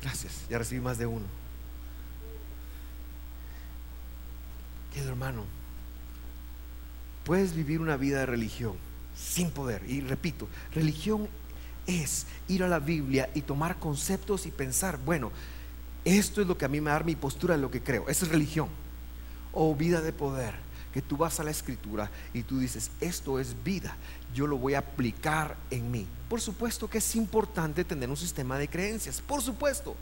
Gracias, 0.02 0.32
ya 0.48 0.58
recibí 0.58 0.80
más 0.80 0.98
de 0.98 1.06
uno. 1.06 1.26
Querido 4.92 5.10
hermano, 5.10 5.44
puedes 7.24 7.54
vivir 7.54 7.80
una 7.80 7.96
vida 7.96 8.20
de 8.20 8.26
religión 8.26 8.76
sin 9.14 9.50
poder. 9.50 9.82
Y 9.88 10.00
repito, 10.00 10.48
religión 10.74 11.28
es 11.86 12.26
ir 12.48 12.62
a 12.62 12.68
la 12.68 12.78
Biblia 12.78 13.30
y 13.34 13.42
tomar 13.42 13.78
conceptos 13.78 14.46
y 14.46 14.50
pensar, 14.50 14.98
bueno, 15.04 15.30
esto 16.04 16.40
es 16.40 16.46
lo 16.46 16.56
que 16.56 16.64
a 16.64 16.68
mí 16.68 16.80
me 16.80 16.90
da 16.90 17.00
mi 17.00 17.14
postura 17.14 17.54
de 17.54 17.60
lo 17.60 17.70
que 17.70 17.82
creo. 17.82 18.08
Esa 18.08 18.24
es 18.24 18.32
religión. 18.32 18.68
O 19.52 19.74
vida 19.74 20.00
de 20.00 20.12
poder, 20.12 20.54
que 20.92 21.02
tú 21.02 21.16
vas 21.16 21.38
a 21.40 21.44
la 21.44 21.50
escritura 21.50 22.10
y 22.34 22.42
tú 22.42 22.58
dices, 22.58 22.90
esto 23.00 23.38
es 23.38 23.54
vida, 23.62 23.96
yo 24.34 24.46
lo 24.46 24.58
voy 24.58 24.74
a 24.74 24.80
aplicar 24.80 25.56
en 25.70 25.90
mí. 25.90 26.06
Por 26.28 26.40
supuesto 26.40 26.88
que 26.88 26.98
es 26.98 27.16
importante 27.16 27.84
tener 27.84 28.08
un 28.08 28.16
sistema 28.16 28.58
de 28.58 28.68
creencias, 28.68 29.20
por 29.20 29.42
supuesto. 29.42 29.96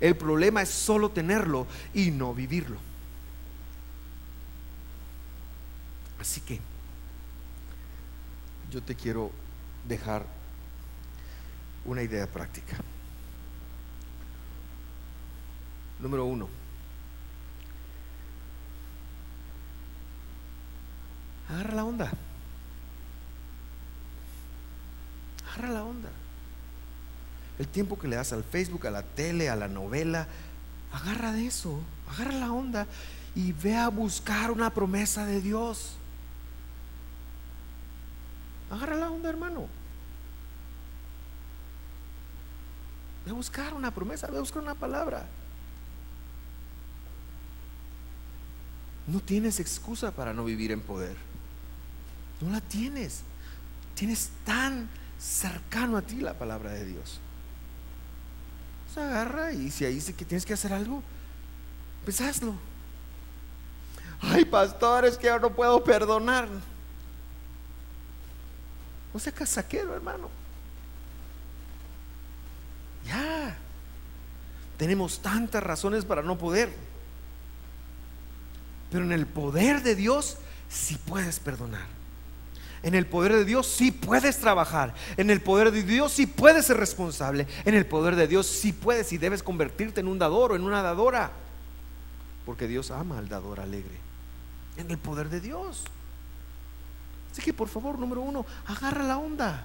El 0.00 0.16
problema 0.16 0.62
es 0.62 0.68
solo 0.68 1.10
tenerlo 1.10 1.66
y 1.92 2.10
no 2.10 2.32
vivirlo. 2.32 2.78
Así 6.20 6.40
que 6.40 6.60
yo 8.70 8.82
te 8.82 8.94
quiero 8.94 9.30
dejar 9.86 10.24
una 11.84 12.02
idea 12.02 12.26
práctica. 12.26 12.76
Número 15.98 16.24
uno. 16.24 16.57
Agarra 21.48 21.74
la 21.74 21.84
onda. 21.84 22.12
Agarra 25.52 25.72
la 25.72 25.84
onda. 25.84 26.10
El 27.58 27.66
tiempo 27.66 27.98
que 27.98 28.06
le 28.06 28.16
das 28.16 28.32
al 28.32 28.44
Facebook, 28.44 28.86
a 28.86 28.90
la 28.90 29.02
tele, 29.02 29.48
a 29.48 29.56
la 29.56 29.68
novela, 29.68 30.28
agarra 30.92 31.32
de 31.32 31.46
eso, 31.46 31.80
agarra 32.08 32.32
la 32.32 32.52
onda 32.52 32.86
y 33.34 33.52
ve 33.52 33.76
a 33.76 33.88
buscar 33.88 34.50
una 34.50 34.70
promesa 34.70 35.26
de 35.26 35.40
Dios. 35.40 35.96
Agarra 38.70 38.96
la 38.96 39.10
onda, 39.10 39.28
hermano. 39.28 39.66
Ve 43.24 43.30
a 43.30 43.34
buscar 43.34 43.74
una 43.74 43.90
promesa, 43.90 44.28
ve 44.28 44.36
a 44.36 44.40
buscar 44.40 44.62
una 44.62 44.74
palabra. 44.74 45.26
No 49.06 49.20
tienes 49.20 49.58
excusa 49.58 50.10
para 50.10 50.34
no 50.34 50.44
vivir 50.44 50.70
en 50.70 50.80
poder. 50.80 51.27
No 52.40 52.50
la 52.50 52.60
tienes. 52.60 53.22
Tienes 53.94 54.30
tan 54.44 54.88
cercano 55.18 55.96
a 55.96 56.02
ti 56.02 56.16
la 56.16 56.34
palabra 56.34 56.70
de 56.72 56.84
Dios. 56.84 57.20
Se 58.94 59.00
agarra 59.00 59.52
y 59.52 59.70
si 59.70 59.84
ahí 59.84 59.94
dice 59.94 60.14
que 60.14 60.24
tienes 60.24 60.46
que 60.46 60.54
hacer 60.54 60.72
algo, 60.72 61.02
pues 62.04 62.20
hazlo. 62.20 62.54
Ay, 64.20 64.44
pastor, 64.44 65.04
es 65.04 65.16
que 65.16 65.26
yo 65.26 65.38
no 65.38 65.54
puedo 65.54 65.82
perdonar. 65.82 66.48
No 69.12 69.20
sea 69.20 69.32
casaquero, 69.32 69.94
hermano. 69.94 70.28
Ya. 73.04 73.56
Tenemos 74.76 75.20
tantas 75.20 75.62
razones 75.62 76.04
para 76.04 76.22
no 76.22 76.38
poder. 76.38 76.72
Pero 78.90 79.04
en 79.04 79.12
el 79.12 79.26
poder 79.26 79.82
de 79.82 79.94
Dios 79.94 80.38
sí 80.68 80.98
puedes 81.06 81.40
perdonar. 81.40 81.97
En 82.82 82.94
el 82.94 83.06
poder 83.06 83.32
de 83.32 83.44
Dios 83.44 83.66
sí 83.66 83.90
puedes 83.90 84.38
trabajar. 84.38 84.94
En 85.16 85.30
el 85.30 85.40
poder 85.40 85.72
de 85.72 85.82
Dios 85.82 86.12
sí 86.12 86.26
puedes 86.26 86.66
ser 86.66 86.76
responsable. 86.76 87.46
En 87.64 87.74
el 87.74 87.86
poder 87.86 88.14
de 88.16 88.28
Dios 88.28 88.46
sí 88.46 88.72
puedes 88.72 89.12
y 89.12 89.18
debes 89.18 89.42
convertirte 89.42 90.00
en 90.00 90.08
un 90.08 90.18
dador 90.18 90.52
o 90.52 90.56
en 90.56 90.62
una 90.62 90.82
dadora. 90.82 91.32
porque 92.46 92.66
Dios 92.66 92.90
ama 92.90 93.18
al 93.18 93.28
dador 93.28 93.60
alegre. 93.60 93.98
En 94.78 94.90
el 94.90 94.96
poder 94.96 95.28
de 95.28 95.40
Dios. 95.40 95.84
Así 97.30 97.42
que 97.42 97.52
por 97.52 97.68
favor, 97.68 97.98
número 97.98 98.22
uno, 98.22 98.46
agarra 98.66 99.02
la 99.04 99.18
onda. 99.18 99.64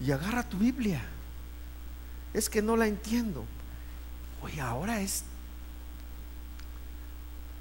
Y 0.00 0.10
agarra 0.10 0.42
tu 0.42 0.58
Biblia. 0.58 1.02
Es 2.34 2.50
que 2.50 2.62
no 2.62 2.76
la 2.76 2.86
entiendo. 2.86 3.44
Oye, 4.42 4.60
ahora 4.60 5.00
es... 5.00 5.24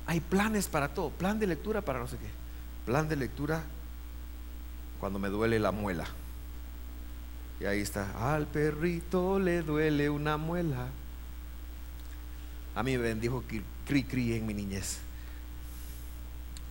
Hay 0.07 0.19
planes 0.19 0.67
para 0.67 0.87
todo. 0.87 1.11
Plan 1.11 1.37
de 1.37 1.45
lectura 1.45 1.81
para 1.81 1.99
no 1.99 2.07
sé 2.07 2.17
qué. 2.17 2.38
Plan 2.85 3.07
de 3.07 3.15
lectura 3.15 3.63
cuando 4.99 5.19
me 5.19 5.29
duele 5.29 5.59
la 5.59 5.71
muela. 5.71 6.05
Y 7.59 7.65
ahí 7.65 7.81
está, 7.81 8.33
al 8.33 8.47
perrito 8.47 9.39
le 9.39 9.61
duele 9.61 10.09
una 10.09 10.37
muela. 10.37 10.87
A 12.75 12.83
mí 12.83 12.91
me 12.91 12.99
bendijo 12.99 13.43
cri 13.85 14.03
cri 14.03 14.33
en 14.33 14.45
mi 14.45 14.53
niñez. 14.53 14.99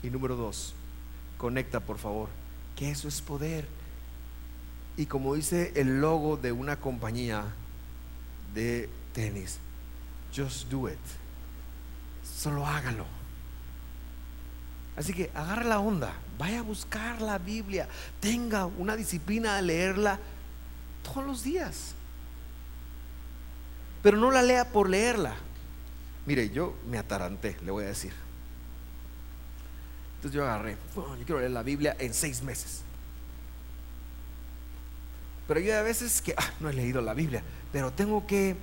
Y 0.03 0.11
número 0.11 0.37
dos, 0.37 0.75
conecta 1.37 1.81
por 1.81 1.99
favor, 1.99 2.29
que 2.77 2.91
eso 2.91 3.09
es 3.09 3.21
poder. 3.21 3.67
Y 4.97 5.07
como 5.07 5.35
dice 5.35 5.73
el 5.77 6.01
logo 6.01 6.37
de 6.37 6.53
una 6.53 6.77
compañía 6.77 7.45
de 8.55 8.89
tenis, 9.13 9.59
just 10.35 10.69
do 10.69 10.89
it. 10.89 10.99
Solo 12.25 12.67
hágalo. 12.67 13.18
Así 14.99 15.15
que 15.15 15.31
agarra 15.33 15.63
la 15.63 15.79
onda, 15.79 16.13
vaya 16.39 16.59
a 16.59 16.63
buscar 16.63 17.23
la 17.23 17.39
Biblia, 17.39 17.87
tenga 18.19 18.67
una 18.67 18.97
disciplina 18.97 19.57
a 19.57 19.63
leerla 19.63 20.19
todos 21.05 21.25
los 21.25 21.45
días. 21.45 21.95
Pero 24.03 24.17
no 24.17 24.33
la 24.33 24.43
lea 24.43 24.73
por 24.73 24.91
leerla. 24.91 25.37
Mire, 26.27 26.51
yo 26.51 26.75
me 26.91 26.99
ataranté, 26.99 27.57
le 27.65 27.71
voy 27.71 27.85
a 27.85 27.89
decir. 27.89 28.13
Entonces 30.17 30.35
yo 30.35 30.45
agarré, 30.45 30.77
yo 30.97 31.25
quiero 31.25 31.39
leer 31.39 31.53
la 31.53 31.63
Biblia 31.63 31.97
en 32.01 32.13
seis 32.13 32.43
meses. 32.43 32.83
Pero 35.47 35.61
yo 35.61 35.79
a 35.79 35.83
veces 35.83 36.21
que 36.21 36.35
ah, 36.37 36.51
no 36.59 36.71
he 36.71 36.73
leído 36.73 37.01
la 37.01 37.15
Biblia, 37.15 37.45
pero 37.71 37.93
tengo 37.93 38.27
que 38.27 38.57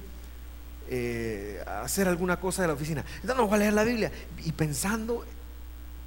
eh, 0.90 1.64
hacer 1.82 2.10
alguna 2.10 2.42
cosa 2.42 2.62
de 2.62 2.68
la 2.68 2.74
oficina. 2.74 3.06
Entonces 3.22 3.38
no 3.38 3.48
voy 3.48 3.56
a 3.56 3.60
leer 3.60 3.74
la 3.74 3.86
Biblia. 3.86 4.12
Y 4.44 4.52
pensando 4.52 5.26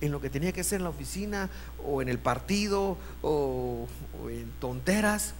en 0.00 0.12
lo 0.12 0.20
que 0.20 0.30
tenía 0.30 0.52
que 0.52 0.60
hacer 0.60 0.76
en 0.76 0.84
la 0.84 0.90
oficina, 0.90 1.50
o 1.84 2.02
en 2.02 2.08
el 2.08 2.18
partido, 2.18 2.96
o, 3.22 3.86
en 4.28 4.50
tonteras, 4.60 5.34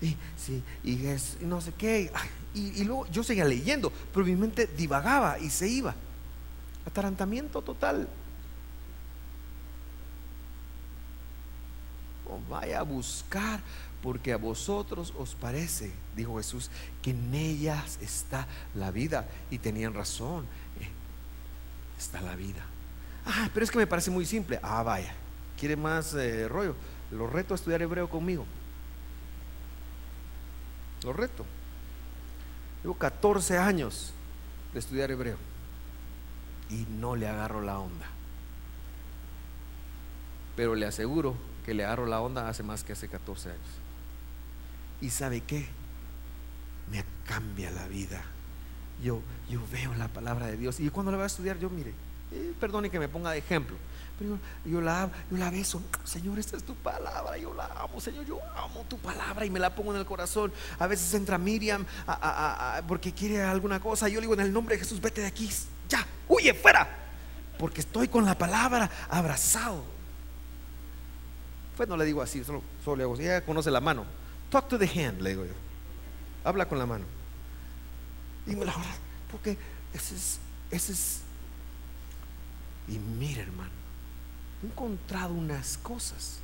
y, 0.00 0.16
sí, 0.36 0.62
y, 0.82 1.44
no 1.44 1.60
sé 1.60 1.72
qué. 1.72 2.12
Y, 2.54 2.84
luego 2.84 3.06
yo 3.06 3.22
seguía 3.22 3.44
leyendo, 3.44 3.92
pero 4.12 4.26
mi 4.26 4.36
mente 4.36 4.66
divagaba 4.66 5.38
y 5.38 5.50
se 5.50 5.68
iba. 5.68 5.94
Atarantamiento 6.86 7.62
total. 7.62 8.08
Oh, 12.28 12.38
vaya 12.48 12.80
a 12.80 12.82
buscar, 12.82 13.60
porque 14.02 14.32
a 14.32 14.36
vosotros 14.36 15.12
os 15.18 15.34
parece, 15.34 15.92
dijo 16.14 16.36
Jesús, 16.36 16.70
que 17.02 17.10
en 17.10 17.34
ellas 17.34 17.98
está 18.00 18.46
la 18.74 18.90
vida. 18.90 19.26
Y 19.50 19.58
tenían 19.58 19.94
razón, 19.94 20.44
eh, 20.80 20.88
está 21.98 22.20
la 22.20 22.36
vida. 22.36 22.64
Ah, 23.26 23.48
pero 23.52 23.64
es 23.64 23.70
que 23.70 23.78
me 23.78 23.86
parece 23.86 24.10
muy 24.10 24.26
simple. 24.26 24.58
Ah, 24.62 24.82
vaya, 24.82 25.14
quiere 25.58 25.76
más 25.76 26.14
eh, 26.14 26.48
rollo. 26.48 26.76
Lo 27.10 27.26
reto 27.26 27.54
a 27.54 27.56
estudiar 27.56 27.80
hebreo 27.82 28.08
conmigo. 28.08 28.46
Lo 31.04 31.12
reto. 31.12 31.44
Llevo 32.82 32.94
14 32.94 33.58
años 33.58 34.12
de 34.72 34.78
estudiar 34.78 35.10
hebreo 35.10 35.36
y 36.70 36.86
no 36.98 37.16
le 37.16 37.28
agarro 37.28 37.62
la 37.62 37.78
onda. 37.78 38.06
Pero 40.56 40.74
le 40.74 40.86
aseguro 40.86 41.34
que 41.64 41.74
le 41.74 41.84
agarro 41.84 42.06
la 42.06 42.20
onda 42.20 42.48
hace 42.48 42.62
más 42.62 42.84
que 42.84 42.92
hace 42.92 43.08
14 43.08 43.50
años. 43.50 43.60
¿Y 45.00 45.10
sabe 45.10 45.40
qué? 45.40 45.66
Me 46.90 47.04
cambia 47.26 47.70
la 47.70 47.86
vida. 47.88 48.22
Yo, 49.02 49.20
yo 49.48 49.60
veo 49.72 49.94
la 49.94 50.08
palabra 50.08 50.46
de 50.46 50.56
Dios 50.56 50.78
y 50.80 50.88
cuando 50.90 51.10
la 51.10 51.18
voy 51.18 51.24
a 51.24 51.26
estudiar, 51.26 51.58
yo 51.58 51.70
mire, 51.70 51.92
eh, 52.34 52.52
perdone 52.58 52.90
que 52.90 52.98
me 52.98 53.08
ponga 53.08 53.30
de 53.30 53.38
ejemplo. 53.38 53.76
Pero 54.18 54.38
yo, 54.64 54.80
la, 54.80 55.10
yo 55.30 55.36
la 55.36 55.50
beso, 55.50 55.82
Señor, 56.04 56.38
esta 56.38 56.56
es 56.56 56.62
tu 56.62 56.74
palabra, 56.76 57.36
yo 57.36 57.52
la 57.52 57.66
amo, 57.66 58.00
Señor, 58.00 58.24
yo 58.24 58.38
amo 58.56 58.84
tu 58.88 58.96
palabra 58.98 59.44
y 59.44 59.50
me 59.50 59.58
la 59.58 59.74
pongo 59.74 59.92
en 59.92 59.98
el 59.98 60.06
corazón. 60.06 60.52
A 60.78 60.86
veces 60.86 61.12
entra 61.14 61.36
Miriam 61.36 61.84
porque 62.86 63.12
quiere 63.12 63.42
alguna 63.42 63.80
cosa, 63.80 64.08
yo 64.08 64.20
le 64.20 64.22
digo 64.22 64.34
en 64.34 64.40
el 64.40 64.52
nombre 64.52 64.76
de 64.76 64.80
Jesús, 64.80 65.00
vete 65.00 65.22
de 65.22 65.26
aquí, 65.26 65.50
ya, 65.88 66.06
huye 66.28 66.54
fuera, 66.54 66.88
porque 67.58 67.80
estoy 67.80 68.06
con 68.06 68.24
la 68.24 68.38
palabra 68.38 68.88
abrazado. 69.08 69.82
Pues 71.76 71.88
no 71.88 71.96
le 71.96 72.04
digo 72.04 72.22
así, 72.22 72.44
solo, 72.44 72.62
le 72.96 73.02
hago, 73.02 73.18
ella 73.18 73.44
conoce 73.44 73.68
la 73.72 73.80
mano, 73.80 74.04
talk 74.48 74.68
to 74.68 74.78
the 74.78 74.86
hand, 74.86 75.20
le 75.22 75.30
digo 75.30 75.44
yo, 75.44 75.54
habla 76.44 76.68
con 76.68 76.78
la 76.78 76.86
mano. 76.86 77.04
Dime 78.46 78.64
la 78.64 78.76
verdad, 78.76 78.94
porque 79.28 79.58
ese 79.92 80.14
es, 80.14 80.38
ese 80.70 80.92
es, 80.92 81.23
y 82.88 82.98
mira 82.98 83.42
hermano 83.42 83.84
he 84.64 84.66
encontrado 84.66 85.34
unas 85.34 85.78
cosas 85.78 86.38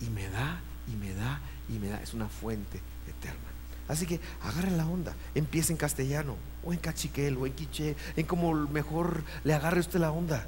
y 0.00 0.06
me 0.10 0.28
da 0.28 0.60
y 0.86 0.96
me 0.96 1.14
da 1.14 1.40
y 1.68 1.78
me 1.78 1.88
da. 1.88 2.02
Es 2.02 2.14
una 2.14 2.28
fuente 2.28 2.80
eterna. 3.08 3.40
Así 3.88 4.06
que 4.06 4.20
agarren 4.42 4.78
la 4.78 4.86
onda, 4.86 5.14
empiece 5.34 5.72
en 5.72 5.76
castellano 5.76 6.36
o 6.62 6.72
en 6.72 6.78
cachiquel 6.78 7.36
o 7.36 7.46
en 7.46 7.52
quiche, 7.52 7.96
en 8.16 8.26
como 8.26 8.54
mejor 8.54 9.22
le 9.44 9.54
agarre 9.54 9.80
usted 9.80 10.00
la 10.00 10.10
onda. 10.10 10.46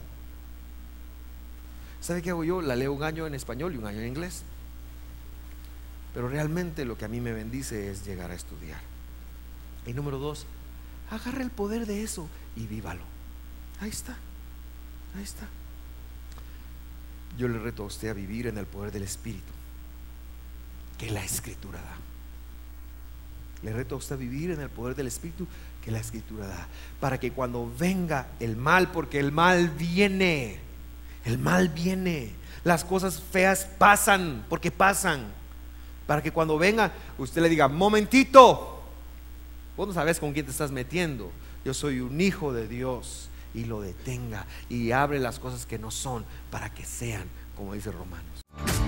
¿Sabe 2.01 2.23
qué 2.23 2.31
hago 2.31 2.45
yo? 2.45 2.63
La 2.63 2.77
leo 2.77 2.93
un 2.93 3.03
año 3.03 3.27
en 3.27 3.35
español 3.35 3.75
y 3.75 3.79
un 3.79 3.87
año 3.87 4.01
en 4.01 4.09
inglés. 4.09 4.43
Pero 6.15 6.29
realmente 6.29 6.85
lo 6.87 6.97
que 6.97 7.05
a 7.05 7.09
mí 7.09 7.21
me 7.21 7.33
bendice 7.33 7.91
es 7.91 8.07
llegar 8.07 8.31
a 8.31 8.35
estudiar. 8.35 8.81
Y 9.87 9.93
número 9.93 10.19
dos, 10.19 10.47
agarre 11.11 11.43
el 11.43 11.51
poder 11.51 11.87
de 11.87 12.03
eso 12.03 12.29
y 12.55 12.67
vívalo. 12.67 13.03
Ahí 13.81 13.91
está, 13.91 14.17
ahí 15.17 15.25
está. 15.25 15.47
Yo 17.37 17.49
le 17.49 17.59
reto 17.59 17.83
a 17.83 17.87
usted 17.87 18.09
a 18.09 18.15
vivir 18.15 18.47
en 18.47 18.59
el 18.59 18.67
poder 18.67 18.93
del 18.93 19.03
Espíritu 19.03 19.53
que 20.99 21.11
la 21.11 21.23
Escritura 21.23 21.79
da. 21.81 21.97
Le 23.63 23.73
reto 23.73 23.95
a 23.95 23.99
usted 23.99 24.15
a 24.15 24.19
vivir 24.19 24.51
en 24.51 24.61
el 24.61 24.71
poder 24.71 24.95
del 24.95 25.07
Espíritu 25.07 25.47
que 25.85 25.91
la 25.91 25.99
Escritura 25.99 26.47
da. 26.47 26.67
Para 27.01 27.19
que 27.19 27.33
cuando 27.33 27.71
venga 27.79 28.29
el 28.41 28.57
mal, 28.57 28.91
porque 28.91 29.19
el 29.19 29.33
mal 29.33 29.71
viene, 29.71 30.59
el 31.25 31.39
mal 31.39 31.69
viene, 31.69 32.33
las 32.65 32.85
cosas 32.85 33.21
feas 33.21 33.67
pasan, 33.79 34.45
porque 34.49 34.71
pasan. 34.71 35.27
Para 36.07 36.23
que 36.23 36.33
cuando 36.33 36.59
venga, 36.59 36.93
usted 37.19 37.43
le 37.43 37.49
diga, 37.49 37.69
momentito, 37.69 38.83
vos 39.77 39.89
no 39.89 39.95
sabes 39.95 40.19
con 40.19 40.33
quién 40.33 40.47
te 40.47 40.53
estás 40.53 40.71
metiendo. 40.71 41.31
Yo 41.65 41.75
soy 41.75 42.01
un 42.01 42.21
hijo 42.21 42.53
de 42.53 42.69
Dios 42.69 43.29
y 43.57 43.65
lo 43.65 43.81
detenga 43.81 44.47
y 44.69 44.93
abre 44.93 45.19
las 45.19 45.41
cosas 45.41 45.67
que 45.67 45.79
no 45.79 45.91
son 45.91 46.25
para 46.51 46.73
que 46.73 46.85
sean, 46.85 47.25
como 47.57 47.75
dice 47.75 47.91
Romanos. 47.91 48.86